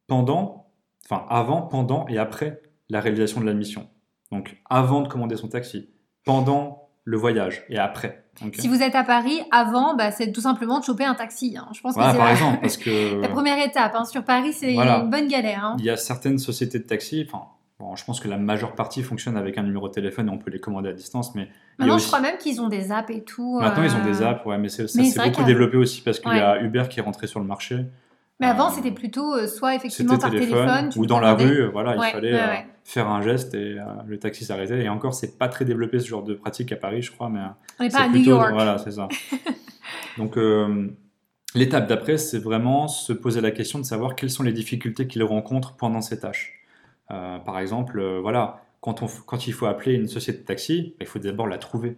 pendant, 0.07 0.71
enfin 1.05 1.27
avant, 1.29 1.63
pendant 1.63 2.09
et 2.09 2.19
après 2.19 2.63
la 2.89 3.01
réalisation 3.01 3.41
de 3.41 3.47
la 3.47 3.53
mission. 3.53 3.89
Donc 4.33 4.57
avant 4.69 5.03
de 5.03 5.09
commander 5.09 5.37
son 5.37 5.49
taxi, 5.49 5.91
pendant 6.25 6.89
le 7.05 7.19
voyage 7.19 7.65
et 7.69 7.79
après. 7.79 8.25
Si 8.55 8.67
vous 8.67 8.83
êtes 8.83 8.95
à 8.95 9.05
Paris, 9.05 9.43
avant, 9.53 9.95
bah, 9.95 10.11
c'est 10.11 10.33
tout 10.33 10.41
simplement 10.41 10.81
de 10.81 10.85
choper 10.85 11.05
un 11.05 11.15
taxi. 11.15 11.55
Hein. 11.57 11.69
Je 11.75 11.81
pense 11.81 11.95
que 11.95 12.01
c'est 12.03 12.17
par 12.17 12.27
la... 12.27 12.33
exemple, 12.33 12.59
parce 12.63 12.79
que 12.79 13.21
la 13.21 13.29
première 13.29 13.65
étape. 13.65 13.95
Hein. 13.95 14.05
Sur 14.07 14.25
Paris, 14.25 14.55
c'est 14.55 14.73
une 14.73 15.11
bonne 15.11 15.29
galère. 15.29 15.65
Hein. 15.65 15.77
Il 15.79 15.85
y 15.85 15.91
a 15.91 15.97
certaines 15.97 16.39
sociétés 16.39 16.79
de 16.79 16.85
taxi, 16.85 17.29
enfin, 17.29 17.45
bon, 17.79 17.97
je 17.97 18.05
pense 18.05 18.21
que 18.21 18.29
la 18.29 18.37
majeure 18.37 18.75
partie 18.75 19.03
fonctionne 19.03 19.37
avec 19.37 19.59
un 19.59 19.63
numéro 19.63 19.89
de 19.89 19.93
téléphone 19.93 20.29
et 20.29 20.31
on 20.31 20.39
peut 20.39 20.51
les 20.51 20.61
commander 20.61 20.91
à 20.91 20.93
distance. 20.93 21.35
Mais 21.35 21.49
Maintenant, 21.79 21.99
je 21.99 22.07
crois 22.07 22.21
même 22.21 22.39
qu'ils 22.39 22.61
ont 22.61 22.69
des 22.69 22.93
apps 22.93 23.11
et 23.11 23.23
tout. 23.23 23.59
Maintenant, 23.61 23.83
ils 23.83 23.95
ont 23.95 24.05
des 24.05 24.23
euh, 24.23 24.29
apps, 24.29 24.45
ouais, 24.47 24.59
mais 24.59 24.69
ça 24.69 24.87
s'est 24.87 25.21
beaucoup 25.25 25.45
développé 25.45 25.77
aussi 25.77 26.01
parce 26.03 26.21
qu'il 26.21 26.33
y 26.33 26.41
a 26.41 26.61
Uber 26.61 26.85
qui 26.89 27.01
est 27.01 27.03
rentré 27.03 27.27
sur 27.27 27.41
le 27.41 27.47
marché. 27.47 27.85
Mais 28.41 28.47
avant, 28.47 28.69
euh, 28.69 28.73
c'était 28.75 28.91
plutôt 28.91 29.35
euh, 29.35 29.47
soit 29.47 29.77
effectivement 29.77 30.19
par 30.19 30.31
téléphone, 30.31 30.91
ou 30.97 31.07
dans 31.07 31.21
la 31.21 31.35
rue, 31.35 31.69
voilà, 31.71 31.97
il 31.97 32.13
fallait 32.13 32.67
faire 32.85 33.09
un 33.09 33.23
geste 33.23 33.55
et 33.55 33.77
le 34.07 34.19
taxi 34.19 34.45
s'arrêtait. 34.45 34.83
Et 34.83 34.89
encore, 34.89 35.15
c'est 35.15 35.39
pas 35.39 35.49
très 35.49 35.65
développé 35.65 35.99
ce 35.99 36.07
genre 36.07 36.23
de 36.23 36.35
pratique 36.35 36.71
à 36.73 36.77
Paris, 36.77 37.03
je 37.03 37.13
crois, 37.13 37.29
mais 37.29 37.41
on 37.79 37.85
n'est 37.85 37.91
pas 37.91 38.03
à 38.03 38.09
New 38.09 38.21
York. 38.21 38.51
Voilà, 38.53 38.79
c'est 38.79 38.93
ça. 38.93 39.09
Donc 40.19 40.39
l'étape 41.55 41.89
d'après, 41.89 42.19
c'est 42.19 42.39
vraiment 42.39 42.89
se 42.89 43.13
poser 43.13 43.41
la 43.41 43.51
question 43.51 43.79
de 43.79 43.85
savoir 43.85 44.15
quelles 44.15 44.31
sont 44.31 44.43
les 44.43 44.53
difficultés 44.53 45.07
qu'ils 45.07 45.25
rencontrent 45.25 45.75
pendant 45.77 46.01
ces 46.01 46.21
tâches. 46.21 46.64
Euh, 47.11 47.39
par 47.39 47.59
exemple, 47.59 47.99
euh, 47.99 48.21
voilà, 48.21 48.63
quand, 48.81 49.03
on, 49.03 49.07
quand 49.27 49.47
il 49.47 49.53
faut 49.53 49.67
appeler 49.67 49.95
une 49.95 50.09
société 50.09 50.41
de 50.41 50.45
taxi, 50.45 50.95
il 51.01 51.07
faut 51.07 51.19
d'abord 51.19 51.47
la 51.47 51.59
trouver. 51.59 51.97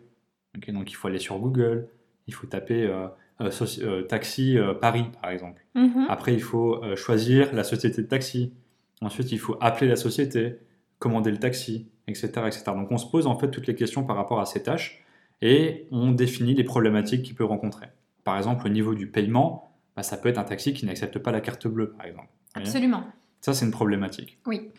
donc 0.69 0.91
il 0.91 0.95
faut 0.95 1.09
aller 1.09 1.19
sur 1.19 1.39
Google, 1.39 1.89
il 2.27 2.35
faut 2.35 2.47
taper 2.47 2.91
euh, 3.41 4.03
taxi 4.03 4.57
Paris, 4.81 5.07
par 5.21 5.31
exemple. 5.31 5.65
Mm-hmm. 5.75 6.07
Après, 6.09 6.35
il 6.35 6.43
faut 6.43 6.83
choisir 6.97 7.53
la 7.55 7.65
société 7.65 8.03
de 8.03 8.07
taxi. 8.07 8.53
Ensuite, 9.01 9.31
il 9.33 9.39
faut 9.39 9.57
appeler 9.61 9.89
la 9.89 9.97
société, 9.97 10.59
commander 10.99 11.31
le 11.31 11.39
taxi, 11.39 11.89
etc., 12.09 12.29
etc. 12.47 12.63
Donc 12.69 12.91
on 12.91 12.99
se 12.99 13.07
pose 13.07 13.27
en 13.27 13.39
fait 13.39 13.51
toutes 13.51 13.67
les 13.67 13.75
questions 13.75 14.05
par 14.05 14.17
rapport 14.17 14.41
à 14.41 14.47
ces 14.47 14.63
tâches 14.63 15.05
et 15.43 15.87
on 15.91 16.13
définit 16.13 16.55
les 16.55 16.65
problématiques 16.65 17.23
qu'il 17.23 17.35
peut 17.35 17.45
rencontrer. 17.45 17.87
Par 18.25 18.37
exemple, 18.37 18.67
au 18.67 18.71
niveau 18.71 18.95
du 18.95 19.07
paiement, 19.07 19.71
bah, 19.95 20.03
ça 20.03 20.17
peut 20.17 20.29
être 20.29 20.39
un 20.39 20.45
taxi 20.45 20.73
qui 20.73 20.87
n'accepte 20.87 21.19
pas 21.19 21.31
la 21.31 21.41
carte 21.41 21.67
bleue, 21.67 21.91
par 21.91 22.07
exemple. 22.07 22.29
Absolument. 22.55 23.05
Ça, 23.41 23.55
c'est 23.55 23.65
une 23.65 23.71
problématique. 23.71 24.39
Oui. 24.47 24.71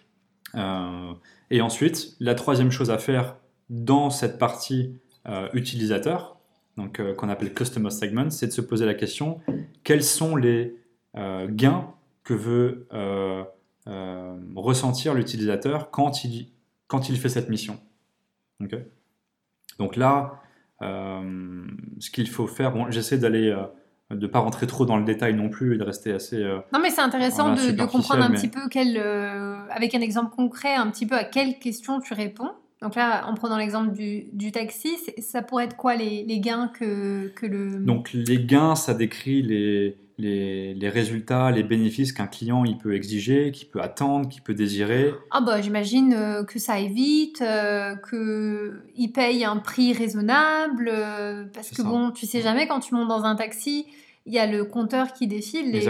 Euh, 0.55 1.13
et 1.49 1.61
ensuite, 1.61 2.15
la 2.19 2.35
troisième 2.35 2.71
chose 2.71 2.91
à 2.91 2.97
faire 2.97 3.37
dans 3.69 4.09
cette 4.09 4.37
partie 4.37 4.95
euh, 5.27 5.49
utilisateur, 5.53 6.37
donc 6.77 6.99
euh, 6.99 7.13
qu'on 7.13 7.29
appelle 7.29 7.53
Customer 7.53 7.89
Segment, 7.89 8.29
c'est 8.29 8.47
de 8.47 8.51
se 8.51 8.61
poser 8.61 8.85
la 8.85 8.93
question 8.93 9.41
quels 9.83 10.03
sont 10.03 10.35
les 10.35 10.75
gains 11.49 11.91
que 12.23 12.35
veut 12.35 12.87
ressentir 14.55 15.15
l'utilisateur 15.15 15.89
quand 15.89 16.23
il, 16.23 17.17
fait 17.17 17.29
cette 17.29 17.49
mission. 17.49 17.79
Donc 19.79 19.95
là, 19.95 20.43
ce 20.81 22.11
qu'il 22.11 22.29
faut 22.29 22.45
faire, 22.45 22.71
bon, 22.71 22.91
j'essaie 22.91 23.17
d'aller 23.17 23.55
de 24.09 24.15
ne 24.15 24.27
pas 24.27 24.39
rentrer 24.39 24.67
trop 24.67 24.85
dans 24.85 24.97
le 24.97 25.03
détail 25.03 25.33
non 25.33 25.49
plus 25.49 25.75
et 25.75 25.77
de 25.77 25.83
rester 25.83 26.13
assez. 26.13 26.41
Euh, 26.41 26.59
non, 26.71 26.79
mais 26.79 26.89
c'est 26.89 27.01
intéressant 27.01 27.53
de, 27.53 27.85
comprendre 27.85 28.23
un 28.23 28.31
petit 28.31 28.47
peu 28.47 28.69
quel, 28.69 28.97
euh, 28.97 29.57
avec 29.69 29.95
un 29.95 30.01
exemple 30.01 30.33
concret, 30.35 30.75
un 30.75 30.89
petit 30.89 31.05
peu 31.05 31.15
à 31.15 31.23
quelle 31.23 31.59
question 31.59 31.99
tu 31.99 32.13
réponds. 32.13 32.51
Donc 32.81 32.95
là, 32.95 33.27
en 33.27 33.33
prenant 33.33 33.57
l'exemple 33.57 33.91
du, 33.91 34.25
du, 34.33 34.51
taxi, 34.51 34.95
ça 35.17 35.41
pourrait 35.41 35.65
être 35.65 35.75
quoi 35.75 35.95
les, 35.95 36.23
les 36.23 36.39
gains 36.39 36.71
que, 36.79 37.27
que, 37.29 37.47
le... 37.47 37.79
Donc 37.79 38.13
les 38.13 38.45
gains, 38.45 38.75
ça 38.75 38.93
décrit 38.93 39.41
les, 39.41 39.97
les, 40.17 40.73
les 40.73 40.89
résultats, 40.89 41.51
les 41.51 41.63
bénéfices 41.63 42.11
qu'un 42.11 42.27
client 42.27 42.65
il 42.65 42.77
peut 42.77 42.95
exiger, 42.95 43.51
qu'il 43.51 43.67
peut 43.67 43.81
attendre, 43.81 44.27
qu'il 44.29 44.41
peut 44.41 44.53
désirer. 44.53 45.13
Ah 45.31 45.41
bah 45.41 45.61
j'imagine 45.61 46.13
euh, 46.13 46.43
que 46.43 46.59
ça 46.59 46.79
évite, 46.79 47.41
euh, 47.41 47.95
qu'il 48.09 49.11
paye 49.11 49.45
un 49.45 49.57
prix 49.57 49.93
raisonnable, 49.93 50.91
parce 51.53 51.69
que 51.69 51.81
bon, 51.81 52.11
tu 52.11 52.25
sais 52.25 52.41
jamais 52.41 52.67
quand 52.67 52.79
tu 52.79 52.95
montes 52.95 53.09
dans 53.09 53.23
un 53.23 53.35
taxi, 53.35 53.85
il 54.25 54.33
y 54.33 54.39
a 54.39 54.47
le 54.47 54.65
compteur 54.65 55.13
qui 55.13 55.27
défile 55.27 55.75
et 55.75 55.87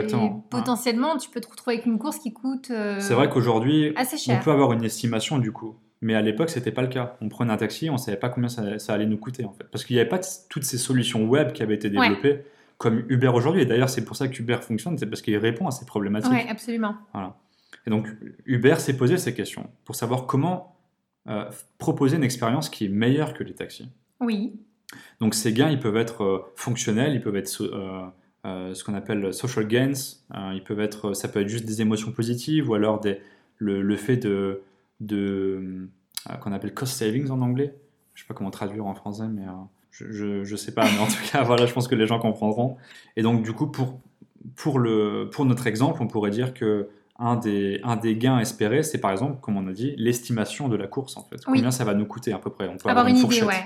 potentiellement 0.49 1.17
tu 1.17 1.29
peux 1.29 1.41
te 1.41 1.49
retrouver 1.49 1.75
avec 1.75 1.85
une 1.85 1.97
course 1.97 2.19
qui 2.19 2.33
coûte. 2.33 2.71
C'est 2.99 3.13
vrai 3.13 3.29
qu'aujourd'hui, 3.29 3.93
on 4.29 4.39
peut 4.39 4.51
avoir 4.51 4.73
une 4.73 4.83
estimation 4.83 5.39
du 5.39 5.51
coup. 5.51 5.75
Mais 5.99 6.13
à 6.13 6.21
l'époque, 6.21 6.51
c'était 6.51 6.71
pas 6.71 6.83
le 6.83 6.89
cas. 6.89 7.17
On 7.21 7.29
prenait 7.29 7.51
un 7.51 7.57
taxi, 7.57 7.89
on 7.89 7.97
savait 7.97 8.17
pas 8.17 8.29
combien 8.29 8.49
ça, 8.49 8.93
allait 8.93 9.07
nous 9.07 9.17
coûter 9.17 9.45
en 9.45 9.53
fait, 9.53 9.63
parce 9.71 9.83
qu'il 9.83 9.95
n'y 9.95 9.99
avait 9.99 10.09
pas 10.09 10.19
toutes 10.49 10.63
ces 10.63 10.77
solutions 10.77 11.25
web 11.25 11.53
qui 11.53 11.63
avaient 11.63 11.73
été 11.73 11.89
développées 11.89 12.43
comme 12.77 13.03
Uber 13.09 13.29
aujourd'hui. 13.29 13.61
Et 13.61 13.65
d'ailleurs, 13.65 13.89
c'est 13.89 14.05
pour 14.05 14.15
ça 14.15 14.27
que 14.27 14.41
Uber 14.41 14.59
fonctionne, 14.61 14.97
c'est 14.97 15.07
parce 15.07 15.21
qu'il 15.21 15.37
répond 15.37 15.67
à 15.67 15.71
ces 15.71 15.85
problématiques. 15.85 16.31
Oui, 16.31 16.45
absolument. 16.49 16.95
Voilà. 17.13 17.37
Et 17.85 17.89
donc 17.89 18.07
Uber 18.45 18.75
s'est 18.77 18.97
posé 18.97 19.17
ces 19.17 19.33
questions 19.33 19.69
pour 19.85 19.95
savoir 19.95 20.25
comment 20.25 20.75
euh, 21.27 21.49
proposer 21.77 22.17
une 22.17 22.23
expérience 22.23 22.69
qui 22.69 22.85
est 22.85 22.89
meilleure 22.89 23.33
que 23.33 23.43
les 23.43 23.53
taxis. 23.53 23.89
Oui. 24.19 24.59
Donc 25.19 25.35
ces 25.35 25.53
gains, 25.53 25.69
ils 25.69 25.79
peuvent 25.79 25.97
être 25.97 26.51
fonctionnels, 26.55 27.13
ils 27.13 27.21
peuvent 27.21 27.35
être 27.35 27.49
ce 27.49 28.83
qu'on 28.83 28.93
appelle 28.93 29.33
social 29.33 29.67
gains, 29.67 29.91
ils 30.53 30.63
peuvent 30.63 30.79
être, 30.79 31.13
ça 31.13 31.27
peut 31.27 31.41
être 31.41 31.49
juste 31.49 31.65
des 31.65 31.81
émotions 31.81 32.11
positives 32.11 32.69
ou 32.69 32.73
alors 32.73 32.99
des, 33.01 33.19
le, 33.57 33.81
le 33.81 33.95
fait 33.97 34.15
de, 34.17 34.61
de 35.01 35.89
qu'on 36.41 36.53
appelle 36.53 36.73
cost 36.73 36.93
savings 36.93 37.29
en 37.29 37.41
anglais. 37.41 37.75
Je 38.13 38.21
sais 38.21 38.27
pas 38.27 38.33
comment 38.33 38.51
traduire 38.51 38.85
en 38.85 38.93
français, 38.93 39.27
mais 39.27 39.43
je, 40.09 40.43
je, 40.43 40.55
sais 40.55 40.73
pas, 40.73 40.85
mais 40.85 40.99
en 40.99 41.07
tout 41.07 41.31
cas, 41.31 41.43
voilà, 41.45 41.65
je 41.65 41.73
pense 41.73 41.87
que 41.87 41.95
les 41.95 42.07
gens 42.07 42.19
comprendront. 42.19 42.77
Et 43.15 43.21
donc, 43.21 43.43
du 43.43 43.53
coup, 43.53 43.67
pour, 43.67 43.99
pour, 44.55 44.79
le, 44.79 45.29
pour 45.31 45.45
notre 45.45 45.67
exemple, 45.67 46.01
on 46.01 46.07
pourrait 46.07 46.31
dire 46.31 46.53
que 46.53 46.89
un 47.19 47.35
des, 47.35 47.79
un 47.83 47.95
des 47.95 48.15
gains 48.15 48.39
espérés, 48.39 48.83
c'est 48.83 48.99
par 48.99 49.11
exemple, 49.11 49.39
comme 49.41 49.57
on 49.57 49.67
a 49.67 49.73
dit, 49.73 49.95
l'estimation 49.97 50.67
de 50.67 50.75
la 50.75 50.85
course, 50.85 51.17
en 51.17 51.23
fait. 51.23 51.43
Combien 51.43 51.71
ça 51.71 51.83
va 51.83 51.95
nous 51.95 52.05
coûter 52.05 52.31
à 52.31 52.37
peu 52.37 52.51
près 52.51 52.67
On 52.67 52.77
peut 52.77 52.89
avoir, 52.89 53.07
une, 53.07 53.17
idée, 53.17 53.41
ouais. 53.41 53.65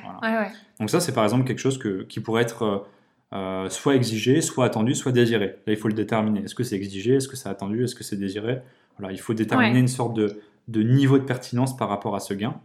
Donc 0.79 0.89
ça, 0.89 1.01
c'est 1.01 1.13
par 1.13 1.25
exemple 1.25 1.43
quelque 1.43 1.59
chose 1.59 1.77
que, 1.77 2.03
qui 2.03 2.21
pourrait 2.21 2.43
être 2.43 2.85
euh, 3.33 3.69
soit 3.69 3.95
exigé, 3.95 4.41
soit 4.41 4.65
attendu, 4.65 4.95
soit 4.95 5.11
désiré. 5.11 5.57
Là, 5.67 5.73
il 5.73 5.77
faut 5.77 5.87
le 5.87 5.93
déterminer. 5.93 6.43
Est-ce 6.43 6.55
que 6.55 6.63
c'est 6.63 6.75
exigé? 6.75 7.15
Est-ce 7.15 7.27
que 7.27 7.35
c'est 7.35 7.49
attendu? 7.49 7.83
Est-ce 7.83 7.95
que 7.95 8.03
c'est 8.03 8.17
désiré? 8.17 8.61
Voilà, 8.97 9.13
Il 9.13 9.19
faut 9.19 9.33
déterminer 9.33 9.79
une 9.79 9.87
sorte 9.87 10.13
de, 10.13 10.41
de 10.67 10.83
niveau 10.83 11.17
de 11.17 11.23
pertinence 11.23 11.75
par 11.75 11.89
rapport 11.89 12.15
à 12.15 12.19
ce 12.19 12.33
gain, 12.33 12.55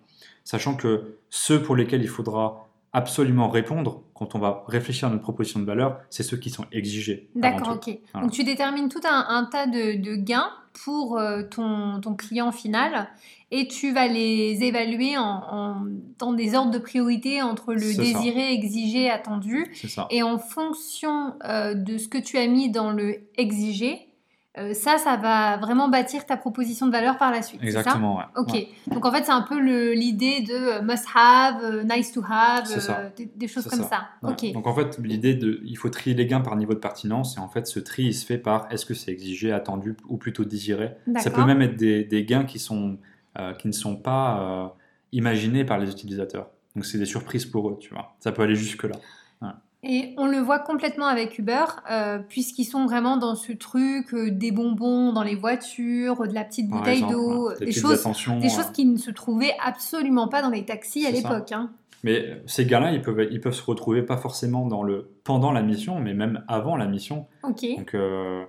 sachant 0.44 0.74
que 0.74 1.16
ceux 1.30 1.62
pour 1.62 1.76
lesquels 1.76 2.02
il 2.02 2.08
faudra 2.08 2.65
absolument 2.96 3.50
répondre 3.50 4.04
quand 4.14 4.34
on 4.34 4.38
va 4.38 4.64
réfléchir 4.68 5.08
à 5.08 5.10
notre 5.10 5.22
proposition 5.22 5.60
de 5.60 5.66
valeur, 5.66 6.00
c'est 6.08 6.22
ceux 6.22 6.38
qui 6.38 6.48
sont 6.48 6.64
exigés. 6.72 7.28
D'accord, 7.34 7.76
ok. 7.76 7.98
Donc 8.14 8.32
tu 8.32 8.42
détermines 8.42 8.88
tout 8.88 9.02
un, 9.04 9.44
tas 9.52 9.66
de, 9.66 10.16
gains 10.16 10.48
pour 10.72 11.18
euh, 11.18 11.42
ton, 11.42 12.00
client 12.16 12.52
final 12.52 13.08
et 13.50 13.68
tu 13.68 13.92
vas 13.92 14.08
les 14.08 14.64
évaluer 14.64 15.18
en, 15.18 15.76
dans 16.18 16.32
des 16.32 16.54
ordres 16.54 16.70
de 16.70 16.78
priorité 16.78 17.42
entre 17.42 17.74
le 17.74 17.94
désiré, 17.94 18.54
exigé, 18.54 19.10
attendu. 19.10 19.66
Ça. 19.86 20.06
Et 20.10 20.22
en 20.22 20.38
fonction 20.38 21.34
euh, 21.44 21.74
de 21.74 21.98
ce 21.98 22.08
que 22.08 22.18
tu 22.18 22.38
as 22.38 22.46
mis 22.46 22.70
dans 22.70 22.92
le 22.92 23.18
exigé, 23.36 24.05
euh, 24.58 24.72
ça, 24.72 24.96
ça 24.96 25.16
va 25.16 25.58
vraiment 25.58 25.88
bâtir 25.88 26.24
ta 26.24 26.38
proposition 26.38 26.86
de 26.86 26.92
valeur 26.92 27.18
par 27.18 27.30
la 27.30 27.42
suite. 27.42 27.62
Exactement, 27.62 28.20
ça 28.20 28.40
Ok. 28.40 28.66
Donc 28.86 29.04
en 29.04 29.12
fait, 29.12 29.24
c'est 29.24 29.32
un 29.32 29.42
peu 29.42 29.58
l'idée 29.92 30.40
de 30.40 30.54
euh, 30.54 30.82
must 30.82 31.04
have, 31.14 31.62
euh, 31.62 31.84
nice 31.84 32.12
to 32.12 32.22
have, 32.26 32.64
des, 33.36 33.48
choses 33.48 33.66
comme 33.66 33.82
ça. 33.82 34.08
Ok. 34.22 34.52
Donc 34.52 34.66
en 34.66 34.74
fait, 34.74 34.98
l'idée 34.98 35.34
de, 35.34 35.60
il 35.64 35.76
faut 35.76 35.90
trier 35.90 36.16
les 36.16 36.26
gains 36.26 36.40
par 36.40 36.56
niveau 36.56 36.72
de 36.72 36.78
pertinence 36.78 37.36
et 37.36 37.40
en 37.40 37.48
fait, 37.48 37.66
ce 37.66 37.80
tri 37.80 38.04
il 38.04 38.14
se 38.14 38.24
fait 38.24 38.38
par 38.38 38.66
est-ce 38.70 38.86
que 38.86 38.94
c'est 38.94 39.10
exigé, 39.10 39.52
attendu 39.52 39.94
ou 40.08 40.16
plutôt 40.16 40.44
désiré. 40.44 40.96
Ça 41.18 41.30
peut 41.30 41.44
même 41.44 41.60
être 41.60 41.76
des, 41.76 42.04
des 42.04 42.24
gains 42.24 42.44
qui 42.44 42.58
sont 42.58 42.98
qui 43.58 43.68
ne 43.68 43.72
sont 43.72 43.96
pas 43.96 44.74
imaginés 45.12 45.66
par 45.66 45.78
les 45.78 45.90
utilisateurs. 45.90 46.48
Donc 46.74 46.86
c'est 46.86 46.98
des 46.98 47.04
surprises 47.04 47.44
pour 47.44 47.68
eux, 47.68 47.76
tu 47.78 47.92
vois. 47.92 48.16
Ça 48.20 48.32
peut 48.32 48.42
aller 48.42 48.56
jusque 48.56 48.84
là. 48.84 48.96
Et 49.82 50.14
on 50.16 50.26
le 50.26 50.38
voit 50.38 50.58
complètement 50.58 51.06
avec 51.06 51.38
Uber, 51.38 51.64
euh, 51.90 52.18
puisqu'ils 52.18 52.64
sont 52.64 52.86
vraiment 52.86 53.16
dans 53.16 53.34
ce 53.34 53.52
truc 53.52 54.12
euh, 54.14 54.30
des 54.30 54.50
bonbons 54.50 55.12
dans 55.12 55.22
les 55.22 55.36
voitures, 55.36 56.26
de 56.26 56.32
la 56.32 56.44
petite 56.44 56.68
bouteille 56.68 57.02
d'eau, 57.02 57.52
des, 57.60 57.70
choses, 57.72 58.02
des 58.40 58.48
choses 58.48 58.70
qui 58.72 58.84
ne 58.84 58.96
se 58.96 59.10
trouvaient 59.10 59.54
absolument 59.64 60.28
pas 60.28 60.42
dans 60.42 60.50
les 60.50 60.64
taxis 60.64 61.06
à 61.06 61.10
l'époque. 61.10 61.52
Hein. 61.52 61.70
Mais 62.02 62.40
ces 62.46 62.66
gars-là, 62.66 62.92
ils 62.92 63.02
peuvent, 63.02 63.28
ils 63.30 63.40
peuvent 63.40 63.54
se 63.54 63.64
retrouver 63.64 64.02
pas 64.02 64.16
forcément 64.16 64.66
dans 64.66 64.82
le, 64.82 65.10
pendant 65.24 65.52
la 65.52 65.62
mission, 65.62 66.00
mais 66.00 66.14
même 66.14 66.44
avant 66.48 66.76
la 66.76 66.86
mission. 66.86 67.26
Ok. 67.42 67.64
Donc 67.76 67.94
euh, 67.94 68.44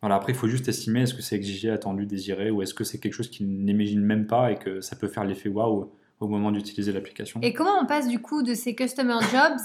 voilà, 0.00 0.16
après, 0.16 0.32
il 0.32 0.38
faut 0.38 0.48
juste 0.48 0.68
estimer 0.68 1.02
est-ce 1.02 1.14
que 1.14 1.22
c'est 1.22 1.36
exigé, 1.36 1.70
attendu, 1.70 2.06
désiré, 2.06 2.50
ou 2.50 2.62
est-ce 2.62 2.74
que 2.74 2.84
c'est 2.84 2.98
quelque 2.98 3.14
chose 3.14 3.30
qu'ils 3.30 3.64
n'imaginent 3.64 4.04
même 4.04 4.26
pas 4.26 4.52
et 4.52 4.56
que 4.56 4.80
ça 4.80 4.96
peut 4.96 5.08
faire 5.08 5.24
l'effet 5.24 5.48
waouh 5.48 5.92
au 6.20 6.28
moment 6.28 6.50
d'utiliser 6.50 6.92
l'application. 6.92 7.40
Et 7.42 7.52
comment 7.52 7.78
on 7.80 7.86
passe 7.86 8.08
du 8.08 8.20
coup 8.20 8.42
de 8.42 8.54
ces 8.54 8.74
customer 8.74 9.18
jobs 9.32 9.60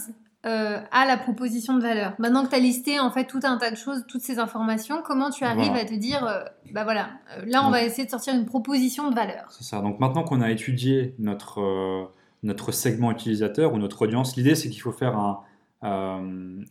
euh, 0.46 0.80
à 0.92 1.06
la 1.06 1.18
proposition 1.18 1.76
de 1.76 1.82
valeur. 1.82 2.14
Maintenant 2.18 2.46
que 2.46 2.50
tu 2.50 2.56
as 2.56 2.60
listé 2.60 2.98
en 2.98 3.12
fait 3.12 3.26
tout 3.26 3.42
un 3.44 3.58
tas 3.58 3.72
de 3.72 3.76
choses, 3.76 4.06
toutes 4.08 4.22
ces 4.22 4.40
informations, 4.40 5.02
comment 5.04 5.32
tu 5.32 5.44
arrives 5.44 5.74
à 5.74 5.84
te 5.84 5.94
dire, 5.94 6.26
euh, 6.26 6.46
bah 6.72 6.86
voilà, 6.86 7.10
euh, 7.38 7.44
là 7.46 7.68
on 7.68 7.70
va 7.70 7.84
essayer 7.84 8.06
de 8.06 8.10
sortir 8.10 8.34
une 8.34 8.46
proposition 8.46 9.10
de 9.10 9.16
valeur. 9.16 9.52
C'est 9.52 9.66
ça. 9.66 9.82
Donc 9.82 10.00
maintenant 10.00 10.24
qu'on 10.24 10.40
a 10.40 10.50
étudié 10.50 11.14
notre, 11.20 12.10
notre 12.44 12.72
segment 12.72 13.12
utilisateur 13.12 13.74
ou 13.74 13.80
notre 13.80 14.04
audience, 14.04 14.38
l'idée 14.38 14.56
c'est 14.56 14.70
qu'il 14.70 14.80
faut 14.80 14.94
faire 14.94 15.18
un, 15.18 15.44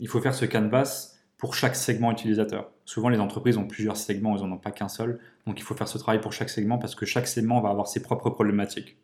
il 0.00 0.08
faut 0.08 0.22
faire 0.22 0.34
ce 0.34 0.46
canvas 0.46 1.18
pour 1.36 1.54
chaque 1.54 1.76
segment 1.76 2.10
utilisateur. 2.10 2.70
Souvent 2.86 3.10
les 3.10 3.20
entreprises 3.20 3.58
ont 3.58 3.66
plusieurs 3.66 3.98
segments, 3.98 4.34
elles 4.34 4.48
n'en 4.48 4.52
ont 4.52 4.58
pas 4.58 4.70
qu'un 4.70 4.88
seul, 4.88 5.20
donc 5.46 5.60
il 5.60 5.62
faut 5.62 5.74
faire 5.74 5.88
ce 5.88 5.98
travail 5.98 6.22
pour 6.22 6.32
chaque 6.32 6.48
segment 6.48 6.78
parce 6.78 6.94
que 6.94 7.04
chaque 7.04 7.26
segment 7.26 7.60
va 7.60 7.68
avoir 7.68 7.86
ses 7.86 8.00
propres 8.00 8.30
problématiques. 8.30 8.96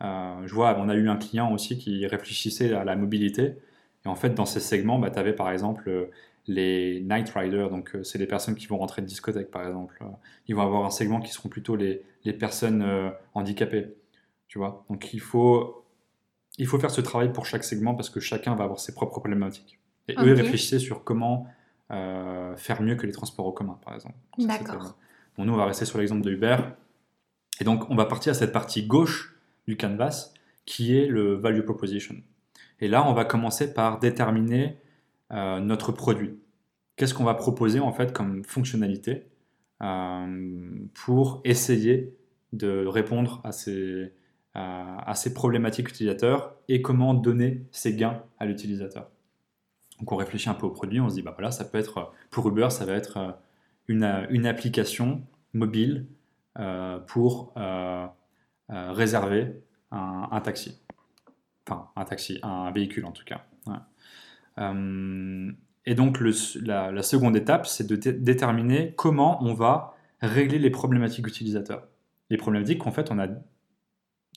Je 0.00 0.54
vois, 0.54 0.76
on 0.78 0.88
a 0.88 0.94
eu 0.94 1.08
un 1.08 1.16
client 1.16 1.52
aussi 1.52 1.78
qui 1.78 2.06
réfléchissait 2.06 2.72
à 2.74 2.84
la 2.84 2.96
mobilité. 2.96 3.56
Et 4.04 4.08
en 4.08 4.14
fait, 4.14 4.30
dans 4.30 4.46
ces 4.46 4.60
segments, 4.60 4.98
bah, 4.98 5.10
tu 5.10 5.18
avais 5.18 5.32
par 5.32 5.50
exemple 5.50 5.88
euh, 5.88 6.10
les 6.46 7.00
night 7.00 7.28
riders, 7.30 7.70
donc 7.70 7.94
euh, 7.94 8.04
c'est 8.04 8.18
les 8.18 8.26
personnes 8.26 8.54
qui 8.54 8.66
vont 8.66 8.78
rentrer 8.78 9.02
de 9.02 9.06
discothèque 9.06 9.50
par 9.50 9.66
exemple. 9.66 10.02
Ils 10.46 10.54
vont 10.54 10.62
avoir 10.62 10.84
un 10.84 10.90
segment 10.90 11.20
qui 11.20 11.32
seront 11.32 11.48
plutôt 11.48 11.74
les, 11.74 12.02
les 12.24 12.32
personnes 12.32 13.12
handicapées. 13.34 13.94
Tu 14.46 14.58
vois? 14.58 14.84
Donc 14.88 15.12
il 15.12 15.20
faut, 15.20 15.84
il 16.56 16.68
faut 16.68 16.78
faire 16.78 16.92
ce 16.92 17.00
travail 17.00 17.32
pour 17.32 17.46
chaque 17.46 17.64
segment 17.64 17.94
parce 17.94 18.10
que 18.10 18.20
chacun 18.20 18.54
va 18.54 18.64
avoir 18.64 18.78
ses 18.78 18.94
propres 18.94 19.18
problématiques. 19.18 19.80
Et 20.08 20.14
eux 20.18 20.34
réfléchissaient 20.34 20.78
sur 20.78 21.02
comment 21.02 21.48
faire 21.88 22.80
mieux 22.80 22.94
que 22.94 23.06
les 23.06 23.12
transports 23.12 23.46
en 23.48 23.52
commun 23.52 23.78
par 23.84 23.94
exemple. 23.94 24.14
D'accord. 24.38 24.96
Bon, 25.36 25.44
nous, 25.44 25.52
on 25.52 25.56
va 25.56 25.66
rester 25.66 25.84
sur 25.84 25.98
l'exemple 25.98 26.22
de 26.22 26.30
Uber. 26.30 26.56
Et 27.60 27.64
donc, 27.64 27.90
on 27.90 27.96
va 27.96 28.04
partir 28.04 28.30
à 28.30 28.34
cette 28.34 28.52
partie 28.52 28.86
gauche 28.86 29.35
du 29.66 29.76
canvas, 29.76 30.32
qui 30.64 30.96
est 30.96 31.06
le 31.06 31.34
value 31.34 31.62
proposition. 31.62 32.16
Et 32.80 32.88
là, 32.88 33.08
on 33.08 33.14
va 33.14 33.24
commencer 33.24 33.72
par 33.72 33.98
déterminer 33.98 34.76
euh, 35.32 35.60
notre 35.60 35.92
produit. 35.92 36.38
Qu'est-ce 36.96 37.14
qu'on 37.14 37.24
va 37.24 37.34
proposer 37.34 37.80
en 37.80 37.92
fait 37.92 38.12
comme 38.12 38.44
fonctionnalité 38.44 39.26
euh, 39.82 40.86
pour 40.94 41.40
essayer 41.44 42.14
de 42.52 42.86
répondre 42.86 43.40
à 43.44 43.52
ces, 43.52 44.12
à 44.54 45.12
ces 45.14 45.34
problématiques 45.34 45.90
utilisateurs 45.90 46.54
et 46.68 46.80
comment 46.80 47.12
donner 47.12 47.66
ces 47.70 47.94
gains 47.94 48.22
à 48.38 48.46
l'utilisateur. 48.46 49.10
Donc 49.98 50.12
on 50.12 50.16
réfléchit 50.16 50.48
un 50.48 50.54
peu 50.54 50.66
au 50.66 50.70
produit, 50.70 51.00
on 51.00 51.10
se 51.10 51.16
dit 51.16 51.22
bah 51.22 51.34
voilà, 51.36 51.50
ça 51.50 51.64
peut 51.64 51.76
être 51.76 52.12
pour 52.30 52.48
Uber, 52.48 52.68
ça 52.70 52.86
va 52.86 52.94
être 52.94 53.16
euh, 53.18 53.32
une, 53.88 54.26
une 54.30 54.46
application 54.46 55.22
mobile 55.52 56.06
pour 57.06 57.52
réserver 58.68 59.62
un, 59.90 60.40
taxi. 60.40 60.80
Enfin, 61.66 61.88
un 61.96 62.04
taxi, 62.04 62.38
un 62.42 62.70
véhicule 62.70 63.04
en 63.04 63.12
tout 63.12 63.24
cas. 63.24 63.46
Euh, 64.58 65.52
et 65.84 65.94
donc, 65.94 66.20
la, 66.20 67.02
seconde 67.02 67.36
étape, 67.36 67.66
c'est 67.66 67.86
de 67.86 67.96
déterminer 67.96 68.94
comment 68.96 69.42
on 69.42 69.54
va 69.54 69.94
régler 70.20 70.58
les 70.58 70.70
problématiques 70.70 71.26
utilisateurs. 71.26 71.86
Les 72.30 72.36
problématiques 72.36 72.78
qu'en 72.78 72.90
fait, 72.90 73.10
on 73.10 73.18
a 73.18 73.28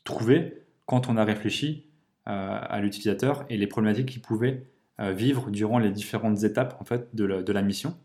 trouvées 0.04 0.64
quand 0.86 1.10
on 1.10 1.18
a 1.18 1.24
réfléchi 1.24 1.88
euh, 2.28 2.60
à 2.62 2.80
l'utilisateur 2.82 3.46
et 3.50 3.58
les 3.58 3.68
problématiques 3.68 4.10
qu'il 4.10 4.22
pouvait 4.22 4.66
vivre 5.02 5.50
durant 5.50 5.80
les 5.80 5.92
différentes 5.92 6.44
étapes 6.44 6.76
en 6.82 6.84
fait, 6.84 7.16
de, 7.16 7.24
la, 7.24 7.62
mission. 7.62 7.98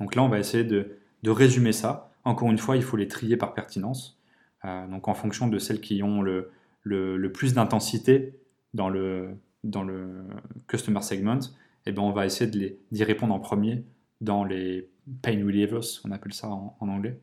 Donc 0.00 0.14
là, 0.14 0.22
on 0.22 0.30
va 0.30 0.38
essayer 0.38 0.64
de, 0.64 0.96
résumer 1.26 1.72
ça. 1.72 2.10
Encore 2.24 2.50
une 2.50 2.56
fois, 2.56 2.76
il 2.76 2.82
faut 2.82 2.96
les 2.96 3.06
trier 3.06 3.36
par 3.36 3.52
pertinence. 3.52 4.17
Euh, 4.64 4.86
donc 4.88 5.08
en 5.08 5.14
fonction 5.14 5.48
de 5.48 5.58
celles 5.58 5.80
qui 5.80 6.02
ont 6.02 6.22
le, 6.22 6.50
plus 7.32 7.54
d'intensité 7.54 8.40
dans 8.74 8.88
le, 8.88 9.36
customer 10.66 11.02
segment, 11.02 11.40
eh 11.86 11.92
ben 11.92 12.02
on 12.02 12.12
va 12.12 12.26
essayer 12.26 12.78
d'y 12.90 13.04
répondre 13.04 13.34
en 13.34 13.40
premier 13.40 13.84
dans 14.20 14.44
les 14.44 14.90
pain 15.22 15.38
relievers, 15.44 15.84
on 16.04 16.10
appelle 16.10 16.32
ça 16.32 16.48
en, 16.48 16.76
anglais. 16.80 17.20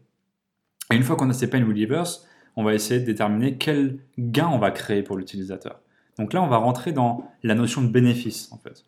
Et 0.92 0.96
une 0.96 1.04
fois 1.04 1.16
qu'on 1.16 1.30
a 1.30 1.34
ces 1.34 1.50
pain 1.50 1.64
relievers, 1.66 2.08
on 2.56 2.64
va 2.64 2.74
essayer 2.74 3.00
de 3.00 3.06
déterminer 3.06 3.58
quel 3.58 4.00
gain 4.18 4.48
on 4.48 4.60
va 4.60 4.72
créer 4.72 5.04
pour 5.04 5.18
l'utilisateur. 5.18 5.82
Donc 6.18 6.32
là, 6.32 6.42
on 6.42 6.48
va 6.48 6.58
rentrer 6.58 6.94
dans 6.94 7.30
la 7.44 7.56
notion 7.56 7.82
de 7.82 7.90
bénéfice, 7.90 8.52
en 8.54 8.58
fait. 8.58 8.86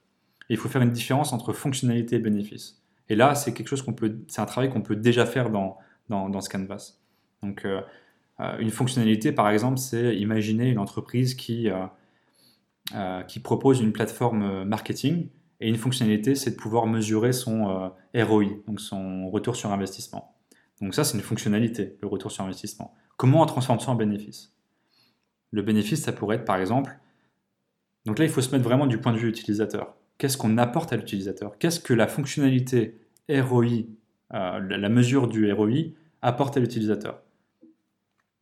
il 0.50 0.58
faut 0.58 0.70
faire 0.70 0.82
une 0.82 0.92
différence 0.92 1.34
entre 1.34 1.52
fonctionnalité 1.52 2.16
et 2.16 2.20
bénéfice. 2.20 2.82
Et 3.10 3.16
là, 3.16 3.36
c'est 3.36 3.54
quelque 3.54 3.68
chose 3.68 3.82
qu'on 3.82 3.94
peut, 3.94 4.20
c'est 4.28 4.42
un 4.42 4.46
travail 4.46 4.70
qu'on 4.70 4.82
peut 4.82 4.96
déjà 4.96 5.26
faire 5.26 5.50
dans, 5.50 5.78
dans, 6.10 6.30
dans 6.30 6.42
ce 6.42 6.50
canvas. 6.50 7.00
Donc, 7.44 7.66
euh, 7.66 7.82
une 8.40 8.70
fonctionnalité, 8.70 9.32
par 9.32 9.50
exemple, 9.50 9.78
c'est 9.80 10.16
imaginer 10.16 10.70
une 10.70 10.78
entreprise 10.78 11.34
qui, 11.34 11.70
euh, 11.70 11.86
euh, 12.96 13.24
propose 13.44 13.82
une 13.82 13.92
plateforme 13.92 14.64
marketing 14.64 15.30
et 15.60 15.68
une 15.68 15.76
fonctionnalité, 15.76 16.36
c'est 16.36 16.52
de 16.52 16.56
pouvoir 16.56 16.86
mesurer 16.86 17.34
son 17.34 17.92
ROI, 18.14 18.46
donc 18.68 18.80
son 18.80 19.30
retour 19.30 19.56
sur 19.56 19.72
investissement. 19.72 20.36
Donc 20.82 20.94
ça, 20.94 21.04
c'est 21.04 21.18
une 21.18 21.24
fonctionnalité, 21.24 21.98
le 22.02 22.08
retour 22.08 22.32
sur 22.32 22.44
investissement. 22.44 22.94
Comment 23.18 23.42
on 23.42 23.46
transforme 23.48 23.80
ça 23.80 23.90
en 23.90 23.96
bénéfice? 23.96 24.54
Le 25.50 25.64
bénéfice, 25.64 26.04
ça 26.04 26.12
pourrait 26.12 26.36
être, 26.36 26.46
par 26.46 26.58
exemple, 26.58 26.96
donc 28.06 28.20
là, 28.20 28.26
il 28.26 28.32
faut 28.32 28.42
se 28.42 28.52
mettre 28.52 28.64
vraiment 28.64 28.86
du 28.86 29.00
point 29.00 29.12
de 29.12 29.18
vue 29.18 29.28
utilisateur. 29.28 29.96
Qu'est-ce 30.18 30.38
qu'on 30.38 30.58
apporte 30.58 30.94
à 30.94 30.96
l'utilisateur? 30.96 31.58
Qu'est-ce 31.58 31.80
que 31.80 31.94
la 31.94 32.08
fonctionnalité 32.08 33.00
ROI, 33.30 33.86
la 34.32 34.90
mesure 34.90 35.28
du 35.28 35.52
ROI, 35.52 35.92
apporte 36.22 36.56
à 36.56 36.60
l'utilisateur? 36.60 37.22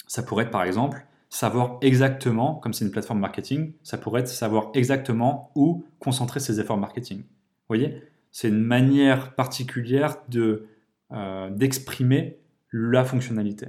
Ça 0.08 0.24
pourrait 0.24 0.46
être 0.46 0.52
par 0.52 0.64
exemple 0.64 1.06
savoir 1.30 1.78
exactement, 1.82 2.56
comme 2.56 2.74
c'est 2.74 2.86
une 2.86 2.92
plateforme 2.92 3.20
marketing, 3.20 3.74
ça 3.84 3.98
pourrait 3.98 4.22
être 4.22 4.28
savoir 4.28 4.70
exactement 4.74 5.52
où 5.56 5.86
concentrer 6.00 6.40
ses 6.40 6.60
efforts 6.60 6.78
marketing. 6.78 7.20
Vous 7.20 7.68
voyez? 7.68 8.02
C'est 8.32 8.48
une 8.48 8.62
manière 8.62 9.34
particulière 9.36 10.18
de, 10.30 10.68
euh, 11.12 11.50
d'exprimer 11.50 12.38
la 12.72 13.04
fonctionnalité. 13.04 13.68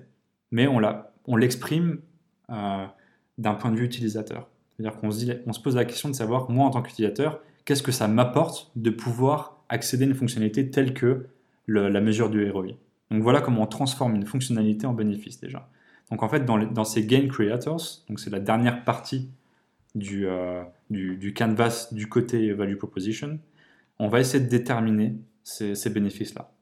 Mais 0.50 0.66
on, 0.66 1.36
l'exprime 1.36 2.00
euh, 2.50 2.86
d'un 3.38 3.54
point 3.54 3.70
de 3.70 3.76
vue 3.76 3.84
utilisateur. 3.84 4.48
C'est-à-dire 4.76 4.98
qu'on 5.00 5.10
se, 5.10 5.26
on 5.46 5.52
se 5.52 5.60
pose 5.60 5.76
la 5.76 5.84
question 5.84 6.08
de 6.08 6.14
savoir, 6.14 6.50
moi 6.50 6.66
en 6.66 6.70
tant 6.70 6.82
qu'utilisateur, 6.82 7.40
qu'est-ce 7.64 7.82
que 7.82 7.92
ça 7.92 8.06
m'apporte 8.06 8.70
de 8.76 8.90
pouvoir 8.90 9.64
accéder 9.68 10.04
à 10.04 10.08
une 10.08 10.14
fonctionnalité 10.14 10.70
telle 10.70 10.94
que 10.94 11.26
la 11.66 12.00
mesure 12.00 12.30
du 12.30 12.48
ROI. 12.48 12.76
Donc 13.10 13.22
voilà 13.22 13.40
comment 13.40 13.62
on 13.62 13.66
transforme 13.66 14.14
une 14.14 14.26
fonctionnalité 14.26 14.86
en 14.86 14.92
bénéfice 14.92 15.40
déjà. 15.40 15.68
Donc 16.10 16.22
en 16.22 16.28
fait, 16.28 16.44
dans, 16.44 16.84
ces 16.84 17.04
Gain 17.04 17.28
Creators, 17.28 18.04
donc 18.08 18.20
c'est 18.20 18.30
la 18.30 18.38
dernière 18.38 18.84
partie 18.84 19.28
du, 19.94 20.26
euh, 20.26 20.62
du, 20.90 21.34
canvas 21.34 21.88
du 21.90 22.08
côté 22.08 22.52
Value 22.52 22.76
Proposition, 22.76 23.40
on 23.98 24.08
va 24.08 24.20
essayer 24.20 24.42
de 24.42 24.48
déterminer 24.48 25.16
ces, 25.42 25.90
bénéfices-là. 25.90 26.52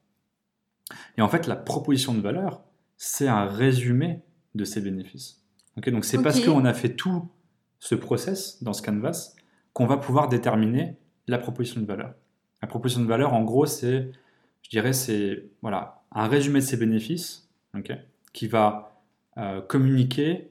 Et 1.17 1.21
en 1.21 1.27
fait, 1.27 1.47
la 1.47 1.55
proposition 1.55 2.13
de 2.13 2.21
valeur, 2.21 2.63
c'est 2.97 3.27
un 3.27 3.45
résumé 3.45 4.21
de 4.55 4.63
ces 4.63 4.81
bénéfices. 4.81 5.43
donc 5.75 6.05
c'est 6.05 6.21
parce 6.21 6.39
qu'on 6.39 6.65
a 6.65 6.73
fait 6.73 6.95
tout 6.95 7.29
ce 7.79 7.93
process 7.93 8.63
dans 8.63 8.73
ce 8.73 8.81
canvas 8.81 9.35
qu'on 9.73 9.85
va 9.85 9.97
pouvoir 9.97 10.29
déterminer 10.29 10.97
la 11.27 11.37
proposition 11.37 11.81
de 11.81 11.85
valeur. 11.85 12.15
La 12.61 12.67
proposition 12.67 13.01
de 13.01 13.07
valeur, 13.07 13.33
en 13.33 13.43
gros, 13.43 13.65
c'est, 13.65 14.11
je 14.61 14.69
dirais, 14.69 14.93
c'est 14.93 15.43
voilà, 15.61 16.03
un 16.11 16.27
résumé 16.27 16.61
de 16.61 16.65
ses 16.65 16.77
bénéfices, 16.77 17.49
qui 18.31 18.47
va 18.47 18.94
euh, 19.37 19.61
communiquer 19.61 20.49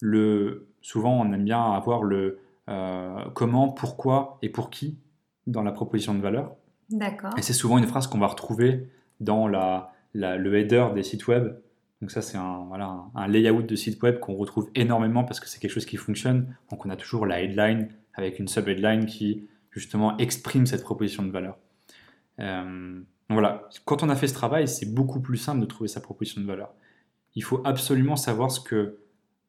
le. 0.00 0.68
Souvent, 0.82 1.20
on 1.20 1.32
aime 1.32 1.44
bien 1.44 1.72
avoir 1.72 2.02
le 2.02 2.38
euh, 2.68 3.24
comment, 3.34 3.68
pourquoi 3.68 4.38
et 4.42 4.48
pour 4.48 4.70
qui 4.70 4.98
dans 5.46 5.62
la 5.62 5.72
proposition 5.72 6.14
de 6.14 6.20
valeur. 6.20 6.54
D'accord. 6.90 7.30
Et 7.36 7.42
c'est 7.42 7.52
souvent 7.52 7.78
une 7.78 7.86
phrase 7.86 8.06
qu'on 8.06 8.18
va 8.18 8.28
retrouver 8.28 8.88
dans 9.20 9.46
la, 9.46 9.92
le 10.14 10.58
header 10.58 10.88
des 10.94 11.02
sites 11.02 11.26
web. 11.26 11.56
Donc 12.00 12.10
ça, 12.10 12.22
c'est 12.22 12.38
un, 12.38 12.64
voilà, 12.68 13.04
un 13.14 13.28
layout 13.28 13.62
de 13.62 13.76
site 13.76 14.02
web 14.02 14.20
qu'on 14.20 14.34
retrouve 14.34 14.70
énormément 14.74 15.24
parce 15.24 15.38
que 15.38 15.48
c'est 15.48 15.60
quelque 15.60 15.72
chose 15.72 15.84
qui 15.84 15.96
fonctionne. 15.96 16.56
Donc 16.70 16.86
on 16.86 16.90
a 16.90 16.96
toujours 16.96 17.26
la 17.26 17.42
headline 17.42 17.88
avec 18.14 18.38
une 18.38 18.48
sub-headline 18.48 19.06
qui 19.06 19.48
justement 19.70 20.16
exprime 20.18 20.66
cette 20.66 20.82
proposition 20.82 21.22
de 21.22 21.30
valeur. 21.30 21.58
Euh, 22.38 23.00
voilà, 23.28 23.68
quand 23.84 24.02
on 24.02 24.08
a 24.08 24.16
fait 24.16 24.26
ce 24.26 24.34
travail, 24.34 24.66
c'est 24.66 24.92
beaucoup 24.92 25.20
plus 25.20 25.36
simple 25.36 25.60
de 25.60 25.66
trouver 25.66 25.88
sa 25.88 26.00
proposition 26.00 26.40
de 26.40 26.46
valeur. 26.46 26.72
Il 27.34 27.44
faut 27.44 27.60
absolument 27.64 28.16
savoir 28.16 28.50
ce 28.50 28.60
que, 28.60 28.98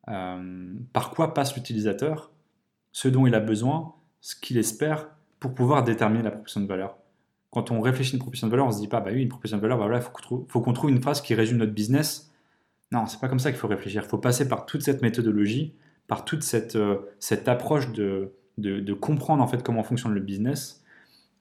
euh, 0.07 0.73
par 0.93 1.11
quoi 1.11 1.33
passe 1.33 1.55
l'utilisateur, 1.55 2.31
ce 2.91 3.07
dont 3.07 3.25
il 3.27 3.35
a 3.35 3.39
besoin, 3.39 3.95
ce 4.21 4.35
qu'il 4.35 4.57
espère 4.57 5.09
pour 5.39 5.55
pouvoir 5.55 5.83
déterminer 5.83 6.23
la 6.23 6.31
proposition 6.31 6.61
de 6.61 6.67
valeur. 6.67 6.97
Quand 7.49 7.71
on 7.71 7.81
réfléchit 7.81 8.13
à 8.13 8.15
une 8.15 8.19
proposition 8.19 8.47
de 8.47 8.51
valeur, 8.51 8.67
on 8.67 8.71
se 8.71 8.79
dit 8.79 8.87
pas, 8.87 9.01
bah 9.01 9.11
oui, 9.13 9.23
une 9.23 9.29
proposition 9.29 9.57
de 9.57 9.61
valeur, 9.61 9.77
bah 9.77 9.85
voilà, 9.85 9.99
il 9.99 10.43
faut 10.47 10.61
qu'on 10.61 10.73
trouve 10.73 10.89
une 10.89 11.01
phrase 11.01 11.21
qui 11.21 11.33
résume 11.33 11.57
notre 11.57 11.73
business. 11.73 12.31
Non, 12.91 13.05
c'est 13.07 13.19
pas 13.19 13.27
comme 13.27 13.39
ça 13.39 13.51
qu'il 13.51 13.59
faut 13.59 13.67
réfléchir. 13.67 14.03
Il 14.05 14.09
faut 14.09 14.17
passer 14.17 14.47
par 14.47 14.65
toute 14.65 14.83
cette 14.83 15.01
méthodologie, 15.01 15.75
par 16.07 16.25
toute 16.25 16.43
cette, 16.43 16.75
euh, 16.75 16.97
cette 17.19 17.47
approche 17.47 17.91
de, 17.91 18.33
de, 18.57 18.93
comprendre 18.93 19.41
en 19.41 19.47
fait 19.47 19.63
comment 19.63 19.83
fonctionne 19.83 20.13
le 20.13 20.19
business 20.19 20.83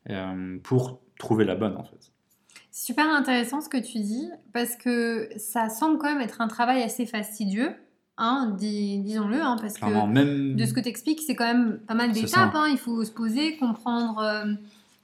euh, 0.08 0.58
pour 0.62 1.00
trouver 1.18 1.44
la 1.44 1.54
bonne 1.54 1.76
en 1.76 1.84
fait. 1.84 2.12
Super 2.72 3.08
intéressant 3.08 3.60
ce 3.60 3.68
que 3.68 3.78
tu 3.78 3.98
dis 3.98 4.28
parce 4.52 4.76
que 4.76 5.28
ça 5.36 5.68
semble 5.68 5.98
quand 5.98 6.08
même 6.08 6.20
être 6.20 6.40
un 6.40 6.48
travail 6.48 6.82
assez 6.82 7.06
fastidieux. 7.06 7.74
Hein, 8.16 8.54
disons-le, 8.58 9.40
hein, 9.40 9.56
parce 9.60 9.78
que 9.78 10.06
même... 10.06 10.54
de 10.54 10.64
ce 10.66 10.74
que 10.74 10.80
tu 10.80 10.88
expliques, 10.88 11.22
c'est 11.26 11.34
quand 11.34 11.46
même 11.46 11.80
pas 11.88 11.94
mal 11.94 12.12
d'étapes. 12.12 12.54
Hein. 12.54 12.66
il 12.70 12.76
faut 12.76 13.02
se 13.02 13.10
poser, 13.10 13.56
comprendre 13.56 14.18
euh, 14.18 14.52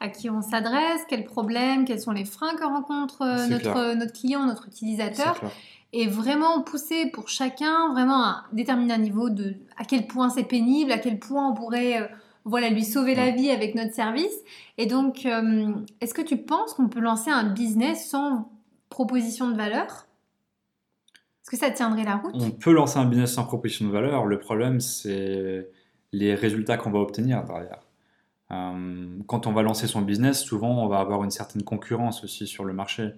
à 0.01 0.09
qui 0.11 0.29
on 0.29 0.43
s'adresse, 0.43 1.01
quels 1.09 1.25
problèmes, 1.25 1.87
quels 1.87 2.01
sont 2.01 2.13
les 2.13 2.27
freins 2.27 2.55
que 2.57 2.65
rencontre 2.65 3.23
euh, 3.23 3.47
notre, 3.47 3.95
notre 3.95 4.13
client, 4.13 4.45
notre 4.45 4.69
utilisateur 4.69 5.41
et 5.93 6.07
vraiment 6.07 6.61
pousser 6.61 7.07
pour 7.07 7.29
chacun 7.29 7.93
vraiment 7.93 8.23
à 8.23 8.45
déterminer 8.53 8.93
un 8.93 8.99
niveau 8.99 9.31
de 9.31 9.55
à 9.79 9.85
quel 9.85 10.07
point 10.07 10.29
c'est 10.29 10.45
pénible, 10.45 10.93
à 10.93 10.99
quel 10.99 11.19
point 11.19 11.49
on 11.49 11.55
pourrait 11.55 12.03
euh, 12.03 12.07
voilà 12.47 12.71
lui 12.71 12.85
sauver 12.85 13.15
la 13.15 13.31
vie 13.31 13.51
avec 13.51 13.75
notre 13.75 13.93
service. 13.93 14.35
Et 14.79 14.87
donc, 14.87 15.27
euh, 15.27 15.75
est-ce 16.01 16.15
que 16.15 16.23
tu 16.23 16.39
penses 16.39 16.73
qu'on 16.73 16.89
peut 16.89 17.01
lancer 17.01 17.31
un 17.31 17.53
business 17.53 18.09
sans 18.09 18.51
proposition 18.89 19.51
de 19.51 19.57
valeur? 19.57 20.07
Est-ce 21.43 21.51
que 21.51 21.57
ça 21.57 21.71
tiendrait 21.71 22.05
la 22.05 22.17
route? 22.17 22.35
On 22.35 22.51
peut 22.51 22.73
lancer 22.73 22.99
un 22.99 23.05
business 23.05 23.35
sans 23.35 23.45
proposition 23.45 23.87
de 23.87 23.93
valeur. 23.93 24.25
Le 24.25 24.39
problème, 24.39 24.81
c'est 24.81 25.69
les 26.13 26.35
résultats 26.35 26.79
qu'on 26.79 26.91
va 26.91 27.01
obtenir 27.01 27.45
derrière. 27.45 27.81
Euh, 28.53 29.19
quand 29.27 29.47
on 29.47 29.53
va 29.53 29.63
lancer 29.63 29.87
son 29.87 30.01
business, 30.01 30.41
souvent, 30.41 30.83
on 30.83 30.89
va 30.89 31.01
avoir 31.01 31.25
une 31.25 31.31
certaine 31.31 31.63
concurrence 31.63 32.25
aussi 32.25 32.47
sur 32.47 32.65
le 32.65 32.73
marché. 32.73 33.11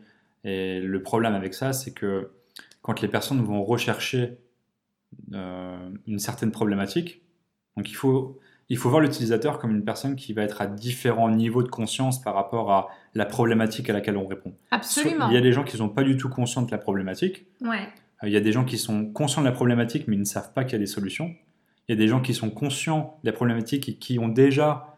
Et 0.42 0.80
le 0.80 1.02
problème 1.02 1.34
avec 1.34 1.54
ça, 1.54 1.72
c'est 1.72 1.92
que 1.92 2.32
quand 2.82 3.00
les 3.02 3.08
personnes 3.08 3.42
vont 3.42 3.62
rechercher 3.62 4.38
euh, 5.32 5.90
une 6.06 6.18
certaine 6.18 6.50
problématique. 6.50 7.22
Donc 7.76 7.90
il 7.90 7.94
faut, 7.94 8.38
il 8.68 8.76
faut 8.76 8.90
voir 8.90 9.00
l'utilisateur 9.00 9.58
comme 9.58 9.70
une 9.70 9.84
personne 9.84 10.14
qui 10.14 10.32
va 10.32 10.42
être 10.42 10.60
à 10.60 10.66
différents 10.66 11.30
niveaux 11.30 11.62
de 11.62 11.68
conscience 11.68 12.22
par 12.22 12.34
rapport 12.34 12.70
à 12.70 12.88
la 13.14 13.24
problématique 13.24 13.88
à 13.88 13.92
laquelle 13.92 14.16
on 14.16 14.26
répond. 14.26 14.54
Absolument. 14.70 15.28
il 15.28 15.34
y 15.34 15.38
a 15.38 15.40
des 15.40 15.52
gens 15.52 15.64
qui 15.64 15.74
ne 15.74 15.78
sont 15.78 15.88
pas 15.88 16.02
du 16.02 16.16
tout 16.16 16.28
conscients 16.28 16.62
de 16.62 16.70
la 16.70 16.78
problématique. 16.78 17.46
Ouais. 17.62 17.88
Euh, 18.22 18.28
il 18.28 18.32
y 18.32 18.36
a 18.36 18.40
des 18.40 18.52
gens 18.52 18.64
qui 18.64 18.78
sont 18.78 19.06
conscients 19.06 19.42
de 19.42 19.46
la 19.46 19.52
problématique 19.52 20.06
mais 20.06 20.16
ils 20.16 20.20
ne 20.20 20.24
savent 20.24 20.52
pas 20.52 20.64
qu'il 20.64 20.72
y 20.72 20.76
a 20.76 20.80
des 20.80 20.86
solutions. 20.86 21.34
Il 21.88 21.92
y 21.92 21.94
a 21.94 21.96
des 21.96 22.08
gens 22.08 22.20
qui 22.20 22.34
sont 22.34 22.50
conscients 22.50 23.18
de 23.22 23.30
la 23.30 23.32
problématique 23.32 23.88
et 23.88 23.94
qui 23.94 24.18
ont 24.18 24.28
déjà 24.28 24.94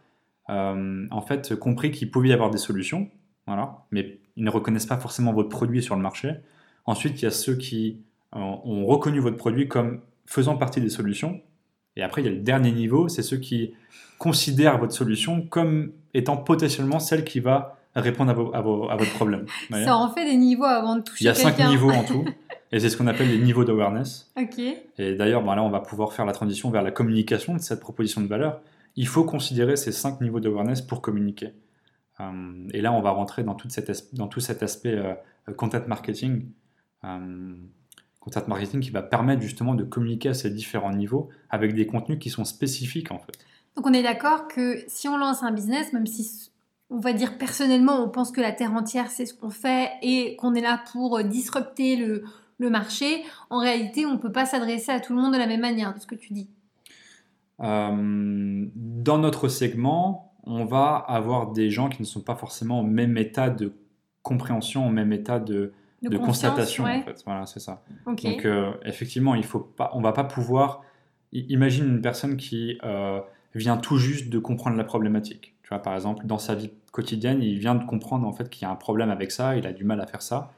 euh, 0.48 1.06
en 1.10 1.20
fait 1.22 1.54
compris 1.54 1.92
qu'il 1.92 2.10
pouvait 2.10 2.30
y 2.30 2.32
avoir 2.32 2.50
des 2.50 2.58
solutions, 2.58 3.08
voilà, 3.46 3.84
mais 3.92 4.18
ils 4.34 4.42
ne 4.42 4.50
reconnaissent 4.50 4.86
pas 4.86 4.96
forcément 4.96 5.32
votre 5.32 5.48
produit 5.48 5.82
sur 5.82 5.94
le 5.94 6.02
marché. 6.02 6.34
Ensuite, 6.86 7.22
il 7.22 7.24
y 7.24 7.28
a 7.28 7.30
ceux 7.30 7.54
qui 7.54 8.02
euh, 8.34 8.38
ont 8.40 8.84
reconnu 8.86 9.20
votre 9.20 9.36
produit 9.36 9.68
comme 9.68 10.00
faisant 10.26 10.56
partie 10.56 10.80
des 10.80 10.88
solutions. 10.88 11.40
Et 11.96 12.02
après, 12.02 12.22
il 12.22 12.24
y 12.24 12.28
a 12.28 12.32
le 12.32 12.38
dernier 12.38 12.72
niveau, 12.72 13.08
c'est 13.08 13.22
ceux 13.22 13.38
qui 13.38 13.74
considèrent 14.18 14.78
votre 14.78 14.92
solution 14.92 15.42
comme 15.42 15.92
étant 16.14 16.36
potentiellement 16.36 17.00
celle 17.00 17.24
qui 17.24 17.40
va 17.40 17.78
répondre 17.96 18.30
à, 18.54 18.96
votre 18.96 19.12
problème. 19.14 19.46
Ça 19.70 19.96
en 19.96 20.12
fait 20.12 20.24
des 20.24 20.36
niveaux 20.36 20.64
avant 20.64 20.96
de 20.96 21.02
toucher 21.02 21.24
Il 21.24 21.26
y 21.26 21.30
a 21.30 21.34
cinq 21.34 21.58
niveaux 21.58 21.90
en 21.90 22.04
tout. 22.04 22.24
Et 22.72 22.78
c'est 22.78 22.88
ce 22.88 22.96
qu'on 22.96 23.08
appelle 23.08 23.28
les 23.28 23.38
niveaux 23.38 23.64
d'awareness. 23.64 24.30
Ok. 24.40 24.58
Et 24.98 25.14
d'ailleurs, 25.14 25.42
là, 25.42 25.62
on 25.62 25.70
va 25.70 25.80
pouvoir 25.80 26.12
faire 26.12 26.24
la 26.24 26.32
transition 26.32 26.70
vers 26.70 26.82
la 26.82 26.92
communication 26.92 27.54
de 27.54 27.60
cette 27.60 27.80
proposition 27.80 28.20
de 28.20 28.28
valeur. 28.28 28.60
Il 28.94 29.08
faut 29.08 29.24
considérer 29.24 29.76
ces 29.76 29.90
cinq 29.90 30.20
niveaux 30.20 30.40
d'awareness 30.40 30.80
pour 30.80 31.00
communiquer. 31.00 31.52
Euh, 32.20 32.68
et 32.72 32.80
là, 32.80 32.92
on 32.92 33.00
va 33.00 33.10
rentrer 33.10 33.42
dans, 33.42 33.54
toute 33.54 33.72
cette, 33.72 34.14
dans 34.14 34.28
tout 34.28 34.40
cet 34.40 34.62
aspect 34.62 34.94
euh, 34.94 35.14
content 35.56 35.80
marketing 35.88 36.50
euh, 37.04 37.54
content 38.20 38.42
marketing 38.46 38.80
qui 38.80 38.90
va 38.90 39.02
permettre 39.02 39.42
justement 39.42 39.74
de 39.74 39.82
communiquer 39.82 40.28
à 40.28 40.34
ces 40.34 40.50
différents 40.50 40.92
niveaux 40.92 41.30
avec 41.48 41.74
des 41.74 41.86
contenus 41.86 42.18
qui 42.18 42.30
sont 42.30 42.44
spécifiques 42.44 43.10
en 43.10 43.18
fait. 43.18 43.38
Donc 43.76 43.86
on 43.86 43.92
est 43.92 44.02
d'accord 44.02 44.46
que 44.46 44.84
si 44.88 45.08
on 45.08 45.16
lance 45.16 45.42
un 45.42 45.52
business, 45.52 45.92
même 45.92 46.06
si 46.06 46.50
on 46.90 46.98
va 46.98 47.12
dire 47.12 47.38
personnellement 47.38 48.04
on 48.04 48.08
pense 48.08 48.30
que 48.30 48.40
la 48.40 48.52
terre 48.52 48.74
entière 48.74 49.10
c'est 49.10 49.26
ce 49.26 49.34
qu'on 49.34 49.50
fait 49.50 49.90
et 50.02 50.36
qu'on 50.36 50.54
est 50.54 50.60
là 50.60 50.82
pour 50.92 51.22
disrupter 51.24 51.96
le, 51.96 52.24
le, 52.58 52.70
marché, 52.70 53.22
en 53.48 53.58
réalité 53.58 54.04
on 54.04 54.12
ne 54.12 54.18
peut 54.18 54.32
pas 54.32 54.44
s'adresser 54.44 54.92
à 54.92 55.00
tout 55.00 55.14
le 55.14 55.20
monde 55.20 55.32
de 55.32 55.38
la 55.38 55.46
même 55.46 55.60
manière, 55.60 55.94
de 55.94 55.98
ce 55.98 56.06
que 56.06 56.14
tu 56.14 56.32
dis. 56.34 56.50
Euh, 57.60 58.66
dans 58.74 59.18
notre 59.18 59.48
segment, 59.48 60.34
on 60.44 60.64
va 60.64 60.96
avoir 60.96 61.52
des 61.52 61.70
gens 61.70 61.88
qui 61.88 62.02
ne 62.02 62.06
sont 62.06 62.22
pas 62.22 62.34
forcément 62.34 62.80
au 62.80 62.84
même 62.84 63.16
état 63.16 63.50
de 63.50 63.72
compréhension, 64.22 64.86
au 64.86 64.90
même 64.90 65.12
état 65.12 65.38
de, 65.38 65.72
de, 66.02 66.16
constatation 66.16 66.84
en 66.84 67.02
fait. 67.02 67.22
Voilà, 67.26 67.46
c'est 67.46 67.60
ça. 67.60 67.82
Donc 68.06 68.44
euh, 68.44 68.72
effectivement, 68.84 69.34
il 69.34 69.44
faut 69.44 69.60
pas, 69.60 69.90
on 69.94 70.00
va 70.00 70.12
pas 70.12 70.24
pouvoir. 70.24 70.82
Imagine 71.32 71.86
une 71.86 72.00
personne 72.00 72.36
qui 72.36 72.78
euh, 72.82 73.20
vient 73.54 73.76
tout 73.76 73.98
juste 73.98 74.28
de 74.28 74.38
comprendre 74.38 74.76
la 74.76 74.84
problématique. 74.84 75.54
Tu 75.62 75.68
vois, 75.68 75.80
par 75.80 75.94
exemple, 75.94 76.26
dans 76.26 76.38
sa 76.38 76.54
vie 76.54 76.72
quotidienne, 76.90 77.42
il 77.42 77.58
vient 77.58 77.74
de 77.74 77.84
comprendre 77.84 78.26
en 78.26 78.32
fait 78.32 78.48
qu'il 78.50 78.62
y 78.62 78.64
a 78.64 78.70
un 78.70 78.76
problème 78.76 79.10
avec 79.10 79.30
ça, 79.30 79.56
il 79.56 79.66
a 79.66 79.72
du 79.72 79.84
mal 79.84 80.00
à 80.00 80.06
faire 80.06 80.22
ça. 80.22 80.52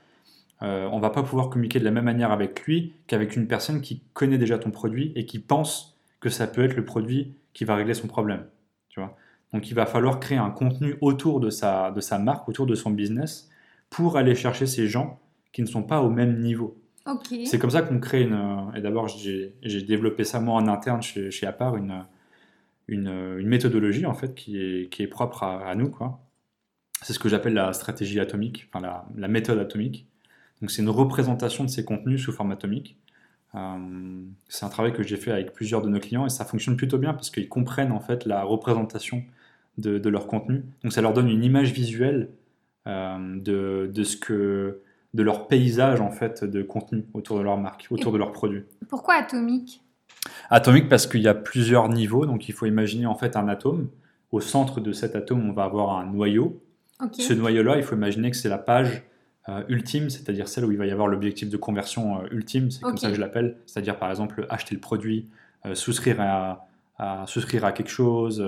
Euh, 0.62 0.88
on 0.93 1.01
va 1.01 1.11
pas 1.11 1.22
pouvoir 1.22 1.51
communiquer 1.51 1.80
de 1.80 1.84
la 1.84 1.90
même 1.90 2.05
manière 2.05 2.30
avec 2.30 2.62
lui 2.62 2.95
qu'avec 3.07 3.36
une 3.36 3.49
personne 3.49 3.80
qui 3.80 4.03
connaît 4.14 4.38
déjà 4.38 4.59
ton 4.59 4.70
produit 4.70 5.12
et 5.16 5.26
qui 5.26 5.40
pense 5.40 5.97
que 6.20 6.30
ça 6.30 6.47
peut 6.47 6.64
être 6.64 6.76
le 6.76 6.84
produit 6.84 7.34
qui 7.53 7.64
va 7.64 7.74
régler 7.74 7.95
son 7.95 8.07
problème. 8.07 8.47
Tu 8.88 9.01
vois. 9.01 9.16
Donc 9.53 9.68
il 9.68 9.74
va 9.74 9.86
falloir 9.86 10.20
créer 10.20 10.38
un 10.38 10.51
contenu 10.51 10.97
autour 11.01 11.40
de 11.40 11.51
sa, 11.51 11.90
de 11.90 12.01
sa 12.01 12.18
marque, 12.18 12.49
autour 12.49 12.66
de 12.66 12.74
son 12.74 12.90
business, 12.90 13.51
pour 13.90 14.16
aller 14.16 14.34
chercher 14.34 14.66
ces 14.66 14.86
gens 14.86 15.18
qui 15.53 15.62
ne 15.62 15.66
sont 15.66 15.82
pas 15.82 16.00
au 16.00 16.11
même 16.11 16.38
niveau. 16.40 16.82
C'est 17.46 17.59
comme 17.59 17.70
ça 17.70 17.82
qu'on 17.82 17.98
crée 17.98 18.22
une. 18.22 18.34
Euh, 18.34 18.72
et 18.76 18.80
d'abord, 18.80 19.09
j'ai 19.09 19.82
développé 19.82 20.24
ça 20.24 20.40
moi 20.40 20.55
en 20.55 20.68
interne 20.68 21.03
chez, 21.03 21.30
chez 21.30 21.46
Apar, 21.46 21.76
une, 21.76 22.05
une, 22.86 23.09
une, 23.09 23.48
méthodologie 23.48 24.07
en 24.07 24.14
fait 24.14 24.34
qui 24.34 24.61
est, 24.61 24.88
qui 24.88 25.03
est 25.03 25.09
propre 25.09 25.42
à, 25.42 25.74
nous. 25.74 25.90
quoi. 25.90 26.20
C'est 27.03 27.12
ce 27.12 27.18
que 27.18 27.28
j'appelle 27.28 27.55
la 27.55 27.72
stratégie 27.72 28.20
atomique, 28.20 28.68
enfin 28.68 28.80
la, 28.80 29.07
la 29.16 29.28
méthode 29.28 29.59
atomique. 29.59 30.07
Donc 30.61 30.70
c'est 30.70 30.82
une 30.82 30.90
représentation 30.90 31.64
de 31.64 31.70
ces 31.70 31.84
contenus 31.84 32.22
sous 32.22 32.32
forme 32.32 32.53
atomique. 32.53 32.96
c'est 34.48 34.64
un 34.64 34.68
travail 34.68 34.92
que 34.92 35.03
j'ai 35.03 35.16
fait 35.16 35.32
avec 35.32 35.53
plusieurs 35.53 35.82
de 35.82 35.88
nos 35.88 35.98
clients 35.98 36.24
et 36.24 36.30
ça 36.30 36.44
fonctionne 36.44 36.76
plutôt 36.76 36.98
bien 36.98 37.14
parce 37.14 37.30
qu'ils 37.30 37.48
comprennent 37.48 37.90
en 37.90 37.98
fait 37.98 38.24
la 38.26 38.44
représentation 38.44 39.24
de, 39.78 39.98
de, 39.98 40.09
leur 40.09 40.28
contenu. 40.28 40.62
Donc 40.84 40.92
ça 40.92 41.03
leur 41.03 41.14
donne 41.14 41.28
une 41.28 41.42
image 41.42 41.72
visuelle 41.72 42.30
de, 42.86 43.90
de, 43.92 44.05
ce 44.05 44.16
que 44.16 44.82
de 45.15 45.23
leur 45.23 45.49
paysage 45.49 46.01
en 46.01 46.11
fait 46.11 46.45
de 46.45 46.63
contenu 46.63 47.05
autour 47.15 47.39
de 47.39 47.43
leur 47.43 47.59
marque, 47.59 47.87
autour 47.91 48.13
de 48.13 48.19
leurs 48.19 48.33
produits. 48.33 48.65
Pourquoi 48.89 49.15
atomique 49.15 49.83
Atomique 50.51 50.89
parce 50.89 51.07
qu'il 51.07 51.23
y 51.23 51.29
a 51.29 51.35
plusieurs 51.35 51.89
niveaux, 51.89 52.27
donc 52.27 52.49
il 52.49 52.53
faut 52.53 52.67
imaginer 52.67 53.07
en 53.07 53.15
fait 53.15 53.37
un 53.37 53.49
atome. 53.49 53.89
Au 54.31 54.41
centre 54.41 54.81
de 54.81 54.93
cet 54.93 55.15
atome, 55.15 55.49
on 55.49 55.53
va 55.53 55.65
avoir 55.65 55.99
un 55.99 56.07
noyau. 56.07 56.63
Ce 57.13 57.33
noyau-là, 57.33 57.77
il 57.77 57.83
faut 57.83 57.97
imaginer 57.97 58.31
que 58.31 58.37
c'est 58.37 58.49
la 58.49 58.59
page 58.59 59.03
euh, 59.49 59.65
ultime, 59.69 60.09
c'est-à-dire 60.09 60.47
celle 60.47 60.65
où 60.65 60.71
il 60.71 60.79
va 60.79 60.87
y 60.87 60.93
avoir 60.93 61.09
l'objectif 61.09 61.51
de 61.51 61.57
conversion 61.57 62.21
euh, 62.21 62.29
ultime, 62.31 62.71
c'est 62.71 62.81
comme 62.81 62.97
ça 62.97 63.09
que 63.09 63.15
je 63.15 63.21
l'appelle, 63.21 63.57
c'est-à-dire 63.67 63.99
par 63.99 64.09
exemple 64.09 64.47
acheter 64.49 64.75
le 64.75 64.81
produit, 64.81 65.29
euh, 65.67 65.75
souscrire 65.75 66.21
à, 66.21 66.67
souscrire 67.27 67.65
à 67.65 67.73
quelque 67.73 67.91
chose, 67.91 68.45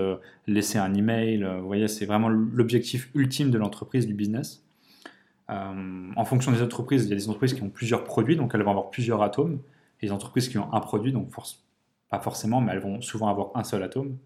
laisser 0.47 0.79
un 0.79 0.95
email. 0.95 1.43
vous 1.43 1.67
voyez, 1.67 1.89
c'est 1.89 2.07
vraiment 2.07 2.29
l'objectif 2.29 3.11
ultime 3.17 3.51
de 3.51 3.59
l'entreprise, 3.59 4.07
du 4.07 4.15
business. 4.15 4.64
En 5.49 6.25
fonction 6.25 6.53
des 6.53 6.63
entreprises, 6.63 7.05
il 7.05 7.11
y 7.11 7.13
a 7.13 7.17
des 7.17 7.29
entreprises 7.29 7.55
qui 7.55 7.63
ont 7.63 7.71
plusieurs 7.71 8.05
produits, 8.05 8.37
donc 8.37 8.55
elles 8.55 8.63
vont 8.63 8.71
avoir 8.71 8.91
plusieurs 8.91 9.23
atomes, 9.23 9.61
et 10.01 10.07
des 10.07 10.13
entreprises 10.13 10.49
qui 10.49 10.59
ont 10.59 10.73
un 10.73 10.81
produit, 10.81 11.13
donc 11.13 11.31
pas 12.11 12.21
forcément, 12.21 12.61
mais 12.61 12.73
elles 12.73 12.81
vont 12.81 13.01
souvent 13.01 13.29
avoir 13.29 13.51
un 13.55 13.65
seul 13.65 13.83
atome. 13.83 14.17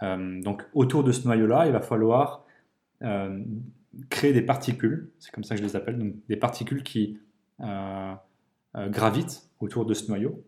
donc 0.00 0.64
autour 0.74 1.02
de 1.04 1.12
ce 1.12 1.26
noyau-là, 1.26 1.66
il 1.66 1.72
va 1.72 1.80
falloir 1.80 2.44
créer 4.10 4.32
des 4.32 4.42
particules, 4.42 5.10
c'est 5.18 5.30
comme 5.32 5.44
ça 5.44 5.54
que 5.54 5.60
je 5.60 5.66
les 5.66 5.76
appelle, 5.76 5.98
donc 5.98 6.14
des 6.28 6.36
particules 6.36 6.82
qui 6.82 7.18
euh, 7.60 8.14
euh, 8.76 8.88
gravitent 8.88 9.50
autour 9.60 9.84
de 9.84 9.94
ce 9.94 10.08
noyau. 10.08 10.42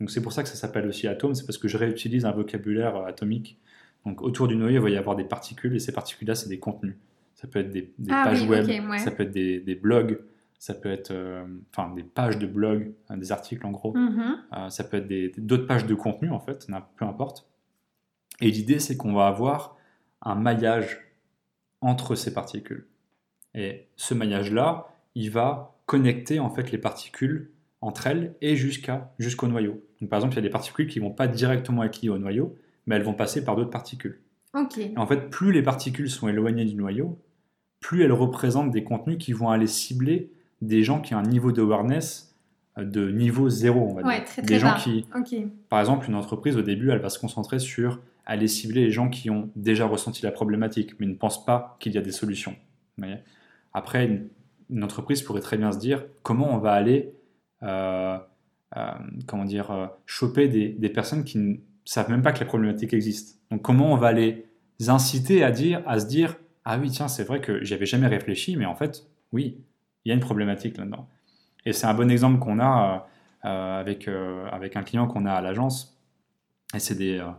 Donc 0.00 0.10
c'est 0.10 0.22
pour 0.22 0.32
ça 0.32 0.42
que 0.42 0.48
ça 0.48 0.54
s'appelle 0.54 0.86
aussi 0.86 1.08
atome, 1.08 1.34
c'est 1.34 1.44
parce 1.44 1.58
que 1.58 1.68
je 1.68 1.76
réutilise 1.76 2.24
un 2.24 2.32
vocabulaire 2.32 2.96
euh, 2.96 3.06
atomique. 3.06 3.58
Donc 4.06 4.22
autour 4.22 4.48
du 4.48 4.56
noyau, 4.56 4.80
il 4.80 4.82
va 4.82 4.90
y 4.90 4.96
avoir 4.96 5.16
des 5.16 5.24
particules, 5.24 5.74
et 5.74 5.78
ces 5.78 5.92
particules-là, 5.92 6.34
c'est 6.34 6.48
des 6.48 6.58
contenus. 6.58 6.96
Ça 7.44 7.50
peut 7.50 7.58
être 7.60 7.70
des, 7.70 7.92
ah 8.10 8.24
pages 8.24 8.48
web, 8.48 8.66
ça 8.96 9.10
peut 9.10 9.24
être 9.24 9.32
des, 9.32 9.74
blogs, 9.74 10.18
ça 10.58 10.72
peut 10.72 10.90
être 10.90 11.12
enfin 11.70 11.94
des 11.94 12.02
pages 12.02 12.38
de 12.38 12.46
blog, 12.46 12.94
hein, 13.10 13.18
des 13.18 13.32
articles 13.32 13.66
en 13.66 13.70
gros. 13.70 13.94
Mm-hmm. 13.94 14.70
ça 14.70 14.84
peut 14.84 14.96
être 14.96 15.38
d'autres 15.38 15.66
pages 15.66 15.84
de 15.84 15.94
contenu 15.94 16.30
en 16.30 16.40
fait, 16.40 16.66
peu 16.96 17.04
importe. 17.04 17.46
Et 18.40 18.50
l'idée, 18.50 18.78
c'est 18.78 18.96
qu'on 18.96 19.12
va 19.12 19.26
avoir 19.26 19.76
un 20.22 20.34
maillage 20.34 21.00
entre 21.80 22.14
ces 22.14 22.32
particules. 22.32 22.86
Et 23.54 23.88
ce 23.96 24.14
maillage-là, 24.14 24.88
il 25.14 25.30
va 25.30 25.76
connecter 25.86 26.40
en 26.40 26.50
fait 26.50 26.72
les 26.72 26.78
particules 26.78 27.50
entre 27.80 28.06
elles 28.06 28.34
et 28.40 28.56
jusqu'à 28.56 29.12
jusqu'au 29.18 29.46
noyau. 29.46 29.84
Donc, 30.00 30.08
par 30.08 30.18
exemple, 30.18 30.34
il 30.34 30.36
y 30.36 30.38
a 30.38 30.42
des 30.42 30.50
particules 30.50 30.86
qui 30.86 30.98
vont 30.98 31.10
pas 31.10 31.28
directement 31.28 31.84
être 31.84 32.00
liées 32.00 32.08
au 32.08 32.18
noyau, 32.18 32.56
mais 32.86 32.96
elles 32.96 33.02
vont 33.02 33.14
passer 33.14 33.44
par 33.44 33.54
d'autres 33.56 33.70
particules. 33.70 34.20
en 34.96 35.06
fait, 35.06 35.30
plus 35.30 35.52
les 35.52 35.62
particules 35.62 36.08
sont 36.08 36.28
éloignées 36.28 36.64
du 36.64 36.74
noyau, 36.74 37.18
plus 37.84 38.02
elles 38.02 38.12
représentent 38.12 38.70
des 38.70 38.82
contenus 38.82 39.18
qui 39.18 39.34
vont 39.34 39.50
aller 39.50 39.66
cibler 39.66 40.30
des 40.62 40.82
gens 40.82 41.02
qui 41.02 41.14
ont 41.14 41.18
un 41.18 41.22
niveau 41.22 41.52
d'awareness 41.52 42.34
euh, 42.78 42.84
de 42.84 43.10
niveau 43.10 43.50
zéro, 43.50 43.88
on 43.90 43.94
va 43.94 44.02
dire. 44.02 44.24
Très, 44.24 44.40
des 44.40 44.58
gens 44.58 44.74
qui, 44.74 45.06
par 45.68 45.80
exemple, 45.80 46.08
une 46.08 46.14
entreprise 46.14 46.56
au 46.56 46.62
début, 46.62 46.90
elle 46.90 47.00
va 47.00 47.10
se 47.10 47.18
concentrer 47.18 47.58
sur 47.58 48.00
aller 48.24 48.48
cibler 48.48 48.86
les 48.86 48.90
gens 48.90 49.10
qui 49.10 49.28
ont 49.28 49.50
déjà 49.54 49.84
ressenti 49.86 50.22
la 50.22 50.30
problématique, 50.30 50.98
mais 50.98 51.06
ne 51.06 51.12
pensent 51.12 51.44
pas 51.44 51.76
qu'il 51.78 51.92
y 51.92 51.98
a 51.98 52.00
des 52.00 52.10
solutions. 52.10 52.56
Après, 53.74 54.06
une, 54.70 54.82
entreprise 54.82 55.20
pourrait 55.20 55.42
très 55.42 55.58
bien 55.58 55.70
se 55.70 55.78
dire 55.78 56.06
comment 56.22 56.54
on 56.54 56.56
va 56.56 56.72
aller, 56.72 57.12
euh, 57.62 58.16
euh, 58.78 58.92
comment 59.26 59.44
dire, 59.44 59.70
euh, 59.70 59.86
choper 60.06 60.48
des, 60.48 60.88
personnes 60.88 61.24
qui 61.24 61.36
ne 61.36 61.56
savent 61.84 62.10
même 62.10 62.22
pas 62.22 62.32
que 62.32 62.40
la 62.40 62.46
problématique 62.46 62.94
existe. 62.94 63.42
Donc, 63.50 63.60
comment 63.60 63.92
on 63.92 63.96
va 63.96 64.12
les 64.12 64.46
inciter 64.88 65.44
à 65.44 65.50
dire, 65.50 65.82
à 65.86 66.00
se 66.00 66.06
dire, 66.06 66.38
ah 66.64 66.78
oui, 66.78 66.90
tiens, 66.90 67.08
c'est 67.08 67.24
vrai 67.24 67.40
que 67.40 67.62
j'y 67.64 67.74
avais 67.74 67.86
jamais 67.86 68.06
réfléchi, 68.06 68.56
mais 68.56 68.66
en 68.66 68.74
fait, 68.74 69.06
oui, 69.32 69.58
il 70.04 70.08
y 70.08 70.12
a 70.12 70.14
une 70.14 70.20
problématique 70.20 70.76
là-dedans. 70.76 71.08
Et 71.66 71.72
c'est 71.72 71.86
un 71.86 71.94
bon 71.94 72.10
exemple 72.10 72.38
qu'on 72.38 72.60
a 72.60 73.06
avec, 73.42 74.08
avec 74.52 74.76
un 74.76 74.82
client 74.82 75.06
qu'on 75.06 75.26
a 75.26 75.32
à 75.32 75.40
l'agence. 75.40 75.94
Et 76.74 76.80
c'est 76.80 77.18
euh, 77.18 77.30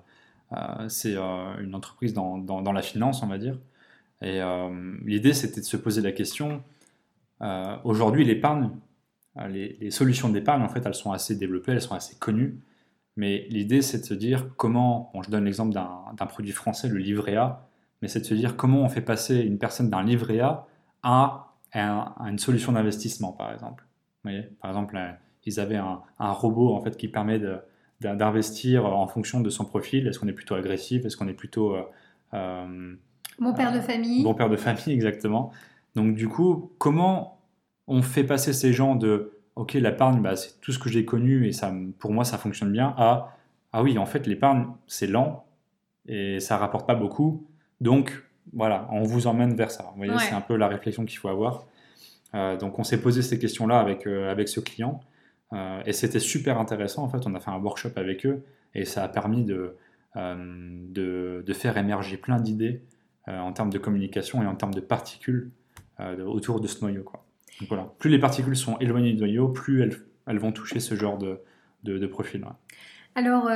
euh, 0.51 1.57
une 1.59 1.75
entreprise 1.75 2.13
dans, 2.13 2.37
dans, 2.37 2.71
la 2.71 2.81
finance, 2.81 3.23
on 3.23 3.27
va 3.27 3.37
dire. 3.37 3.57
Et 4.21 4.41
euh, 4.41 4.97
l'idée, 5.03 5.33
c'était 5.33 5.61
de 5.61 5.65
se 5.65 5.77
poser 5.77 6.01
la 6.01 6.11
question, 6.11 6.63
aujourd'hui, 7.83 8.23
l'épargne, 8.23 8.71
les, 9.49 9.77
les, 9.79 9.91
solutions 9.91 10.29
d'épargne, 10.29 10.63
en 10.63 10.69
fait, 10.69 10.85
elles 10.85 10.95
sont 10.95 11.11
assez 11.11 11.35
développées, 11.35 11.73
elles 11.73 11.81
sont 11.81 11.95
assez 11.95 12.15
connues. 12.15 12.59
Mais 13.17 13.45
l'idée, 13.49 13.81
c'est 13.81 13.99
de 13.99 14.05
se 14.05 14.13
dire 14.13 14.47
comment, 14.57 15.11
bon, 15.13 15.21
je 15.21 15.29
donne 15.29 15.45
l'exemple 15.45 15.73
d'un 15.73 16.25
produit 16.25 16.53
français, 16.53 16.87
le 16.87 16.97
livret 16.97 17.35
A, 17.35 17.67
mais 18.01 18.07
c'est 18.07 18.19
de 18.19 18.25
se 18.25 18.33
dire 18.33 18.55
comment 18.55 18.81
on 18.81 18.89
fait 18.89 19.01
passer 19.01 19.39
une 19.39 19.57
personne 19.57 19.89
d'un 19.89 20.03
livret 20.03 20.39
A 20.39 20.67
à, 21.03 21.53
à, 21.73 22.29
une 22.29 22.39
solution 22.39 22.71
d'investissement, 22.71 23.31
par 23.31 23.51
exemple. 23.51 23.85
Vous 24.23 24.31
voyez 24.31 24.43
par 24.61 24.71
exemple, 24.71 24.99
ils 25.45 25.59
avaient 25.59 25.77
un, 25.77 26.01
un, 26.19 26.31
robot 26.31 26.73
en 26.73 26.81
fait 26.81 26.97
qui 26.97 27.07
permet 27.07 27.39
d'investir 28.01 28.85
en 28.85 29.07
fonction 29.07 29.41
de 29.41 29.49
son 29.49 29.65
profil. 29.65 30.07
Est-ce 30.07 30.19
qu'on 30.19 30.27
est 30.27 30.33
plutôt 30.33 30.55
agressif? 30.55 31.05
Est-ce 31.05 31.17
qu'on 31.17 31.27
est 31.27 31.33
plutôt... 31.33 31.75
Euh, 31.75 31.83
euh, 32.33 32.95
bon 33.39 33.53
père 33.53 33.71
de 33.71 33.79
famille. 33.79 34.23
Bon 34.23 34.33
père 34.33 34.49
de 34.49 34.57
famille, 34.57 34.83
exactement. 34.87 35.51
Donc 35.95 36.15
du 36.15 36.27
coup, 36.27 36.71
comment 36.77 37.41
on 37.87 38.01
fait 38.01 38.23
passer 38.23 38.53
ces 38.53 38.73
gens 38.73 38.95
de 38.95 39.39
ok 39.55 39.73
l'épargne 39.73 40.21
bah, 40.21 40.35
c'est 40.35 40.59
tout 40.61 40.71
ce 40.71 40.79
que 40.79 40.89
j'ai 40.89 41.05
connu 41.05 41.47
et 41.47 41.51
ça 41.51 41.73
pour 41.99 42.11
moi 42.11 42.25
ça 42.25 42.37
fonctionne 42.37 42.71
bien 42.71 42.93
à 42.97 43.37
ah 43.71 43.83
oui 43.83 43.97
en 43.97 44.05
fait 44.05 44.27
l'épargne 44.27 44.67
c'est 44.87 45.07
lent 45.07 45.45
et 46.07 46.39
ça 46.39 46.57
rapporte 46.57 46.87
pas 46.87 46.95
beaucoup 46.95 47.47
donc 47.81 48.23
voilà 48.53 48.87
on 48.91 49.03
vous 49.03 49.27
emmène 49.27 49.55
vers 49.55 49.71
ça 49.71 49.91
vous 49.91 50.03
voyez 50.03 50.17
c'est 50.19 50.35
un 50.35 50.41
peu 50.41 50.55
la 50.55 50.67
réflexion 50.67 51.05
qu'il 51.05 51.17
faut 51.17 51.29
avoir 51.29 51.65
euh, 52.33 52.57
donc 52.57 52.79
on 52.79 52.83
s'est 52.83 53.01
posé 53.01 53.21
ces 53.21 53.39
questions 53.39 53.67
là 53.67 53.79
avec 53.79 54.07
avec 54.07 54.47
ce 54.49 54.59
client 54.59 55.01
euh, 55.53 55.81
et 55.85 55.93
c'était 55.93 56.19
super 56.19 56.59
intéressant, 56.59 57.03
en 57.03 57.09
fait, 57.09 57.25
on 57.25 57.35
a 57.35 57.39
fait 57.39 57.51
un 57.51 57.57
workshop 57.57 57.91
avec 57.95 58.25
eux, 58.25 58.43
et 58.73 58.85
ça 58.85 59.03
a 59.03 59.07
permis 59.07 59.43
de, 59.43 59.75
euh, 60.15 60.35
de, 60.89 61.43
de, 61.45 61.53
faire 61.53 61.77
émerger 61.77 62.17
plein 62.17 62.39
d'idées 62.39 62.81
euh, 63.27 63.39
en 63.39 63.53
termes 63.53 63.69
de 63.69 63.77
communication 63.77 64.41
et 64.43 64.47
en 64.47 64.55
termes 64.55 64.73
de 64.73 64.81
particules 64.81 65.51
autour 66.25 66.59
de 66.59 66.67
ce 66.67 66.81
noyau. 66.81 67.03
Quoi. 67.03 67.25
Donc, 67.61 67.69
voilà. 67.69 67.89
Plus 67.99 68.09
les 68.09 68.19
particules 68.19 68.57
sont 68.57 68.77
éloignées 68.79 69.13
du 69.13 69.19
noyau, 69.19 69.47
plus 69.47 69.81
elles, 69.81 69.95
elles 70.27 70.39
vont 70.39 70.51
toucher 70.51 70.81
ce 70.81 70.93
genre 70.93 71.17
de, 71.17 71.39
de, 71.83 71.97
de 71.97 72.05
profil. 72.05 72.45
Alors, 73.15 73.49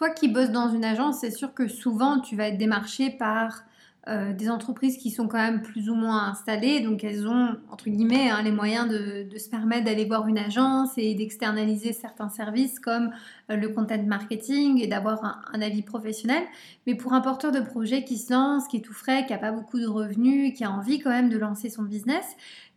toi 0.00 0.08
qui 0.08 0.28
bosses 0.28 0.50
dans 0.50 0.70
une 0.70 0.86
agence, 0.86 1.18
c'est 1.20 1.30
sûr 1.30 1.52
que 1.52 1.68
souvent 1.68 2.20
tu 2.20 2.34
vas 2.34 2.48
être 2.48 2.56
démarché 2.56 3.10
par 3.10 3.64
euh, 4.08 4.32
des 4.32 4.48
entreprises 4.48 4.96
qui 4.96 5.10
sont 5.10 5.28
quand 5.28 5.36
même 5.36 5.60
plus 5.60 5.90
ou 5.90 5.94
moins 5.94 6.30
installées, 6.30 6.80
donc 6.80 7.04
elles 7.04 7.28
ont, 7.28 7.56
entre 7.70 7.90
guillemets, 7.90 8.30
hein, 8.30 8.40
les 8.42 8.50
moyens 8.50 8.88
de, 8.88 9.28
se 9.36 9.50
permettre 9.50 9.84
d'aller 9.84 10.06
voir 10.06 10.26
une 10.26 10.38
agence 10.38 10.92
et 10.96 11.14
d'externaliser 11.14 11.92
certains 11.92 12.30
services 12.30 12.80
comme 12.80 13.10
euh, 13.50 13.56
le 13.56 13.68
content 13.68 14.02
marketing 14.02 14.80
et 14.80 14.86
d'avoir 14.86 15.44
un, 15.52 15.60
avis 15.60 15.82
professionnel. 15.82 16.44
Mais 16.86 16.94
pour 16.94 17.12
un 17.12 17.20
porteur 17.20 17.52
de 17.52 17.60
projet 17.60 18.02
qui 18.02 18.16
se 18.16 18.32
lance, 18.32 18.68
qui 18.68 18.78
est 18.78 18.80
tout 18.80 18.94
frais, 18.94 19.26
qui 19.26 19.34
n'a 19.34 19.38
pas 19.38 19.52
beaucoup 19.52 19.78
de 19.78 19.86
revenus, 19.86 20.54
qui 20.56 20.64
a 20.64 20.70
envie 20.70 20.98
quand 20.98 21.10
même 21.10 21.28
de 21.28 21.36
lancer 21.36 21.68
son 21.68 21.82
business, 21.82 22.24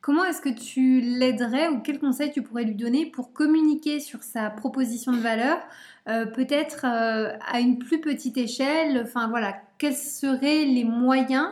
comment 0.04 0.26
est-ce 0.26 0.42
que 0.42 0.50
tu 0.50 1.00
l'aiderais 1.00 1.70
ou 1.70 1.80
quels 1.80 1.98
conseils 1.98 2.30
tu 2.32 2.44
pourrais 2.44 2.66
lui 2.66 2.76
donner 2.76 3.06
pour 3.06 3.32
communiquer 3.32 4.02
sur 4.02 4.22
sa 4.22 4.50
proposition 4.50 5.14
de 5.14 5.18
valeur 5.18 5.58
euh, 6.10 6.26
peut-être 6.26 6.84
à 6.84 7.60
une 7.62 7.80
plus 7.80 8.02
petite 8.02 8.38
échelle, 8.38 9.02
enfin 9.06 9.30
voilà, 9.30 9.56
quels 9.78 9.96
seraient 9.96 10.66
les 10.66 10.84
moyens 10.84 11.48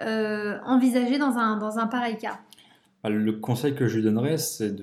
euh, 0.00 0.58
envisagés 0.64 1.18
dans 1.18 1.38
un, 1.38 1.56
dans 1.56 1.78
un 1.78 1.86
pareil 1.86 2.18
cas? 2.18 2.40
Bah, 3.04 3.10
Le 3.10 3.32
conseil 3.34 3.76
que 3.76 3.86
je 3.86 3.96
lui 3.96 4.02
donnerais, 4.02 4.38
c'est 4.38 4.74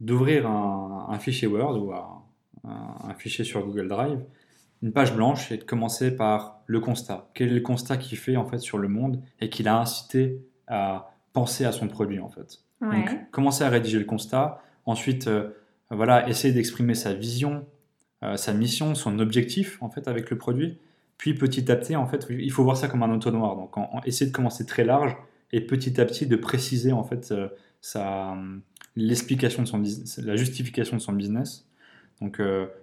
d'ouvrir 0.00 0.46
un, 0.46 1.18
fichier 1.18 1.46
Word 1.46 1.84
ou 1.84 1.92
un, 1.92 3.14
fichier 3.18 3.44
sur 3.44 3.66
Google 3.66 3.88
Drive, 3.88 4.20
une 4.82 4.92
page 4.92 5.14
blanche 5.14 5.52
et 5.52 5.58
de 5.58 5.64
commencer 5.64 6.16
par 6.16 6.60
le 6.66 6.80
constat. 6.80 7.28
Quel 7.34 7.50
est 7.50 7.54
le 7.54 7.60
constat 7.60 7.98
qu'il 7.98 8.16
fait 8.16 8.36
en 8.36 8.46
fait 8.46 8.58
sur 8.58 8.78
le 8.78 8.88
monde 8.88 9.20
et 9.42 9.50
qu'il 9.50 9.68
a 9.68 9.78
incité 9.78 10.42
à 10.66 11.13
penser 11.34 11.66
à 11.66 11.72
son 11.72 11.88
produit 11.88 12.20
en 12.20 12.30
fait. 12.30 12.60
Donc, 12.80 13.30
commencer 13.30 13.64
à 13.64 13.68
rédiger 13.68 13.98
le 13.98 14.04
constat. 14.04 14.62
Ensuite, 14.86 15.26
euh, 15.26 15.50
voilà, 15.90 16.28
essayer 16.28 16.52
d'exprimer 16.52 16.94
sa 16.94 17.12
vision, 17.12 17.66
euh, 18.22 18.36
sa 18.36 18.52
mission, 18.52 18.94
son 18.94 19.18
objectif 19.18 19.82
en 19.82 19.90
fait 19.90 20.08
avec 20.08 20.30
le 20.30 20.38
produit. 20.38 20.78
Puis 21.18 21.34
petit 21.34 21.70
à 21.70 21.76
petit, 21.76 21.96
en 21.96 22.06
fait, 22.06 22.26
il 22.30 22.50
faut 22.50 22.64
voir 22.64 22.76
ça 22.76 22.88
comme 22.88 23.02
un 23.02 23.10
entonnoir. 23.10 23.56
Donc, 23.56 23.76
on, 23.76 24.00
essaie 24.04 24.26
de 24.26 24.32
commencer 24.32 24.64
très 24.64 24.84
large 24.84 25.16
et 25.52 25.60
petit 25.60 26.00
à 26.00 26.04
petit 26.04 26.26
de 26.26 26.36
préciser 26.36 26.92
en 26.92 27.04
fait 27.04 27.30
euh, 27.32 27.48
sa, 27.80 28.36
l'explication 28.96 29.62
de 29.62 29.68
son 29.68 29.82
la 30.22 30.36
justification 30.36 30.96
de 30.96 31.02
son 31.02 31.12
business. 31.12 31.66
Donc, 32.20 32.40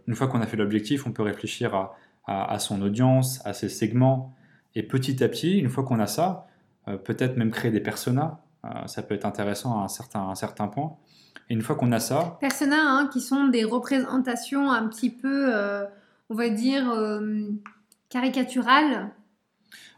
une 0.07 0.13
fois 0.13 0.27
qu'on 0.27 0.41
a 0.41 0.45
fait 0.45 0.57
l'objectif, 0.57 1.07
on 1.07 1.13
peut 1.13 1.23
réfléchir 1.23 1.73
à, 1.73 1.95
à, 2.25 2.59
son 2.59 2.81
audience, 2.81 3.39
à 3.45 3.53
ses 3.53 3.69
segments. 3.69 4.35
Et 4.75 4.83
petit 4.83 5.23
à 5.23 5.29
petit, 5.29 5.57
une 5.57 5.69
fois 5.69 5.85
qu'on 5.85 5.99
a 5.99 6.05
ça, 6.05 6.47
peut-être 6.85 7.37
même 7.37 7.51
créer 7.51 7.71
des 7.71 7.79
personas 7.79 8.41
ça 8.85 9.01
peut 9.01 9.15
être 9.15 9.25
intéressant 9.25 9.79
à 9.79 9.85
un 9.85 9.87
certain, 9.87 10.21
un 10.21 10.35
certain 10.35 10.67
point. 10.67 10.95
Et 11.49 11.55
une 11.55 11.63
fois 11.63 11.75
qu'on 11.75 11.91
a 11.91 11.99
ça. 11.99 12.37
Persona, 12.39 12.77
hein, 12.79 13.09
qui 13.11 13.19
sont 13.19 13.47
des 13.47 13.63
représentations 13.63 14.71
un 14.71 14.87
petit 14.87 15.09
peu, 15.09 15.51
on 16.29 16.35
va 16.35 16.49
dire, 16.49 16.85
caricaturales 18.09 19.09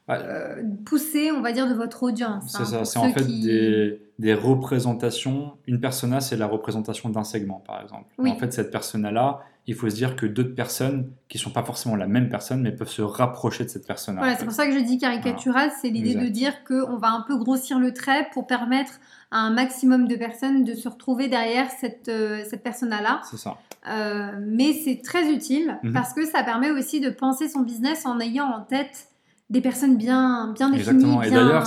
euh, 0.09 0.61
pousser, 0.85 1.31
on 1.31 1.41
va 1.41 1.53
dire, 1.53 1.67
de 1.67 1.73
votre 1.73 2.03
audience. 2.03 2.51
C'est 2.51 2.63
hein, 2.63 2.65
ça, 2.65 2.85
c'est 2.85 2.99
en 2.99 3.13
fait 3.13 3.23
des, 3.23 4.01
des, 4.19 4.33
représentations. 4.33 5.53
Une 5.67 5.79
persona, 5.79 6.21
c'est 6.21 6.37
la 6.37 6.47
représentation 6.47 7.09
d'un 7.09 7.23
segment, 7.23 7.63
par 7.65 7.81
exemple. 7.81 8.05
En 8.19 8.35
fait, 8.35 8.53
cette 8.53 8.71
persona-là, 8.71 9.41
il 9.65 9.75
faut 9.75 9.89
se 9.89 9.95
dire 9.95 10.15
que 10.15 10.25
d'autres 10.25 10.55
personnes 10.55 11.09
qui 11.29 11.37
ne 11.37 11.41
sont 11.41 11.51
pas 11.51 11.63
forcément 11.63 11.95
la 11.95 12.07
même 12.07 12.29
personne, 12.29 12.61
mais 12.61 12.71
peuvent 12.71 12.89
se 12.89 13.01
rapprocher 13.01 13.63
de 13.63 13.69
cette 13.69 13.87
personne-là. 13.87 14.21
Voilà, 14.21 14.37
c'est 14.37 14.45
pour 14.45 14.53
ça 14.53 14.67
que 14.67 14.73
je 14.73 14.79
dis 14.79 14.97
caricatural, 14.97 15.71
c'est 15.81 15.89
l'idée 15.89 16.15
de 16.15 16.27
dire 16.27 16.63
qu'on 16.65 16.97
va 16.97 17.11
un 17.11 17.21
peu 17.21 17.37
grossir 17.37 17.79
le 17.79 17.93
trait 17.93 18.27
pour 18.33 18.45
permettre 18.45 18.99
à 19.31 19.39
un 19.39 19.51
maximum 19.51 20.07
de 20.07 20.15
personnes 20.15 20.63
de 20.63 20.73
se 20.73 20.87
retrouver 20.89 21.27
derrière 21.27 21.71
cette, 21.71 22.09
euh, 22.09 22.43
cette 22.47 22.61
persona-là. 22.61 23.21
C'est 23.29 23.37
ça. 23.37 23.57
Euh, 23.89 24.31
mais 24.39 24.73
c'est 24.73 25.01
très 25.03 25.31
utile 25.31 25.77
mhm. 25.83 25.93
parce 25.93 26.13
que 26.13 26.25
ça 26.25 26.43
permet 26.43 26.71
aussi 26.71 26.99
de 27.01 27.09
penser 27.09 27.49
son 27.49 27.61
business 27.61 28.05
en 28.05 28.19
ayant 28.19 28.45
en 28.45 28.61
tête 28.61 29.07
des 29.49 29.61
personnes 29.61 29.97
bien, 29.97 30.53
bien 30.53 30.69
définies. 30.69 30.79
Exactement. 30.79 31.21
Et 31.23 31.29
d'ailleurs, 31.29 31.65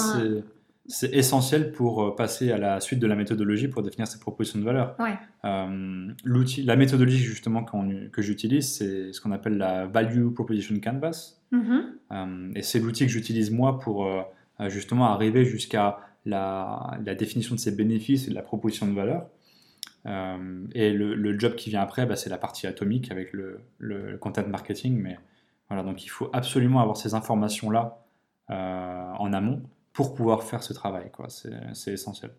c'est 0.89 1.13
essentiel 1.15 1.73
pour 1.73 2.03
euh, 2.03 2.15
passer 2.15 2.53
à 2.53 2.59
la 2.59 2.81
suite 2.81 3.01
de 3.01 3.07
la 3.07 3.17
méthodologie 3.17 3.69
pour 3.69 3.83
définir 3.83 4.07
ses 4.07 4.19
propositions 4.19 4.59
de 4.59 4.65
valeur. 4.65 4.95
Ouais. 4.99 5.15
Euh, 5.45 6.13
l'outil, 6.25 6.63
la 6.63 6.77
méthodologie 6.77 7.19
justement 7.19 7.65
que 7.65 8.23
j'utilise, 8.23 8.77
c'est 8.77 9.13
ce 9.13 9.21
qu'on 9.21 9.33
appelle 9.33 9.57
la 9.57 9.87
Value 9.87 10.33
Proposition 10.33 10.79
Canvas. 10.81 11.39
Mm-hmm. 11.53 11.83
Euh, 12.13 12.51
et 12.55 12.63
c'est 12.63 12.79
l'outil 12.79 13.07
que 13.07 13.13
j'utilise 13.13 13.51
moi 13.51 13.79
pour 13.79 14.09
justement 14.69 15.07
arriver 15.07 15.45
jusqu'à 15.45 15.99
la, 16.25 16.99
la, 17.05 17.15
définition 17.15 17.55
de 17.55 17.61
ses 17.61 17.73
bénéfices 17.73 18.27
et 18.27 18.31
de 18.31 18.35
la 18.35 18.43
proposition 18.43 18.87
de 18.87 18.95
valeur. 18.95 19.29
et 20.75 20.93
le, 20.93 21.39
job 21.39 21.55
qui 21.57 21.71
vient 21.71 21.83
après, 21.83 22.07
bah, 22.07 22.17
c'est 22.17 22.31
la 22.31 22.39
partie 22.39 22.67
atomique 22.67 23.11
avec 23.11 23.33
le, 23.33 23.61
le 23.79 24.17
content 24.17 24.47
marketing. 24.49 24.99
Mais 25.01 25.19
voilà, 25.69 25.83
donc 25.83 26.05
il 26.05 26.09
faut 26.09 26.31
absolument 26.33 26.81
avoir 26.81 26.97
ces 26.97 27.15
informations-là 27.15 28.03
en 28.49 29.33
amont 29.33 29.63
pour 29.97 30.15
pouvoir 30.15 30.43
faire 30.45 30.63
ce 30.63 30.75
travail. 30.75 31.11
C'est 31.73 31.93
essentiel. 31.93 32.31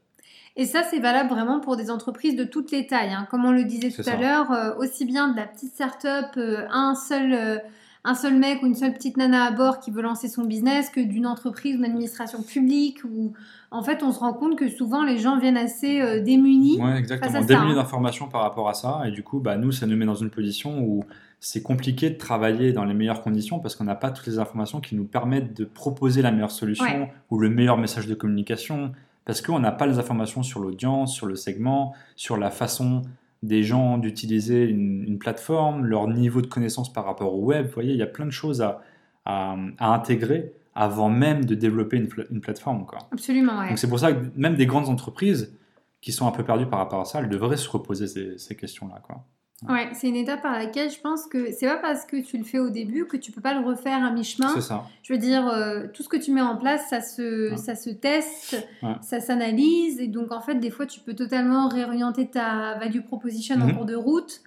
Et 0.55 0.65
ça, 0.65 0.83
c'est 0.83 0.99
valable 0.99 1.29
vraiment 1.29 1.59
pour 1.59 1.75
des 1.75 1.89
entreprises 1.89 2.35
de 2.35 2.43
toutes 2.43 2.71
les 2.71 2.85
tailles. 2.85 3.13
Hein. 3.13 3.27
Comme 3.31 3.45
on 3.45 3.51
le 3.51 3.63
disait 3.63 3.89
tout 3.89 4.07
à 4.07 4.15
l'heure, 4.15 4.51
euh, 4.51 4.75
aussi 4.77 5.05
bien 5.05 5.27
de 5.27 5.35
la 5.35 5.47
petite 5.47 5.73
start-up, 5.73 6.37
euh, 6.37 6.67
un 6.69 6.93
seul 6.93 7.61
un 8.07 8.15
seul 8.15 8.37
mec 8.37 8.63
ou 8.63 8.65
une 8.65 8.75
seule 8.75 8.93
petite 8.93 9.17
nana 9.17 9.45
à 9.45 9.51
bord 9.51 9.79
qui 9.79 9.91
veut 9.91 10.01
lancer 10.01 10.27
son 10.27 10.45
business 10.45 10.89
que 10.89 10.99
d'une 10.99 11.27
entreprise 11.27 11.75
ou 11.75 11.77
d'une 11.77 11.85
administration 11.85 12.41
publique 12.41 13.03
où 13.03 13.33
en 13.69 13.83
fait 13.83 14.01
on 14.01 14.11
se 14.11 14.19
rend 14.19 14.33
compte 14.33 14.57
que 14.57 14.69
souvent 14.69 15.03
les 15.03 15.17
gens 15.17 15.37
viennent 15.39 15.57
assez 15.57 16.21
démunis. 16.21 16.79
Oui, 16.81 16.91
exactement, 16.91 17.41
démunis 17.41 17.71
hein. 17.71 17.75
d'informations 17.75 18.27
par 18.27 18.41
rapport 18.41 18.69
à 18.69 18.73
ça 18.73 19.01
et 19.05 19.11
du 19.11 19.23
coup 19.23 19.39
bah, 19.39 19.57
nous 19.57 19.71
ça 19.71 19.85
nous 19.85 19.97
met 19.97 20.05
dans 20.05 20.15
une 20.15 20.29
position 20.29 20.79
où 20.79 21.03
c'est 21.39 21.61
compliqué 21.61 22.09
de 22.09 22.17
travailler 22.17 22.73
dans 22.73 22.83
les 22.83 22.93
meilleures 22.93 23.21
conditions 23.21 23.59
parce 23.59 23.75
qu'on 23.75 23.83
n'a 23.83 23.95
pas 23.95 24.11
toutes 24.11 24.27
les 24.27 24.39
informations 24.39 24.81
qui 24.81 24.95
nous 24.95 25.05
permettent 25.05 25.55
de 25.55 25.65
proposer 25.65 26.21
la 26.21 26.31
meilleure 26.31 26.51
solution 26.51 27.09
ou 27.29 27.39
le 27.39 27.49
meilleur 27.49 27.77
message 27.77 28.07
de 28.07 28.15
communication, 28.15 28.91
parce 29.25 29.41
qu'on 29.41 29.59
n'a 29.59 29.71
pas 29.71 29.85
les 29.85 29.99
informations 29.99 30.41
sur 30.41 30.59
l'audience, 30.59 31.13
sur 31.13 31.27
le 31.27 31.35
segment, 31.35 31.93
sur 32.15 32.37
la 32.37 32.49
façon 32.49 33.03
des 33.43 33.63
gens 33.63 33.97
d'utiliser 33.97 34.63
une, 34.65 35.19
plateforme, 35.19 35.85
leur 35.85 36.07
niveau 36.07 36.41
de 36.41 36.47
connaissance 36.47 36.91
par 36.91 37.05
rapport 37.05 37.33
au 37.33 37.43
web. 37.43 37.67
Vous 37.67 37.73
voyez, 37.73 37.93
il 37.93 37.99
y 37.99 38.03
a 38.03 38.07
plein 38.07 38.25
de 38.25 38.31
choses 38.31 38.61
à, 38.61 38.81
à, 39.25 39.55
intégrer 39.79 40.53
avant 40.75 41.09
même 41.09 41.45
de 41.45 41.55
développer 41.55 41.97
une, 41.97 42.41
plateforme. 42.41 42.85
Quoi. 42.85 42.99
Absolument, 43.11 43.67
Donc 43.67 43.79
c'est 43.79 43.89
pour 43.89 43.99
ça 43.99 44.13
que 44.13 44.25
même 44.35 44.55
des 44.55 44.65
grandes 44.65 44.89
entreprises 44.89 45.55
qui 46.01 46.11
sont 46.11 46.27
un 46.27 46.31
peu 46.31 46.43
perdues 46.43 46.67
par 46.67 46.79
rapport 46.79 47.01
à 47.01 47.05
ça, 47.05 47.19
elles 47.19 47.29
devraient 47.29 47.57
se 47.57 47.69
reposer 47.69 48.07
ces, 48.07 48.37
ces 48.37 48.55
questions-là. 48.55 49.01
Quoi. 49.03 49.23
Ouais, 49.67 49.89
c'est 49.93 50.07
une 50.07 50.15
étape 50.15 50.43
par 50.43 50.53
laquelle 50.53 50.91
je 50.91 50.99
pense 50.99 51.25
que 51.25 51.51
c'est 51.51 51.65
pas 51.65 51.77
parce 51.77 52.05
que 52.05 52.17
tu 52.17 52.37
le 52.37 52.43
fais 52.43 52.59
au 52.59 52.69
début 52.69 53.07
que 53.07 53.17
tu 53.17 53.31
peux 53.31 53.41
pas 53.41 53.59
le 53.59 53.65
refaire 53.65 54.03
à 54.03 54.11
mi-chemin. 54.11 54.49
C'est 54.53 54.61
ça. 54.61 54.85
Je 55.01 55.13
veux 55.13 55.17
dire, 55.17 55.47
euh, 55.47 55.87
tout 55.91 56.03
ce 56.03 56.09
que 56.09 56.17
tu 56.17 56.31
mets 56.31 56.41
en 56.41 56.57
place, 56.57 56.87
ça 56.89 57.01
se, 57.01 57.55
ça 57.55 57.73
se 57.73 57.89
teste, 57.89 58.67
ça 59.01 59.19
s'analyse, 59.19 59.99
et 59.99 60.07
donc 60.07 60.31
en 60.31 60.41
fait, 60.41 60.55
des 60.55 60.69
fois, 60.69 60.85
tu 60.85 60.99
peux 60.99 61.15
totalement 61.15 61.69
réorienter 61.69 62.27
ta 62.27 62.77
value 62.77 63.01
proposition 63.01 63.55
en 63.55 63.65
mhm. 63.65 63.75
cours 63.75 63.85
de 63.85 63.95
route. 63.95 64.41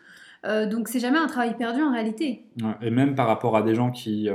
Euh, 0.47 0.67
donc 0.67 0.89
c'est 0.89 1.01
jamais 1.01 1.19
un 1.19 1.27
travail 1.27 1.57
perdu 1.57 1.83
en 1.83 1.91
réalité. 1.91 2.47
et 2.81 2.91
même 2.91 3.17
par 3.17 3.27
rapport 3.27 3.57
à 3.57 3.63
des 3.63 3.75
gens 3.75 3.91
qui 3.91 4.29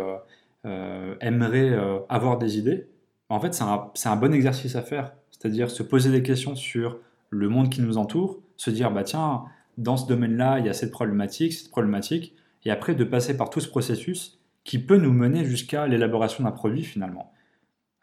euh, 0.66 1.16
aimeraient 1.22 1.74
avoir 2.10 2.38
des 2.38 2.58
idées, 2.58 2.88
en 3.30 3.40
fait, 3.40 3.54
c'est 3.54 3.64
un, 3.64 3.92
un 4.06 4.16
bon 4.18 4.34
exercice 4.34 4.76
à 4.76 4.82
faire. 4.82 5.14
C'est-à-dire 5.32 5.70
se 5.70 5.84
poser 5.84 6.12
des 6.12 6.22
questions 6.22 6.56
sur 6.56 6.98
le 7.30 7.48
monde 7.48 7.70
qui 7.70 7.82
nous 7.82 7.98
entoure, 7.98 8.40
se 8.58 8.70
dire, 8.70 8.92
bah 8.92 9.04
tiens, 9.04 9.46
dans 9.78 9.98
ce 9.98 10.08
domaine-là, 10.08 10.60
il 10.60 10.66
y 10.66 10.70
a 10.70 10.74
cette 10.74 10.92
problématique, 10.92 11.54
cette 11.54 11.72
problématique, 11.72 12.36
et 12.64 12.72
après 12.72 12.96
de 12.96 13.04
passer 13.04 13.38
par 13.38 13.50
tout 13.50 13.60
ce 13.60 13.68
processus 13.68 14.40
qui 14.64 14.80
peut 14.80 14.98
nous 14.98 15.14
mener 15.14 15.46
jusqu'à 15.46 15.88
l'élaboration 15.88 16.44
d'un 16.44 16.52
produit 16.52 16.84
finalement. 16.84 17.32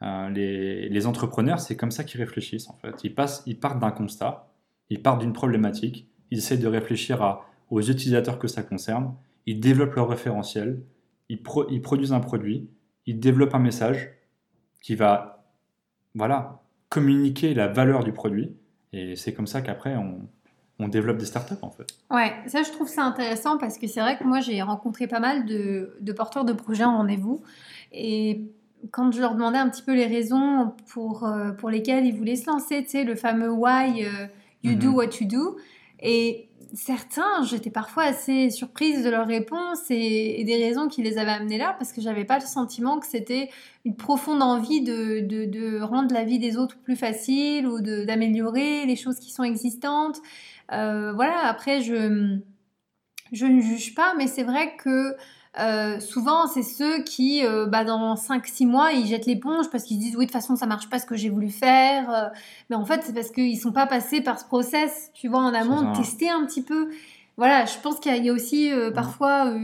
Euh, 0.02 0.28
les, 0.30 1.06
entrepreneurs, 1.06 1.60
c'est 1.60 1.76
comme 1.76 1.90
ça 1.90 2.04
qu'ils 2.04 2.20
réfléchissent 2.20 2.68
en 2.68 2.74
fait. 2.74 3.04
Ils, 3.04 3.14
passent, 3.14 3.42
ils 3.46 3.58
partent 3.58 3.80
d'un 3.80 3.90
constat, 3.90 4.48
ils 4.90 5.02
partent 5.02 5.20
d'une 5.20 5.32
problématique, 5.32 6.08
ils 6.30 6.38
essaient 6.38 6.58
de 6.58 6.66
réfléchir 6.66 7.22
à, 7.22 7.46
aux 7.70 7.80
utilisateurs 7.80 8.38
que 8.38 8.48
ça 8.48 8.62
concerne, 8.62 9.14
ils 9.46 9.60
développent 9.60 9.94
leur 9.94 10.08
référentiel, 10.08 10.82
ils, 11.28 11.40
ils 11.70 11.82
produisent 11.82 12.12
un 12.12 12.20
produit, 12.20 12.68
ils 13.06 13.18
développent 13.18 13.54
un 13.54 13.60
message 13.60 14.10
qui 14.80 14.94
va 14.94 15.44
voilà, 16.14 16.62
communiquer 16.88 17.54
la 17.54 17.68
valeur 17.68 18.04
du 18.04 18.12
produit, 18.12 18.56
et 18.92 19.16
c'est 19.16 19.32
comme 19.32 19.46
ça 19.46 19.62
qu'après 19.62 19.96
on, 19.96 20.28
on 20.82 20.88
développe 20.88 21.18
des 21.18 21.26
startups 21.26 21.54
en 21.62 21.70
fait. 21.70 21.86
Ouais, 22.10 22.32
ça 22.46 22.62
je 22.62 22.70
trouve 22.70 22.88
ça 22.88 23.02
intéressant 23.04 23.58
parce 23.58 23.78
que 23.78 23.86
c'est 23.86 24.00
vrai 24.00 24.18
que 24.18 24.24
moi 24.24 24.40
j'ai 24.40 24.60
rencontré 24.62 25.06
pas 25.06 25.20
mal 25.20 25.44
de, 25.46 26.12
porteurs 26.16 26.44
de 26.44 26.52
projets 26.52 26.84
en 26.84 26.98
rendez-vous 26.98 27.42
et 27.92 28.50
quand 28.90 29.12
je 29.12 29.20
leur 29.20 29.34
demandais 29.34 29.58
un 29.58 29.68
petit 29.68 29.82
peu 29.82 29.94
les 29.94 30.06
raisons 30.06 30.74
pour, 30.92 31.24
euh, 31.24 31.52
pour 31.52 31.70
lesquelles 31.70 32.04
ils 32.04 32.14
voulaient 32.14 32.36
se 32.36 32.50
lancer, 32.50 32.82
tu 32.82 32.90
sais, 32.90 33.04
le 33.04 33.14
fameux 33.14 33.50
why 33.50 34.04
euh, 34.04 34.26
you 34.64 34.74
do 34.74 34.88
mhm. 34.88 34.94
what 34.94 35.10
you 35.20 35.28
do, 35.28 35.56
et 36.00 36.48
certains, 36.74 37.44
j'étais 37.44 37.70
parfois 37.70 38.04
assez 38.04 38.50
surprise 38.50 39.04
de 39.04 39.10
leurs 39.10 39.26
réponses 39.26 39.90
et, 39.90 40.42
des 40.44 40.56
raisons 40.56 40.88
qui 40.88 41.02
les 41.02 41.18
avaient 41.18 41.32
amenés 41.32 41.58
là, 41.58 41.74
parce 41.78 41.92
que 41.92 42.00
j'avais 42.00 42.24
pas 42.24 42.38
le 42.38 42.46
sentiment 42.46 42.98
que 42.98 43.06
c'était 43.06 43.50
une 43.84 43.96
profonde 43.96 44.42
envie 44.42 44.80
de, 44.80 45.80
rendre 45.82 46.12
la 46.12 46.24
vie 46.24 46.38
des 46.38 46.56
autres 46.56 46.78
plus 46.78 46.96
facile 46.96 47.66
ou 47.66 47.80
d'améliorer 47.80 48.86
les 48.86 48.96
choses 48.96 49.18
qui 49.18 49.30
sont 49.30 49.44
existantes. 49.44 50.18
Euh, 50.72 51.12
voilà, 51.12 51.46
après, 51.46 51.82
je, 51.82 52.38
je 53.32 53.46
ne 53.46 53.60
juge 53.60 53.94
pas, 53.94 54.14
mais 54.16 54.26
c'est 54.26 54.44
vrai 54.44 54.76
que 54.76 55.16
euh, 55.59 56.00
souvent, 56.00 56.46
c'est 56.46 56.62
ceux 56.62 57.03
qui, 57.03 57.44
euh, 57.44 57.66
bah, 57.66 57.84
dans 57.84 58.14
5-6 58.14 58.66
mois, 58.66 58.92
ils 58.92 59.07
jettent 59.07 59.26
l'éponge 59.26 59.68
parce 59.70 59.84
qu'ils 59.84 59.98
disent 59.98 60.16
oui, 60.16 60.26
de 60.26 60.30
toute 60.30 60.40
façon, 60.40 60.57
ça 60.57 60.66
marche 60.66 60.88
pas 60.88 60.98
ce 60.98 61.07
que 61.07 61.16
j'ai 61.16 61.28
voulu 61.28 61.50
faire. 61.50 62.32
mais 62.70 62.76
en 62.76 62.84
fait, 62.84 63.03
c'est 63.05 63.12
parce 63.12 63.30
qu'ils 63.30 63.59
sont 63.61 63.72
pas 63.72 63.86
passés 63.86 64.20
par 64.20 64.38
ce 64.38 64.44
process, 64.44 65.11
tu 65.14 65.28
vois, 65.28 65.40
en 65.40 65.55
amont, 65.55 65.90
de 65.90 65.96
tester 65.96 66.30
un 66.30 66.44
petit 66.46 66.62
peu. 66.62 66.90
Voilà, 67.38 67.64
je 67.64 67.78
pense 67.82 67.98
qu'il 67.98 68.24
y, 68.24 68.28
a 68.28 68.32
aussi 68.32 68.70
parfois 68.94 69.55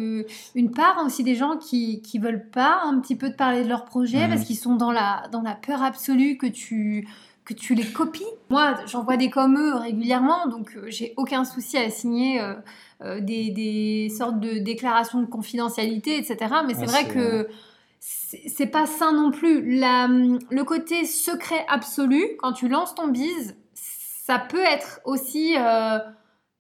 une 0.54 0.70
part 0.70 1.02
aussi 1.04 1.22
des 1.22 1.34
gens 1.34 1.58
qui, 1.58 2.00
qui 2.00 2.18
veulent 2.18 2.48
pas 2.48 2.80
un 2.84 2.98
petit 2.98 3.14
peu 3.14 3.30
te 3.30 3.36
parler 3.36 3.62
de 3.62 3.68
leur 3.68 3.84
projet 3.84 4.26
parce 4.26 4.44
qu'ils 4.44 4.56
sont 4.56 4.74
dans 4.74 4.90
la, 4.90 5.24
dans 5.32 5.42
la 5.42 5.54
peur 5.54 5.82
absolue 5.82 6.38
que 6.38 6.46
tu 6.46 7.06
que 7.48 7.54
tu 7.54 7.74
les 7.74 7.84
copies. 7.84 8.26
Moi, 8.50 8.74
j'envoie 8.86 9.16
des 9.16 9.30
comme 9.30 9.58
eux 9.58 9.74
régulièrement, 9.74 10.46
donc 10.48 10.76
euh, 10.76 10.84
j'ai 10.88 11.14
aucun 11.16 11.44
souci 11.44 11.78
à 11.78 11.88
signer 11.88 12.40
euh, 12.40 12.54
euh, 13.02 13.20
des, 13.20 14.08
sortes 14.16 14.40
de 14.40 14.58
déclarations 14.58 15.20
de 15.20 15.26
confidentialité, 15.26 16.18
etc. 16.18 16.54
Mais 16.66 16.74
c'est 16.74 16.86
vrai 16.86 17.06
que 17.08 17.48
c'est 18.00 18.66
pas 18.66 18.86
sain 18.86 19.12
non 19.12 19.30
plus. 19.30 19.78
La, 19.78 20.08
le 20.08 20.62
côté 20.62 21.04
secret 21.04 21.64
absolu, 21.68 22.22
quand 22.38 22.52
tu 22.52 22.68
lances 22.68 22.94
ton 22.94 23.08
bise, 23.08 23.56
ça 23.74 24.38
peut 24.38 24.64
être 24.64 25.00
aussi 25.04 25.54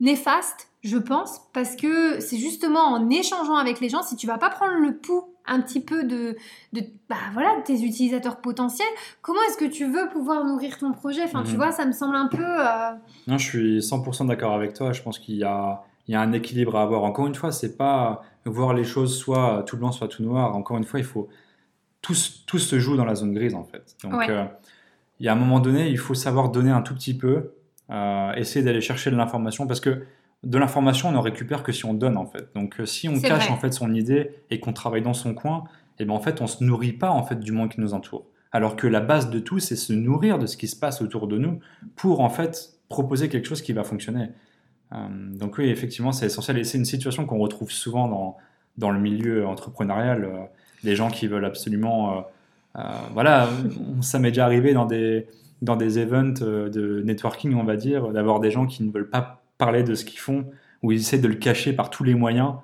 néfaste, 0.00 0.68
je 0.82 0.96
pense, 0.96 1.40
parce 1.52 1.76
que 1.76 2.20
c'est 2.20 2.38
justement 2.38 2.80
en 2.80 3.10
échangeant 3.10 3.56
avec 3.56 3.80
les 3.80 3.88
gens, 3.88 4.02
si 4.02 4.16
tu 4.16 4.26
vas 4.26 4.38
pas 4.38 4.50
prendre 4.50 4.74
le 4.74 4.96
pouls 4.96 5.24
un 5.48 5.60
petit 5.60 5.80
peu 5.80 6.04
de, 6.04 6.36
de 6.72 6.82
bah, 7.08 7.16
voilà, 7.32 7.56
tes 7.64 7.82
utilisateurs 7.82 8.40
potentiels, 8.40 8.88
comment 9.22 9.40
est-ce 9.48 9.56
que 9.56 9.64
tu 9.64 9.86
veux 9.86 10.08
pouvoir 10.10 10.44
nourrir 10.44 10.78
ton 10.78 10.92
projet? 10.92 11.22
Enfin, 11.24 11.42
tu 11.42 11.52
mhm. 11.52 11.56
vois, 11.56 11.72
ça 11.72 11.86
me 11.86 11.92
semble 11.92 12.16
un 12.16 12.28
peu... 12.28 12.44
Euh, 12.44 12.90
non, 13.26 13.38
je 13.38 13.44
suis 13.44 13.78
100% 13.78 14.26
d'accord 14.26 14.52
avec 14.52 14.74
toi. 14.74 14.92
Je 14.92 15.02
pense 15.02 15.18
qu'il 15.18 15.36
y 15.36 15.44
a, 15.44 15.82
il 16.08 16.12
y 16.12 16.14
a 16.14 16.20
un 16.20 16.32
équilibre 16.32 16.76
à 16.76 16.82
avoir. 16.82 17.04
Encore 17.04 17.26
une 17.26 17.34
fois, 17.34 17.52
c'est 17.52 17.76
pas 17.76 18.22
voir 18.44 18.74
les 18.74 18.84
choses 18.84 19.16
soit 19.16 19.62
tout 19.66 19.76
blanc, 19.76 19.92
soit 19.92 20.08
tout 20.08 20.22
noir. 20.22 20.56
Encore 20.56 20.78
une 20.78 20.84
fois, 20.84 20.98
il 20.98 21.06
faut... 21.06 21.28
Tout, 22.00 22.14
tout 22.46 22.58
se 22.58 22.78
joue 22.78 22.96
dans 22.96 23.04
la 23.04 23.14
zone 23.14 23.34
grise, 23.34 23.54
en 23.54 23.64
fait. 23.64 23.96
Donc, 24.02 24.28
euh, 24.28 24.44
il 25.20 25.26
y 25.26 25.28
a 25.28 25.32
un 25.32 25.36
moment 25.36 25.60
donné, 25.60 25.88
il 25.88 25.98
faut 25.98 26.14
savoir 26.14 26.50
donner 26.50 26.70
un 26.70 26.80
tout 26.80 26.94
petit 26.94 27.16
peu, 27.16 27.52
euh, 27.90 28.32
essayer 28.34 28.64
d'aller 28.64 28.80
chercher 28.80 29.10
de 29.10 29.16
l'information, 29.16 29.66
parce 29.66 29.80
que 29.80 30.04
de 30.44 30.58
l'information, 30.58 31.08
on 31.08 31.12
ne 31.12 31.18
récupère 31.18 31.62
que 31.62 31.72
si 31.72 31.84
on 31.84 31.94
donne 31.94 32.16
en 32.16 32.26
fait. 32.26 32.48
Donc 32.54 32.80
euh, 32.80 32.86
si 32.86 33.08
on 33.08 33.20
cache 33.20 33.50
en 33.50 33.56
fait 33.56 33.72
son 33.72 33.92
idée 33.92 34.30
et 34.50 34.60
qu'on 34.60 34.72
travaille 34.72 35.02
dans 35.02 35.14
son 35.14 35.34
coin, 35.34 35.64
et 35.98 36.02
eh 36.02 36.04
ben 36.04 36.14
en 36.14 36.20
fait 36.20 36.40
on 36.40 36.46
se 36.46 36.62
nourrit 36.62 36.92
pas 36.92 37.10
en 37.10 37.24
fait 37.24 37.40
du 37.40 37.50
monde 37.50 37.70
qui 37.70 37.80
nous 37.80 37.92
entoure. 37.92 38.24
Alors 38.52 38.76
que 38.76 38.86
la 38.86 39.00
base 39.00 39.30
de 39.30 39.40
tout, 39.40 39.58
c'est 39.58 39.76
se 39.76 39.92
nourrir 39.92 40.38
de 40.38 40.46
ce 40.46 40.56
qui 40.56 40.68
se 40.68 40.76
passe 40.76 41.02
autour 41.02 41.26
de 41.26 41.38
nous 41.38 41.58
pour 41.96 42.20
en 42.20 42.28
fait 42.28 42.78
proposer 42.88 43.28
quelque 43.28 43.48
chose 43.48 43.62
qui 43.62 43.72
va 43.72 43.82
fonctionner. 43.82 44.28
Euh, 44.92 44.96
donc 45.34 45.58
oui, 45.58 45.68
effectivement, 45.68 46.12
c'est 46.12 46.26
essentiel 46.26 46.58
et 46.58 46.64
c'est 46.64 46.78
une 46.78 46.84
situation 46.84 47.26
qu'on 47.26 47.38
retrouve 47.38 47.70
souvent 47.70 48.08
dans, 48.08 48.36
dans 48.76 48.90
le 48.90 49.00
milieu 49.00 49.46
entrepreneurial. 49.46 50.24
Euh, 50.24 50.44
des 50.84 50.96
gens 50.96 51.10
qui 51.10 51.26
veulent 51.26 51.44
absolument... 51.44 52.24
Euh, 52.76 52.80
voilà, 53.12 53.48
ça 54.02 54.18
m'est 54.18 54.30
déjà 54.30 54.44
arrivé 54.44 54.72
dans 54.72 54.84
des, 54.84 55.26
dans 55.62 55.74
des 55.74 55.98
events 55.98 56.40
de 56.40 57.02
networking, 57.04 57.54
on 57.54 57.64
va 57.64 57.76
dire, 57.76 58.08
d'avoir 58.08 58.38
des 58.38 58.52
gens 58.52 58.66
qui 58.66 58.84
ne 58.84 58.92
veulent 58.92 59.10
pas 59.10 59.42
parler 59.56 59.82
de 59.82 59.96
ce 59.96 60.04
qu'ils 60.04 60.20
font 60.20 60.44
ou 60.82 60.92
ils 60.92 61.00
essaient 61.00 61.18
de 61.18 61.26
le 61.26 61.34
cacher 61.34 61.72
par 61.72 61.90
tous 61.90 62.04
les 62.04 62.14
moyens 62.14 62.54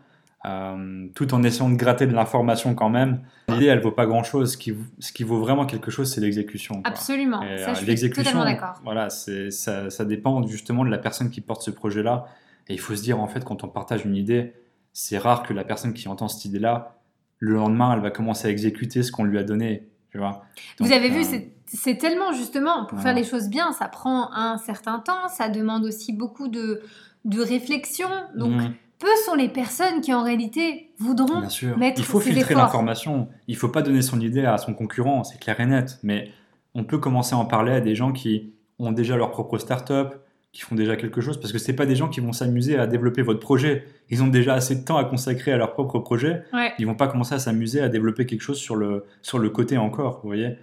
euh, 0.47 1.07
tout 1.14 1.32
en 1.32 1.42
essayant 1.42 1.70
de 1.70 1.76
gratter 1.76 2.07
de 2.07 2.12
l'information 2.12 2.74
quand 2.74 2.90
même. 2.90 3.20
L'idée, 3.49 3.66
elle 3.66 3.80
vaut 3.80 3.92
pas 3.92 4.05
grand-chose. 4.05 4.53
Ce 4.53 4.57
qui, 4.59 4.74
ce 4.99 5.12
qui 5.12 5.24
vaut 5.24 5.38
vraiment 5.38 5.64
quelque 5.64 5.90
chose, 5.90 6.12
c'est 6.12 6.20
l'exécution. 6.20 6.82
Absolument. 6.84 7.40
ça, 7.40 7.70
euh, 7.70 7.74
je 7.74 7.97
suis 7.97 8.11
totalement 8.11 8.45
d'accord. 8.45 8.74
Voilà, 8.84 9.09
ça, 9.09 9.88
ça 9.88 10.05
dépend 10.05 10.47
justement 10.47 10.84
de 10.84 10.90
la 10.90 10.99
personne 10.99 11.30
qui 11.30 11.40
porte 11.40 11.62
ce 11.62 11.70
projet-là. 11.70 12.26
Et 12.68 12.74
il 12.74 12.80
faut 12.80 12.95
se 12.95 13.03
dire, 13.03 13.20
en 13.20 13.26
fait, 13.26 13.42
quand 13.42 13.64
on 13.64 13.68
partage 13.68 14.05
une 14.05 14.16
idée, 14.16 14.53
c'est 14.92 15.16
rare 15.16 15.42
que 15.45 15.55
la 15.55 15.64
personne 15.64 15.95
qui 15.95 16.09
entend 16.09 16.28
cette 16.28 16.45
idée-là, 16.45 16.99
le 17.38 17.55
lendemain, 17.55 17.95
elle 17.95 18.01
va 18.01 18.11
commencer 18.11 18.47
à 18.49 18.51
exécuter 18.51 19.03
ce 19.03 19.12
qu'on 19.12 19.24
lui 19.24 19.38
a 19.38 19.45
donné. 19.45 19.88
Tu 20.11 20.18
vois 20.18 20.45
Vous 20.78 20.92
avez 20.92 21.09
vu, 21.09 21.20
euh, 21.20 21.38
c'est 21.66 21.97
tellement 21.97 22.32
justement, 22.32 22.84
pour 22.84 23.01
faire 23.01 23.14
les 23.14 23.24
choses 23.24 23.49
bien, 23.49 23.72
ça 23.72 23.88
prend 23.88 24.30
un 24.32 24.59
certain 24.59 24.99
temps, 24.99 25.28
ça 25.28 25.49
demande 25.49 25.84
aussi 25.84 26.12
beaucoup 26.12 26.49
de, 26.49 26.82
de 27.24 27.40
réflexion. 27.40 28.09
Donc, 28.34 28.61
mhm 28.61 28.74
peu 29.05 29.11
sont 29.25 29.35
les 29.35 29.49
personnes 29.49 30.01
qui 30.01 30.13
en 30.13 30.25
réalité 30.25 30.91
voudront 30.99 31.41
Bien 31.41 31.49
sûr. 31.49 31.79
mettre 31.79 32.01
Il 32.01 32.05
faut 32.05 32.21
filtrer 32.21 32.55
l'information. 32.55 33.29
Il 33.47 33.57
faut 33.57 33.69
pas 33.69 33.83
donner 33.83 34.03
son 34.03 34.21
idée 34.21 34.45
à 34.45 34.59
son 34.59 34.75
concurrent, 34.75 35.23
c'est 35.25 35.39
clair 35.39 35.61
et 35.61 35.67
net. 35.67 35.99
Mais 36.03 36.31
on 36.75 36.85
peut 36.85 36.99
commencer 36.99 37.35
à 37.35 37.39
en 37.39 37.45
parler 37.45 37.73
à 37.73 37.81
des 37.81 37.95
gens 37.95 38.13
qui 38.13 38.53
ont 38.79 38.93
déjà 38.93 39.17
leur 39.17 39.31
propre 39.31 39.59
start-up, 39.59 40.15
qui 40.53 40.63
font 40.63 40.75
déjà 40.75 40.97
quelque 40.97 41.21
chose, 41.21 41.39
parce 41.41 41.53
que 41.53 41.59
c'est 41.59 41.75
pas 41.75 41.87
des 41.87 41.97
gens 41.97 42.09
qui 42.09 42.21
vont 42.21 42.33
s'amuser 42.33 42.79
à 42.79 42.87
développer 42.87 43.23
votre 43.23 43.41
projet. 43.41 43.87
Ils 44.09 44.23
ont 44.23 44.29
déjà 44.29 44.55
assez 44.55 44.77
de 44.77 44.85
temps 44.85 44.97
à 44.97 45.05
consacrer 45.05 45.53
à 45.53 45.57
leur 45.57 45.73
propre 45.73 45.99
projet. 45.99 46.43
Ouais. 46.53 46.73
Ils 46.79 46.87
vont 46.87 46.95
pas 46.95 47.09
commencer 47.09 47.35
à 47.35 47.39
s'amuser 47.39 47.81
à 47.81 47.89
développer 47.89 48.27
quelque 48.27 48.41
chose 48.41 48.59
sur 48.59 48.77
le, 48.77 49.05
sur 49.23 49.39
le 49.39 49.51
côté 49.51 49.77
encore, 49.77 50.21
vous 50.23 50.29
voyez. 50.29 50.57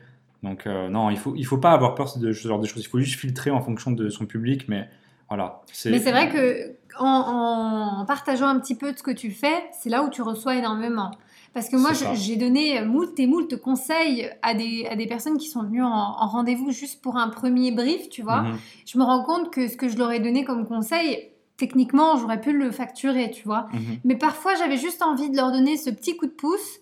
Donc 0.44 0.66
euh, 0.66 0.90
non, 0.90 1.10
il 1.10 1.18
faut, 1.18 1.36
il 1.36 1.46
faut 1.46 1.58
pas 1.58 1.72
avoir 1.72 1.94
peur 1.96 2.18
de 2.18 2.34
ce 2.34 2.48
genre 2.48 2.60
de 2.60 2.66
choses. 2.66 2.84
Il 2.84 2.88
faut 2.88 3.00
juste 3.00 3.20
filtrer 3.20 3.52
en 3.52 3.62
fonction 3.62 3.92
de 3.92 4.10
son 4.10 4.26
public, 4.26 4.68
mais 4.68 4.90
voilà. 5.32 5.62
Mais 5.86 6.00
c'est 6.00 6.12
vrai 6.12 6.28
que 6.28 6.76
en, 7.00 8.04
partageant 8.06 8.48
un 8.48 8.60
petit 8.60 8.76
peu 8.76 8.92
de 8.92 8.98
ce 8.98 9.02
que 9.02 9.12
tu 9.12 9.32
fais, 9.32 9.64
c'est 9.72 9.90
là 9.90 10.04
où 10.04 10.10
tu 10.10 10.22
reçois 10.22 10.58
énormément. 10.58 11.12
Parce 11.54 11.70
que 11.70 11.78
moi, 11.78 11.92
j'ai 12.16 12.36
donné 12.36 12.82
moult 12.82 13.18
et 13.18 13.28
moult 13.28 13.56
conseils 13.56 14.30
à 14.42 14.54
des, 14.54 14.86
à 14.92 14.98
des 14.98 15.08
personnes 15.08 15.38
qui 15.38 15.48
sont 15.48 15.64
venues 15.64 15.84
en, 15.84 16.28
rendez-vous 16.28 16.72
juste 16.72 17.02
pour 17.02 17.16
un 17.16 17.30
premier 17.30 17.72
brief, 17.72 18.10
tu 18.10 18.24
vois. 18.24 18.42
Mhm. 18.42 18.58
Je 18.86 18.98
me 18.98 19.06
rends 19.06 19.24
compte 19.24 19.54
que 19.54 19.70
ce 19.70 19.78
que 19.78 19.88
je 19.88 19.98
leur 19.98 20.12
ai 20.12 20.20
donné 20.20 20.44
comme 20.44 20.68
conseil, 20.68 21.30
techniquement, 21.56 22.18
j'aurais 22.18 22.42
pu 22.42 22.52
le 22.52 22.70
facturer, 22.70 23.32
tu 23.32 23.44
vois. 23.46 23.68
Mhm. 23.72 24.00
Mais 24.04 24.18
parfois, 24.18 24.56
j'avais 24.56 24.78
juste 24.78 25.02
envie 25.02 25.30
de 25.30 25.38
leur 25.38 25.54
donner 25.54 25.78
ce 25.78 25.90
petit 25.92 26.18
coup 26.18 26.26
de 26.26 26.32
pouce 26.32 26.81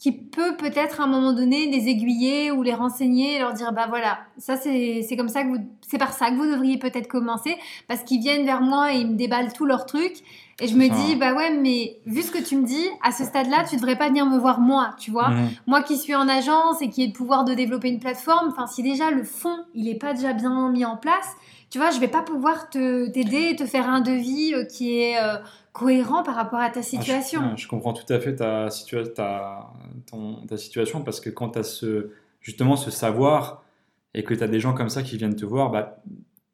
qui 0.00 0.12
peut 0.12 0.56
peut-être 0.56 1.02
à 1.02 1.04
un 1.04 1.06
moment 1.06 1.34
donné 1.34 1.66
les 1.66 1.88
aiguiller 1.88 2.50
ou 2.50 2.62
les 2.62 2.72
renseigner 2.72 3.36
et 3.36 3.38
leur 3.38 3.52
dire 3.52 3.70
bah 3.72 3.84
voilà 3.86 4.20
ça 4.38 4.56
c'est 4.56 5.14
comme 5.16 5.28
ça 5.28 5.44
que 5.44 5.48
vous 5.48 5.58
c'est 5.86 5.98
par 5.98 6.14
ça 6.14 6.30
que 6.30 6.36
vous 6.36 6.46
devriez 6.46 6.78
peut-être 6.78 7.06
commencer 7.06 7.54
parce 7.86 8.02
qu'ils 8.02 8.20
viennent 8.20 8.46
vers 8.46 8.62
moi 8.62 8.94
et 8.94 9.00
ils 9.00 9.08
me 9.08 9.16
déballent 9.16 9.52
tous 9.52 9.66
leurs 9.66 9.86
trucs. 9.86 10.18
Et 10.62 10.68
je 10.68 10.76
me 10.76 10.88
dis 10.88 11.16
bah 11.16 11.34
ouais 11.34 11.52
mais 11.52 11.98
vu 12.06 12.22
ce 12.22 12.30
que 12.30 12.42
tu 12.42 12.56
me 12.56 12.66
dis 12.66 12.86
à 13.02 13.12
ce 13.12 13.24
stade-là 13.24 13.64
tu 13.68 13.76
devrais 13.76 13.96
pas 13.96 14.08
venir 14.08 14.24
me 14.26 14.38
voir 14.38 14.60
moi 14.60 14.94
tu 14.98 15.10
vois. 15.10 15.28
Mhm. 15.28 15.50
moi 15.66 15.82
qui 15.82 15.96
suis 15.98 16.14
en 16.14 16.28
agence 16.28 16.80
et 16.80 16.88
qui 16.88 17.02
ai 17.02 17.06
le 17.06 17.12
pouvoir 17.12 17.44
de 17.44 17.54
développer 17.54 17.88
une 17.88 17.98
plateforme 17.98 18.48
enfin 18.48 18.66
si 18.66 18.82
déjà 18.82 19.10
le 19.10 19.22
fond 19.22 19.56
il 19.74 19.88
est 19.88 19.98
pas 19.98 20.14
déjà 20.14 20.32
bien 20.32 20.70
mis 20.70 20.84
en 20.84 20.96
place 20.96 21.34
tu 21.70 21.78
vois 21.78 21.90
je 21.90 21.98
vais 21.98 22.08
pas 22.08 22.22
pouvoir 22.22 22.68
te 22.68 23.08
t'aider 23.10 23.56
te 23.56 23.64
faire 23.64 23.88
un 23.88 24.00
devis 24.00 24.54
euh, 24.54 24.64
qui 24.64 25.00
est 25.00 25.18
euh, 25.18 25.36
cohérent 25.72 26.22
par 26.22 26.34
rapport 26.34 26.58
à 26.58 26.70
ta 26.70 26.82
situation. 26.82 27.40
Ah, 27.44 27.56
je, 27.56 27.68
comprends 27.68 27.92
tout 27.92 28.10
à 28.12 28.18
fait 28.18 28.34
ta, 28.34 28.68
ta, 29.14 29.70
ta 30.48 30.56
situation 30.56 31.02
parce 31.02 31.20
que 31.20 31.30
quand 31.30 31.50
tu 31.50 31.58
as 31.58 31.62
ce, 31.62 32.10
justement 32.40 32.76
ce 32.76 32.90
savoir 32.90 33.62
et 34.14 34.24
que 34.24 34.34
tu 34.34 34.42
as 34.42 34.48
des 34.48 34.60
gens 34.60 34.74
comme 34.74 34.88
ça 34.88 35.02
qui 35.02 35.16
viennent 35.16 35.36
te 35.36 35.46
voir, 35.46 35.70
bah, 35.70 36.02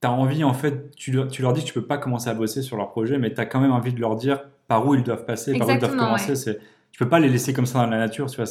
tu 0.00 0.06
as 0.06 0.12
envie, 0.12 0.44
en 0.44 0.52
fait, 0.52 0.94
tu, 0.94 1.18
tu, 1.30 1.42
leur 1.42 1.52
dis 1.52 1.62
que 1.62 1.66
tu 1.66 1.72
peux 1.72 1.86
pas 1.86 1.98
commencer 1.98 2.28
à 2.28 2.34
bosser 2.34 2.62
sur 2.62 2.76
leur 2.76 2.90
projet, 2.90 3.18
mais 3.18 3.32
tu 3.32 3.40
as 3.40 3.46
quand 3.46 3.60
même 3.60 3.72
envie 3.72 3.92
de 3.92 4.00
leur 4.00 4.16
dire 4.16 4.40
par 4.68 4.86
où 4.86 4.94
ils 4.94 5.02
doivent 5.02 5.24
passer, 5.24 5.56
par 5.58 5.68
où 5.68 5.70
ils 5.70 5.78
doivent 5.78 5.96
commencer. 5.96 6.36
C'est, 6.36 6.58
tu 6.92 7.04
peux 7.04 7.08
pas 7.08 7.20
les 7.20 7.28
laisser 7.28 7.52
comme 7.52 7.66
ça 7.66 7.80
dans 7.80 7.90
la 7.90 7.98
nature, 7.98 8.30
tu 8.30 8.36
vois. 8.36 8.50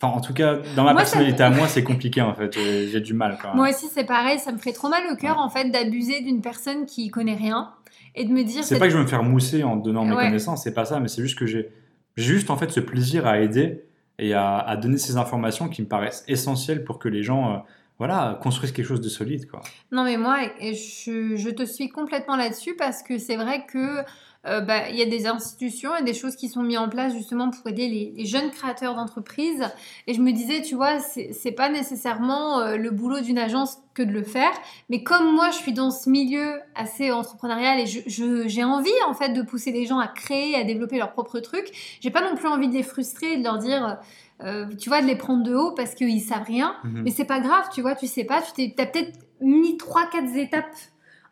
Enfin, 0.00 0.16
en 0.16 0.20
tout 0.20 0.32
cas, 0.32 0.58
dans 0.76 0.84
ma 0.84 0.94
personnalité 0.94 1.42
à 1.42 1.50
moi, 1.50 1.68
c'est 1.68 1.82
compliqué 1.84 2.22
en 2.22 2.34
fait. 2.34 2.52
J'ai, 2.52 3.00
du 3.00 3.14
mal. 3.14 3.36
Quand 3.40 3.48
même. 3.48 3.56
Moi 3.56 3.70
aussi, 3.70 3.86
c'est 3.92 4.04
pareil. 4.04 4.38
Ça 4.38 4.52
me 4.52 4.58
ferait 4.58 4.72
trop 4.72 4.88
mal 4.88 5.02
au 5.12 5.16
cœur 5.16 5.38
en 5.38 5.50
fait 5.50 5.70
d'abuser 5.70 6.20
d'une 6.20 6.40
personne 6.40 6.86
qui 6.86 7.10
connaît 7.10 7.34
rien 7.34 7.72
et 8.14 8.24
de 8.24 8.32
me 8.32 8.42
dire. 8.42 8.64
C'est 8.64 8.78
pas 8.78 8.86
que 8.86 8.92
je 8.92 8.96
veux 8.96 9.04
me 9.04 9.08
faire 9.08 9.22
mousser 9.22 9.62
en 9.64 9.76
donnant 9.76 10.04
mes 10.04 10.14
connaissances, 10.14 10.64
c'est 10.64 10.74
pas 10.74 10.84
ça, 10.84 11.00
mais 11.00 11.08
c'est 11.08 11.22
juste 11.22 11.38
que 11.38 11.46
j'ai 11.46 11.70
juste 12.16 12.50
en 12.50 12.56
fait 12.56 12.70
ce 12.70 12.80
plaisir 12.80 13.26
à 13.26 13.40
aider 13.40 13.84
et 14.18 14.34
à, 14.34 14.76
donner 14.80 14.98
ces 14.98 15.16
informations 15.16 15.68
qui 15.68 15.82
me 15.82 15.88
paraissent 15.88 16.24
essentielles 16.28 16.84
pour 16.84 16.98
que 16.98 17.08
les 17.08 17.22
gens. 17.22 17.54
Euh, 17.54 17.58
voilà, 17.98 18.38
construisent 18.42 18.72
quelque 18.72 18.86
chose 18.86 19.02
de 19.02 19.10
solide. 19.10 19.46
Quoi. 19.46 19.60
Non, 19.92 20.04
mais 20.04 20.16
moi, 20.16 20.38
je, 20.58 21.36
je 21.36 21.50
te 21.50 21.66
suis 21.66 21.90
complètement 21.90 22.34
là-dessus 22.34 22.74
parce 22.74 23.02
que 23.02 23.18
c'est 23.18 23.36
vrai 23.36 23.66
que 23.70 24.02
euh, 24.46 24.60
bah, 24.62 24.88
il 24.88 24.96
y 24.96 25.02
a 25.02 25.06
des 25.06 25.26
institutions 25.26 25.94
et 25.96 26.02
des 26.02 26.14
choses 26.14 26.34
qui 26.34 26.48
sont 26.48 26.62
mises 26.62 26.78
en 26.78 26.88
place 26.88 27.12
justement 27.12 27.50
pour 27.50 27.66
aider 27.68 28.12
les, 28.16 28.24
jeunes 28.24 28.50
créateurs 28.50 28.94
d'entreprises. 28.94 29.62
Et 30.06 30.14
je 30.14 30.22
me 30.22 30.32
disais, 30.32 30.62
tu 30.62 30.74
vois, 30.74 30.98
c'est 30.98 31.52
pas 31.52 31.68
nécessairement 31.68 32.60
euh, 32.60 32.76
le 32.76 32.90
boulot 32.90 33.20
d'une 33.20 33.38
agence 33.38 33.78
que 33.92 34.02
de 34.02 34.12
le 34.12 34.22
faire, 34.22 34.52
mais 34.88 35.02
comme 35.02 35.34
moi 35.34 35.50
je 35.50 35.56
suis 35.56 35.72
dans 35.72 35.90
ce 35.90 36.08
milieu 36.08 36.60
assez 36.74 37.10
entrepreneurial 37.10 37.80
et 37.80 37.86
j'ai 37.86 38.64
envie 38.64 38.90
en 39.06 39.14
fait 39.14 39.30
de 39.30 39.42
pousser 39.42 39.72
des 39.72 39.84
gens 39.84 39.98
à 39.98 40.06
créer, 40.06 40.54
à 40.54 40.64
développer 40.64 40.96
leur 40.96 41.12
propre 41.12 41.40
truc, 41.40 41.98
j'ai 42.00 42.10
pas 42.10 42.22
non 42.22 42.36
plus 42.36 42.48
envie 42.48 42.68
de 42.68 42.74
les 42.74 42.82
frustrer 42.82 43.34
et 43.34 43.36
de 43.36 43.44
leur 43.44 43.58
dire. 43.58 43.98
Euh, 44.42 44.66
tu 44.78 44.88
vois, 44.88 45.02
de 45.02 45.06
les 45.06 45.16
prendre 45.16 45.42
de 45.42 45.54
haut 45.54 45.72
parce 45.72 45.94
qu'ils 45.94 46.22
savent 46.22 46.46
rien. 46.46 46.74
Mhm. 46.84 47.02
Mais 47.02 47.10
c'est 47.10 47.26
pas 47.26 47.40
grave, 47.40 47.68
tu 47.74 47.82
vois, 47.82 47.94
tu 47.94 48.06
sais 48.06 48.24
pas, 48.24 48.40
tu 48.40 48.72
as 48.78 48.86
peut-être 48.86 49.18
mis 49.42 49.76
trois, 49.76 50.08
quatre 50.08 50.34
étapes 50.34 50.74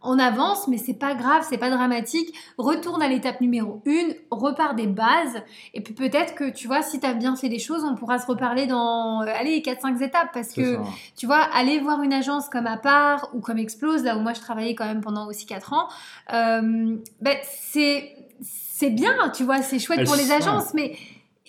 en 0.01 0.19
avance, 0.19 0.69
mais 0.69 0.79
c'est 0.79 0.95
pas 0.95 1.15
grave, 1.15 1.45
c'est 1.49 1.59
pas 1.59 1.71
dramatique. 1.71 2.33
Retourne 2.57 3.03
à 3.03 3.09
l'étape 3.09 3.41
numéro 3.41 3.83
1, 3.87 3.91
repars 4.31 4.75
des 4.75 4.87
bases, 4.87 5.43
et 5.75 5.81
puis 5.81 5.95
peut-être 5.95 6.35
que 6.35 6.51
tu 6.51 6.67
vois, 6.67 6.83
si 6.83 7.01
tu 7.01 7.07
as 7.07 7.15
bien 7.15 7.35
fait 7.37 7.49
des 7.49 7.59
choses, 7.59 7.85
on 7.85 7.97
pourra 7.97 8.19
se 8.19 8.27
reparler 8.27 8.67
dans, 8.67 9.23
euh, 9.23 9.33
allez, 9.39 9.61
4-5 9.61 10.03
étapes, 10.03 10.31
parce 10.33 10.53
que 10.53 10.79
tu 11.17 11.27
vois, 11.27 11.41
aller 11.41 11.81
voir 11.81 12.03
une 12.03 12.13
agence 12.13 12.49
comme 12.49 12.67
Apart 12.67 13.29
ou 13.35 13.41
comme 13.41 13.59
Explose, 13.59 14.05
là 14.05 14.17
où 14.17 14.21
moi 14.21 14.35
je 14.35 14.41
travaillais 14.41 14.75
quand 14.75 14.87
même 14.87 15.01
pendant 15.01 15.27
aussi 15.27 15.47
4 15.47 15.73
ans, 15.73 15.89
euh, 16.33 16.97
ben, 17.21 17.37
c'est 17.43 18.15
c'est 18.41 18.91
bien, 18.91 19.33
tu 19.35 19.43
vois, 19.43 19.61
c'est 19.63 19.81
chouette 19.81 20.05
pour 20.05 20.15
les 20.15 20.31
agences, 20.31 20.73
mais 20.73 20.97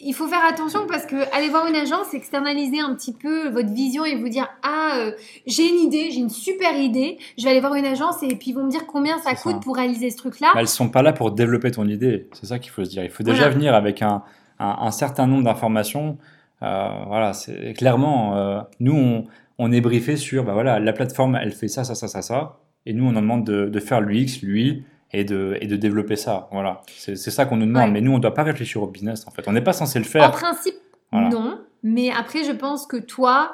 il 0.01 0.13
faut 0.13 0.27
faire 0.27 0.43
attention 0.45 0.81
parce 0.87 1.05
que 1.05 1.15
aller 1.35 1.49
voir 1.49 1.67
une 1.67 1.75
agence, 1.75 2.13
externaliser 2.13 2.79
un 2.79 2.93
petit 2.95 3.13
peu 3.13 3.49
votre 3.49 3.71
vision 3.71 4.05
et 4.05 4.15
vous 4.15 4.29
dire 4.29 4.47
ah 4.63 4.97
euh, 4.97 5.11
j'ai 5.45 5.67
une 5.67 5.79
idée, 5.79 6.11
j'ai 6.11 6.19
une 6.19 6.29
super 6.29 6.75
idée, 6.77 7.17
je 7.37 7.43
vais 7.43 7.51
aller 7.51 7.59
voir 7.59 7.75
une 7.75 7.85
agence 7.85 8.21
et 8.23 8.27
puis 8.35 8.51
ils 8.51 8.53
vont 8.53 8.63
me 8.63 8.71
dire 8.71 8.85
combien 8.87 9.17
ça 9.19 9.35
coûte 9.35 9.61
pour 9.61 9.75
réaliser 9.75 10.09
ce 10.09 10.17
truc-là. 10.17 10.53
Elles 10.57 10.67
sont 10.67 10.89
pas 10.89 11.01
là 11.01 11.13
pour 11.13 11.31
développer 11.31 11.71
ton 11.71 11.87
idée, 11.87 12.27
c'est 12.33 12.45
ça 12.45 12.59
qu'il 12.59 12.71
faut 12.71 12.83
se 12.83 12.89
dire. 12.89 13.03
Il 13.03 13.09
faut 13.09 13.23
déjà 13.23 13.49
venir 13.49 13.73
avec 13.73 14.01
un, 14.01 14.23
un, 14.59 14.91
certain 14.91 15.27
nombre 15.27 15.43
d'informations. 15.43 16.17
Euh, 16.61 16.89
voilà, 17.07 17.33
c'est 17.33 17.73
clairement 17.73 18.35
euh, 18.35 18.61
nous 18.79 18.95
on, 18.95 19.27
on, 19.57 19.71
est 19.71 19.81
briefé 19.81 20.17
sur 20.17 20.43
bah 20.43 20.53
voilà 20.53 20.77
la 20.79 20.91
plateforme 20.91 21.39
elle 21.41 21.53
fait 21.53 21.69
ça 21.69 21.85
ça 21.85 21.95
ça 21.95 22.09
ça 22.09 22.21
ça 22.21 22.57
et 22.85 22.91
nous 22.91 23.05
on 23.05 23.15
en 23.15 23.21
demande 23.21 23.45
de, 23.45 23.69
de 23.69 23.79
faire 23.79 24.01
l'UX 24.01 24.41
lui 24.43 24.83
et 25.11 25.23
de, 25.23 25.57
et 25.61 25.67
de 25.67 25.75
développer 25.75 26.15
ça. 26.15 26.47
Voilà, 26.51 26.81
c'est 26.87 27.15
ça 27.15 27.45
qu'on 27.45 27.57
nous 27.57 27.65
demande. 27.65 27.91
Mais 27.91 28.01
nous, 28.01 28.11
on 28.11 28.17
ne 28.17 28.21
doit 28.21 28.33
pas 28.33 28.43
réfléchir 28.43 28.81
au 28.83 28.87
business, 28.87 29.27
en 29.27 29.31
fait. 29.31 29.47
On 29.47 29.51
n'est 29.51 29.61
pas 29.61 29.73
censé 29.73 29.99
le 29.99 30.05
faire. 30.05 30.27
En 30.27 30.31
principe, 30.31 30.75
non. 31.11 31.59
Mais 31.83 32.11
après, 32.11 32.43
je 32.43 32.51
pense 32.51 32.85
que 32.85 32.97
toi, 32.97 33.53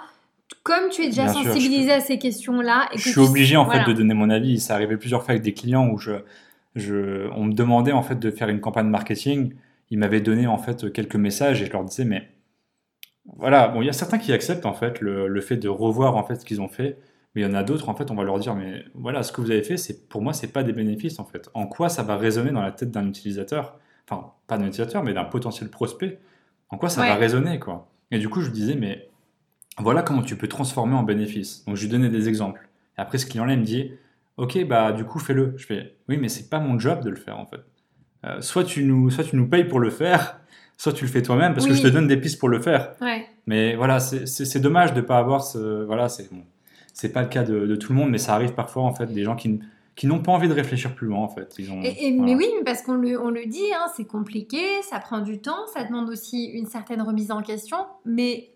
comme 0.63 0.89
tu 0.89 1.03
es 1.03 1.07
déjà 1.07 1.27
sensibilisé 1.27 1.91
à 1.91 1.99
ces 1.99 2.17
questions-là... 2.17 2.89
Je 2.95 3.09
suis 3.09 3.19
obligé, 3.19 3.55
en 3.55 3.69
fait, 3.69 3.83
de 3.85 3.93
donner 3.93 4.13
mon 4.13 4.29
avis. 4.29 4.59
Ça 4.59 4.75
arrivait 4.75 4.97
plusieurs 4.97 5.23
fois 5.23 5.31
avec 5.31 5.43
des 5.43 5.53
clients 5.53 5.87
où 5.87 5.97
je, 5.97 6.13
je, 6.75 7.29
on 7.35 7.45
me 7.45 7.53
demandait, 7.53 7.91
en 7.91 8.01
fait, 8.01 8.19
de 8.19 8.31
faire 8.31 8.49
une 8.49 8.59
campagne 8.59 8.87
marketing. 8.87 9.53
Ils 9.91 9.99
m'avaient 9.99 10.21
donné, 10.21 10.47
en 10.47 10.57
fait, 10.57 10.91
quelques 10.91 11.15
messages 11.15 11.61
et 11.61 11.65
je 11.65 11.71
leur 11.71 11.83
disais, 11.83 12.05
mais... 12.05 12.29
Voilà, 13.37 13.69
bon, 13.69 13.81
il 13.81 13.85
y 13.85 13.89
a 13.89 13.93
certains 13.93 14.19
qui 14.19 14.33
acceptent, 14.33 14.67
en 14.67 14.73
fait, 14.73 15.01
le, 15.01 15.27
le 15.27 15.41
fait 15.41 15.57
de 15.57 15.67
revoir, 15.67 16.15
en 16.15 16.23
fait, 16.23 16.35
ce 16.35 16.45
qu'ils 16.45 16.61
ont 16.61 16.67
fait. 16.67 16.97
Mais 17.35 17.41
il 17.41 17.43
y 17.43 17.47
en 17.47 17.53
a 17.53 17.63
d'autres, 17.63 17.89
en 17.89 17.95
fait, 17.95 18.09
on 18.11 18.15
va 18.15 18.23
leur 18.23 18.39
dire, 18.39 18.55
mais 18.55 18.85
voilà, 18.93 19.21
ce 19.21 19.33
que 19.33 19.41
vous 19.41 19.51
avez 19.51 19.61
fait, 19.61 19.75
c'est 19.75 20.07
pour 20.07 20.21
moi, 20.21 20.31
c'est 20.31 20.53
pas 20.53 20.63
des 20.63 20.71
bénéfices, 20.71 21.19
en 21.19 21.25
fait. 21.25 21.49
En 21.53 21.67
quoi 21.67 21.89
ça 21.89 22.01
va 22.01 22.15
résonner 22.15 22.51
dans 22.51 22.61
la 22.61 22.71
tête 22.71 22.91
d'un 22.91 23.05
utilisateur? 23.05 23.77
Enfin, 24.09 24.31
pas 24.47 24.57
d'un 24.57 24.67
utilisateur, 24.67 25.03
mais 25.03 25.13
d'un 25.13 25.25
potentiel 25.25 25.69
prospect. 25.69 26.19
En 26.69 26.77
quoi 26.77 26.89
ça 26.89 27.01
va 27.01 27.15
résonner, 27.15 27.59
quoi? 27.59 27.89
Et 28.11 28.19
du 28.19 28.29
coup, 28.29 28.41
je 28.41 28.49
disais, 28.51 28.75
mais 28.75 29.09
voilà 29.79 30.01
comment 30.01 30.21
tu 30.21 30.37
peux 30.37 30.47
transformer 30.47 30.95
en 30.95 31.03
bénéfice. 31.03 31.65
Donc, 31.65 31.75
je 31.75 31.81
lui 31.83 31.89
donnais 31.89 32.09
des 32.09 32.29
exemples. 32.29 32.69
Et 32.97 33.01
après, 33.01 33.17
ce 33.17 33.25
client-là, 33.25 33.53
il 33.53 33.59
me 33.59 33.65
dit, 33.65 33.91
ok, 34.37 34.65
bah, 34.65 34.93
du 34.93 35.03
coup, 35.03 35.19
fais-le. 35.19 35.53
Je 35.57 35.65
fais, 35.65 35.95
oui, 36.07 36.17
mais 36.17 36.29
c'est 36.29 36.49
pas 36.49 36.59
mon 36.59 36.79
job 36.79 37.03
de 37.03 37.09
le 37.09 37.17
faire, 37.17 37.37
en 37.37 37.45
fait. 37.45 37.59
Euh, 38.25 38.39
soit, 38.41 38.63
tu 38.63 38.83
nous, 38.83 39.09
soit 39.09 39.25
tu 39.25 39.35
nous 39.35 39.47
payes 39.47 39.65
pour 39.65 39.79
le 39.79 39.89
faire, 39.89 40.39
soit 40.77 40.93
tu 40.93 41.03
le 41.03 41.11
fais 41.11 41.21
toi-même 41.21 41.53
parce 41.53 41.67
que 41.67 41.73
je 41.73 41.81
te 41.81 41.87
donne 41.87 42.07
des 42.07 42.17
pistes 42.17 42.39
pour 42.39 42.49
le 42.49 42.61
faire. 42.61 42.93
Mais 43.45 43.75
voilà, 43.75 43.99
c'est 43.99 44.59
dommage 44.59 44.93
de 44.93 45.01
ne 45.01 45.05
pas 45.05 45.17
avoir 45.17 45.43
ce. 45.43 45.83
Voilà, 45.83 46.09
c'est 46.09 46.31
bon, 46.31 46.43
c'est 46.95 47.09
pas 47.09 47.21
le 47.21 47.27
cas 47.27 47.43
de, 47.43 47.75
tout 47.75 47.91
le 47.93 47.99
monde, 47.99 48.09
mais 48.09 48.17
ça 48.17 48.33
arrive 48.33 48.53
parfois 48.53 48.83
en 48.83 48.93
fait 48.93 49.07
des 49.07 49.23
gens 49.23 49.35
qui 49.35 49.59
qui 49.95 50.07
n'ont 50.07 50.19
pas 50.19 50.33
envie 50.33 50.49
de 50.49 50.53
réfléchir 50.53 50.93
plus 50.93 51.07
loin 51.07 51.19
en 51.19 51.29
fait. 51.29 51.55
Ils 51.57 51.71
ont, 51.71 51.77
Mais 51.77 52.35
oui, 52.35 52.47
parce 52.65 52.81
qu'on 52.81 52.95
le, 52.95 53.17
on 53.21 53.29
le 53.29 53.45
dit, 53.45 53.63
hein, 53.73 53.85
c'est 53.95 54.03
compliqué, 54.03 54.81
ça 54.81 54.99
prend 54.99 55.19
du 55.19 55.39
temps, 55.39 55.67
ça 55.73 55.85
demande 55.85 56.09
aussi 56.09 56.47
une 56.47 56.65
certaine 56.65 57.01
remise 57.01 57.31
en 57.31 57.41
question, 57.41 57.77
mais 58.03 58.49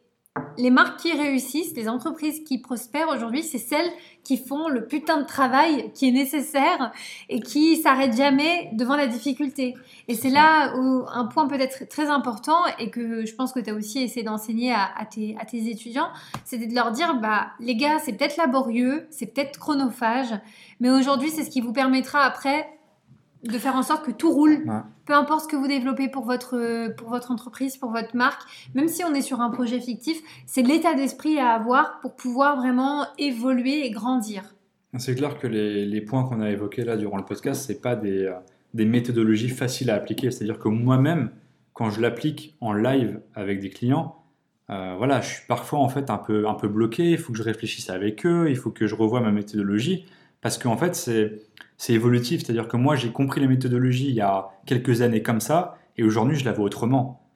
les 0.57 0.69
marques 0.69 0.99
qui 0.99 1.13
réussissent, 1.13 1.75
les 1.75 1.87
entreprises 1.87 2.43
qui 2.43 2.59
prospèrent 2.59 3.09
aujourd'hui, 3.09 3.43
c'est 3.43 3.57
celles 3.57 3.89
qui 4.23 4.37
font 4.37 4.67
le 4.67 4.85
putain 4.85 5.19
de 5.21 5.25
travail 5.25 5.91
qui 5.93 6.07
est 6.07 6.11
nécessaire 6.11 6.91
et 7.29 7.39
qui 7.39 7.77
s'arrêtent 7.77 8.15
jamais 8.15 8.69
devant 8.73 8.95
la 8.95 9.07
difficulté. 9.07 9.75
Et 10.07 10.15
c'est 10.15 10.29
là 10.29 10.75
où 10.77 11.05
un 11.11 11.25
point 11.25 11.47
peut-être 11.47 11.87
très 11.87 12.07
important 12.07 12.59
et 12.77 12.89
que 12.89 13.25
je 13.25 13.33
pense 13.35 13.53
que 13.53 13.59
tu 13.59 13.69
as 13.69 13.73
aussi 13.73 14.03
essayé 14.03 14.23
d'enseigner 14.23 14.71
à, 14.73 15.05
tes, 15.09 15.35
à 15.39 15.45
tes 15.45 15.69
étudiants, 15.69 16.09
c'est 16.45 16.57
de 16.57 16.73
leur 16.73 16.91
dire, 16.91 17.19
bah, 17.19 17.47
les 17.59 17.75
gars, 17.75 17.99
c'est 17.99 18.13
peut-être 18.13 18.37
laborieux, 18.37 19.07
c'est 19.09 19.33
peut-être 19.33 19.57
chronophage, 19.57 20.33
mais 20.79 20.89
aujourd'hui, 20.89 21.29
c'est 21.29 21.43
ce 21.43 21.49
qui 21.49 21.61
vous 21.61 21.73
permettra 21.73 22.21
après 22.21 22.67
de 23.43 23.57
faire 23.57 23.75
en 23.75 23.83
sorte 23.83 24.05
que 24.05 24.11
tout 24.11 24.31
roule, 24.31 24.65
peu 25.05 25.13
importe 25.13 25.45
ce 25.45 25.47
que 25.47 25.55
vous 25.55 25.67
développez 25.67 26.09
pour 26.09 26.25
votre, 26.25 26.93
pour 26.95 27.09
votre 27.09 27.31
entreprise, 27.31 27.77
pour 27.77 27.91
votre 27.91 28.15
marque, 28.15 28.41
même 28.75 28.87
si 28.87 29.03
on 29.03 29.13
est 29.13 29.21
sur 29.21 29.41
un 29.41 29.49
projet 29.49 29.79
fictif, 29.79 30.21
c'est 30.45 30.61
l'état 30.61 30.93
d'esprit 30.93 31.39
à 31.39 31.51
avoir 31.51 31.99
pour 32.01 32.15
pouvoir 32.15 32.57
vraiment 32.57 33.05
évoluer 33.17 33.85
et 33.85 33.91
grandir. 33.91 34.55
C'est 34.97 35.15
clair 35.15 35.37
que 35.37 35.47
les, 35.47 35.85
les 35.85 36.01
points 36.01 36.23
qu'on 36.23 36.41
a 36.41 36.49
évoqués 36.49 36.83
là 36.83 36.97
durant 36.97 37.17
le 37.17 37.25
podcast, 37.25 37.63
c'est 37.65 37.79
pas 37.79 37.95
des, 37.95 38.25
euh, 38.25 38.33
des, 38.73 38.85
méthodologies 38.85 39.49
faciles 39.49 39.91
à 39.91 39.95
appliquer. 39.95 40.31
C'est-à-dire 40.31 40.57
que 40.57 40.67
moi-même, 40.67 41.29
quand 41.73 41.91
je 41.91 42.01
l'applique 42.01 42.57
en 42.59 42.73
live 42.73 43.21
avec 43.35 43.59
des 43.59 43.69
clients, 43.69 44.15
euh, 44.71 44.95
voilà, 44.97 45.21
je 45.21 45.29
suis 45.29 45.47
parfois 45.47 45.79
en 45.79 45.89
fait 45.89 46.09
un 46.09 46.17
peu, 46.17 46.47
un 46.47 46.55
peu 46.55 46.67
bloqué. 46.67 47.11
Il 47.11 47.17
faut 47.19 47.31
que 47.31 47.37
je 47.37 47.43
réfléchisse 47.43 47.89
avec 47.91 48.25
eux, 48.25 48.49
il 48.49 48.55
faut 48.55 48.71
que 48.71 48.87
je 48.87 48.95
revoie 48.95 49.21
ma 49.21 49.31
méthodologie, 49.31 50.05
parce 50.41 50.57
qu'en 50.57 50.77
fait, 50.77 50.95
c'est 50.95 51.93
évolutif. 51.93 52.41
C'est-à-dire 52.41 52.67
que 52.67 52.77
moi, 52.77 52.95
j'ai 52.95 53.11
compris 53.11 53.41
les 53.41 53.47
méthodologies 53.47 54.09
il 54.09 54.15
y 54.15 54.21
a 54.21 54.49
quelques 54.65 55.01
années 55.01 55.21
comme 55.21 55.39
ça, 55.39 55.77
et 55.97 56.03
aujourd'hui, 56.03 56.37
je 56.37 56.45
la 56.45 56.53
vois 56.53 56.65
autrement. 56.65 57.29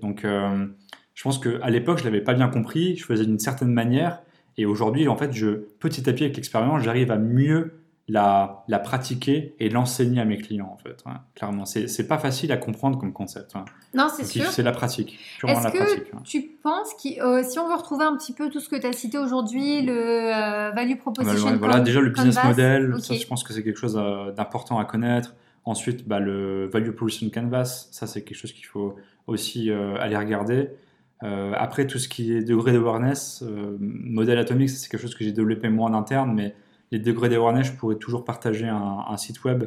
Donc, 0.00 0.24
euh, 0.24 0.66
je 1.14 1.22
pense 1.22 1.38
qu'à 1.38 1.68
l'époque, 1.70 1.98
je 1.98 2.04
l'avais 2.04 2.20
pas 2.20 2.34
bien 2.34 2.48
compris, 2.48 2.96
je 2.96 3.04
faisais 3.04 3.26
d'une 3.26 3.38
certaine 3.38 3.72
manière, 3.72 4.22
et 4.56 4.66
aujourd'hui, 4.66 5.06
en 5.08 5.16
fait, 5.16 5.32
je, 5.32 5.48
petit 5.78 6.08
à 6.08 6.12
petit, 6.12 6.24
avec 6.24 6.36
l'expérience, 6.36 6.82
j'arrive 6.82 7.10
à 7.10 7.18
mieux 7.18 7.82
la, 8.08 8.64
la 8.68 8.78
pratiquer 8.78 9.54
et 9.60 9.68
l'enseigner 9.68 10.20
à 10.20 10.24
mes 10.24 10.38
clients, 10.38 10.70
en 10.72 10.78
fait. 10.78 11.04
clairement, 11.34 11.66
c'est 11.66 12.08
pas 12.08 12.18
facile 12.18 12.50
à 12.52 12.56
comprendre 12.56 12.98
comme 12.98 13.12
concept. 13.12 13.54
Non, 13.94 14.08
c'est 14.14 14.24
sûr. 14.24 14.46
C'est 14.46 14.62
la 14.62 14.72
pratique. 14.72 15.18
Est-ce 15.46 15.68
que 15.68 16.22
tu 16.24 16.42
penses 16.62 16.94
que 16.94 17.22
euh, 17.22 17.42
si 17.42 17.58
on 17.58 17.68
veut 17.68 17.74
retrouver 17.74 18.04
un 18.04 18.16
petit 18.16 18.32
peu 18.32 18.48
tout 18.48 18.60
ce 18.60 18.68
que 18.70 18.76
tu 18.76 18.86
as 18.86 18.92
cité 18.92 19.18
aujourd'hui, 19.18 19.82
le 19.82 19.92
euh, 19.92 20.70
value 20.70 20.96
proposition, 20.96 21.56
voilà, 21.58 21.80
déjà 21.80 22.00
le 22.00 22.08
business 22.08 22.42
model, 22.42 22.94
ça, 23.00 23.14
je 23.14 23.26
pense 23.26 23.44
que 23.44 23.52
c'est 23.52 23.62
quelque 23.62 23.78
chose 23.78 24.00
euh, 24.02 24.32
d'important 24.32 24.78
à 24.78 24.86
connaître. 24.86 25.34
Ensuite, 25.64 26.08
bah, 26.08 26.18
le 26.18 26.66
value 26.66 26.90
proposition 26.92 27.28
canvas, 27.28 27.88
ça 27.90 28.06
c'est 28.06 28.22
quelque 28.22 28.38
chose 28.38 28.52
qu'il 28.52 28.64
faut 28.64 28.96
aussi 29.26 29.70
aller 29.70 30.16
regarder. 30.16 30.70
après, 31.20 31.86
tout 31.86 31.98
ce 31.98 32.08
qui 32.08 32.32
est 32.32 32.42
degré 32.42 32.72
d'awareness, 32.72 33.44
modèle 33.78 34.38
atomique, 34.38 34.70
c'est 34.70 34.88
quelque 34.88 35.02
chose 35.02 35.14
que 35.14 35.24
j'ai 35.24 35.32
développé 35.32 35.68
moi 35.68 35.90
en 35.90 35.92
interne, 35.92 36.32
mais 36.34 36.54
les 36.90 36.98
degrés 36.98 37.28
d'awareness, 37.28 37.66
je 37.66 37.72
pourrais 37.72 37.96
toujours 37.96 38.24
partager 38.24 38.68
un, 38.68 39.16
site 39.16 39.44
web. 39.44 39.64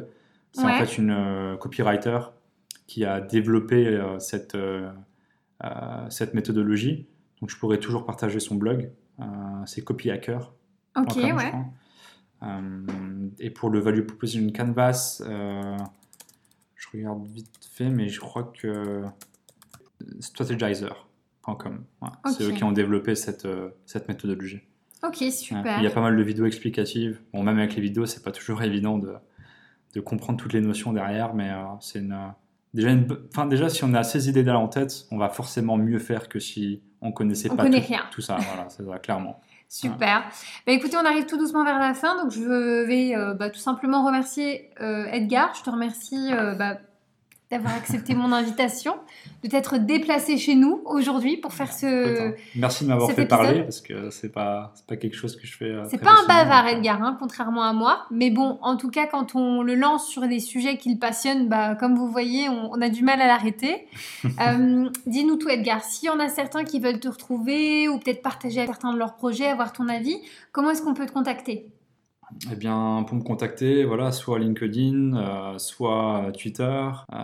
C'est 0.52 0.64
en 0.64 0.78
fait 0.78 0.98
une 0.98 1.10
euh, 1.10 1.56
copywriter 1.56 2.18
qui 2.86 3.04
a 3.04 3.20
développé 3.20 3.86
euh, 3.86 4.18
cette, 4.18 4.54
euh, 4.54 4.90
cette 6.10 6.34
méthodologie. 6.34 7.06
Donc 7.40 7.50
je 7.50 7.56
pourrais 7.56 7.78
toujours 7.78 8.04
partager 8.04 8.40
son 8.40 8.56
blog. 8.56 8.90
c'est 9.66 9.82
copyhacker. 9.82 10.52
Ok, 10.96 11.16
ouais. 11.16 11.52
et 13.38 13.50
pour 13.50 13.70
le 13.70 13.78
value 13.78 14.02
proposition 14.02 14.52
canvas, 14.52 15.22
je 15.24 16.88
regarde 16.92 17.26
vite 17.26 17.68
fait, 17.70 17.88
mais 17.88 18.08
je 18.08 18.20
crois 18.20 18.52
que 18.56 19.02
strategizer.com. 20.20 21.84
C'est 22.26 22.44
eux 22.44 22.52
qui 22.52 22.62
ont 22.62 22.72
développé 22.72 23.14
cette, 23.14 23.48
cette 23.86 24.08
méthodologie. 24.08 24.60
Ok, 25.02 25.16
super. 25.32 25.78
Il 25.78 25.84
y 25.84 25.86
a 25.86 25.90
pas 25.90 26.00
mal 26.00 26.16
de 26.16 26.22
vidéos 26.22 26.46
explicatives. 26.46 27.20
Bon, 27.32 27.42
même 27.42 27.58
avec 27.58 27.74
les 27.74 27.82
vidéos, 27.82 28.06
c'est 28.06 28.22
pas 28.22 28.30
toujours 28.30 28.62
évident 28.62 28.98
de, 28.98 29.14
de, 29.94 30.00
comprendre 30.00 30.38
toutes 30.38 30.52
les 30.52 30.60
notions 30.60 30.92
derrière, 30.92 31.34
mais 31.34 31.50
euh, 31.50 31.62
c'est 31.80 31.98
une, 31.98 32.16
déjà, 32.72 32.90
une, 32.90 33.06
enfin, 33.30 33.46
déjà, 33.46 33.68
si 33.68 33.82
on 33.84 33.94
a 33.94 34.04
ces 34.04 34.28
idées 34.28 34.44
là 34.44 34.58
en 34.58 34.68
tête, 34.68 35.06
on 35.10 35.18
va 35.18 35.28
forcément 35.28 35.76
mieux 35.76 35.98
faire 35.98 36.28
que 36.28 36.38
si 36.38 36.82
on 37.00 37.10
connaissait 37.10 37.48
pas 37.48 37.68
tout, 37.68 37.78
tout, 38.12 38.20
ça. 38.20 38.36
Voilà, 38.36 38.68
c'est 38.68 38.84
ça, 38.84 38.98
clairement. 38.98 39.40
Super. 39.68 40.24
Bah, 40.66 40.72
écoutez, 40.72 40.96
on 40.96 41.06
arrive 41.06 41.26
tout 41.26 41.38
doucement 41.38 41.64
vers 41.64 41.78
la 41.78 41.94
fin, 41.94 42.22
donc 42.22 42.30
je 42.30 42.84
vais 42.86 43.16
euh, 43.16 43.34
bah, 43.34 43.50
tout 43.50 43.58
simplement 43.58 44.04
remercier 44.04 44.70
euh, 44.80 45.06
Edgar. 45.06 45.54
Je 45.54 45.62
te 45.62 45.70
remercie 45.70 46.30
bah, 46.58 46.78
d'avoir 47.52 47.74
accepté 47.74 48.14
mon 48.14 48.32
invitation, 48.32 48.94
de 49.44 49.48
t'être 49.48 49.76
déplacé 49.76 50.38
chez 50.38 50.54
nous 50.54 50.80
aujourd'hui 50.86 51.36
pour 51.36 51.52
faire 51.52 51.70
ce. 51.70 52.34
Merci 52.56 52.84
de 52.84 52.88
m'avoir 52.88 53.12
fait 53.12 53.26
parler 53.26 53.60
parce 53.60 53.82
que 53.82 54.08
c'est 54.08 54.32
pas 54.32 54.72
pas 54.88 54.96
quelque 54.96 55.14
chose 55.14 55.36
que 55.36 55.46
je 55.46 55.54
fais. 55.54 55.66
Euh, 55.66 55.84
c'est 55.90 56.00
pas 56.00 56.12
un 56.12 56.26
bavard 56.26 56.66
Edgar, 56.66 57.02
hein, 57.02 57.14
contrairement 57.20 57.62
à 57.62 57.74
moi. 57.74 58.06
Mais 58.10 58.30
bon, 58.30 58.58
en 58.62 58.78
tout 58.78 58.88
cas, 58.88 59.06
quand 59.06 59.34
on 59.34 59.62
le 59.62 59.74
lance 59.74 60.08
sur 60.08 60.26
des 60.26 60.40
sujets 60.40 60.78
qui 60.78 60.94
le 60.94 60.98
passionnent, 60.98 61.46
bah 61.48 61.74
comme 61.74 61.94
vous 61.94 62.10
voyez, 62.10 62.48
on, 62.48 62.80
a 62.80 62.88
du 62.88 63.04
mal 63.04 63.20
à 63.20 63.26
l'arrêter. 63.26 63.86
Euh, 64.40 64.88
dis-nous 65.06 65.36
tout 65.36 65.48
Edgar. 65.48 65.84
S'il 65.84 66.06
y 66.06 66.10
en 66.10 66.18
a 66.18 66.28
certains 66.28 66.64
qui 66.64 66.80
veulent 66.80 66.98
te 66.98 67.08
retrouver 67.08 67.88
ou 67.88 67.98
peut-être 67.98 68.22
partager 68.22 68.64
certains 68.64 68.92
de 68.92 68.98
leurs 68.98 69.14
projets, 69.14 69.46
avoir 69.46 69.72
ton 69.72 69.88
avis, 69.88 70.16
comment 70.52 70.70
est-ce 70.70 70.82
qu'on 70.82 70.94
peut 70.94 71.06
te 71.06 71.12
contacter? 71.12 71.70
Eh 72.50 72.56
bien, 72.56 73.04
pour 73.06 73.16
me 73.16 73.22
contacter, 73.22 73.84
voilà, 73.84 74.12
soit 74.12 74.38
LinkedIn, 74.38 75.16
euh, 75.16 75.58
soit 75.58 76.32
Twitter, 76.38 76.90
euh, 77.12 77.16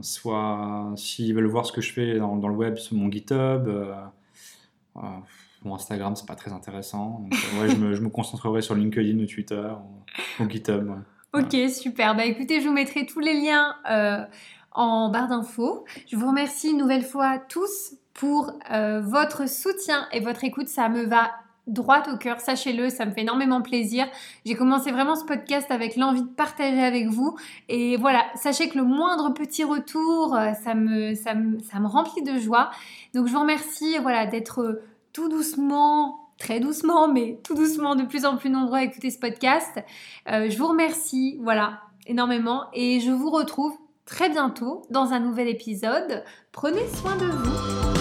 soit 0.00 0.92
s'ils 0.96 1.34
veulent 1.34 1.46
voir 1.46 1.66
ce 1.66 1.72
que 1.72 1.80
je 1.80 1.92
fais 1.92 2.18
dans, 2.18 2.48
le 2.48 2.54
web 2.54 2.76
sur 2.76 2.96
mon 2.96 3.10
GitHub. 3.10 3.68
Euh, 3.68 3.94
mon 5.64 5.74
Instagram, 5.74 6.16
c'est 6.16 6.26
pas 6.26 6.34
très 6.34 6.52
intéressant. 6.52 7.24
je, 7.30 7.76
me, 7.76 8.08
concentrerai 8.08 8.62
sur 8.62 8.74
LinkedIn 8.74 9.18
ou 9.18 9.26
Twitter 9.26 9.68
ou, 10.40 10.48
GitHub. 10.48 10.90
Ok, 11.34 11.56
super. 11.70 12.14
Bah 12.14 12.24
écoutez, 12.24 12.60
je 12.60 12.68
vous 12.68 12.74
mettrai 12.74 13.06
tous 13.06 13.20
les 13.20 13.34
liens 13.34 13.74
en 14.72 15.10
barre 15.10 15.28
d'infos. 15.28 15.84
Je 16.10 16.16
vous 16.16 16.26
remercie 16.26 16.70
une 16.70 16.78
nouvelle 16.78 17.04
fois 17.04 17.38
tous 17.38 17.94
pour 18.12 18.52
votre 18.68 19.48
soutien 19.48 20.08
et 20.12 20.20
votre 20.20 20.44
écoute. 20.44 20.68
Ça 20.68 20.88
me 20.88 21.04
va 21.04 21.30
droite 21.66 22.08
au 22.12 22.16
cœur, 22.16 22.40
sachez-le, 22.40 22.90
ça 22.90 23.06
me 23.06 23.12
fait 23.12 23.22
énormément 23.22 23.62
plaisir. 23.62 24.06
J'ai 24.44 24.54
commencé 24.54 24.90
vraiment 24.90 25.14
ce 25.14 25.24
podcast 25.24 25.70
avec 25.70 25.96
l'envie 25.96 26.22
de 26.22 26.28
partager 26.28 26.82
avec 26.82 27.08
vous. 27.08 27.36
Et 27.68 27.96
voilà, 27.96 28.24
sachez 28.34 28.68
que 28.68 28.78
le 28.78 28.84
moindre 28.84 29.32
petit 29.32 29.64
retour, 29.64 30.34
euh, 30.34 30.52
ça 30.54 30.74
me, 30.74 31.86
remplit 31.86 32.22
de 32.22 32.38
joie. 32.38 32.70
Donc 33.14 33.28
je 33.28 33.32
vous 33.32 33.40
remercie 33.40 33.96
voilà, 33.98 34.26
d'être 34.26 34.60
euh, 34.60 34.82
tout 35.12 35.28
doucement, 35.28 36.30
très 36.38 36.58
doucement, 36.58 37.06
mais 37.08 37.38
tout 37.44 37.54
doucement 37.54 37.94
de 37.94 38.02
plus 38.02 38.24
en 38.24 38.36
plus 38.36 38.50
nombreux 38.50 38.78
à 38.78 38.82
écouter 38.82 39.10
ce 39.10 39.18
podcast. 39.18 39.80
Euh, 40.28 40.50
je 40.50 40.58
vous 40.58 40.66
remercie, 40.66 41.38
voilà, 41.42 41.80
énormément. 42.06 42.64
Et 42.72 43.00
je 43.00 43.10
vous 43.10 43.30
retrouve 43.30 43.76
très 44.04 44.28
bientôt 44.28 44.82
dans 44.90 45.12
un 45.12 45.20
nouvel 45.20 45.48
épisode. 45.48 46.24
Prenez 46.50 46.86
soin 46.88 47.16
de 47.16 47.26
vous. 47.26 47.91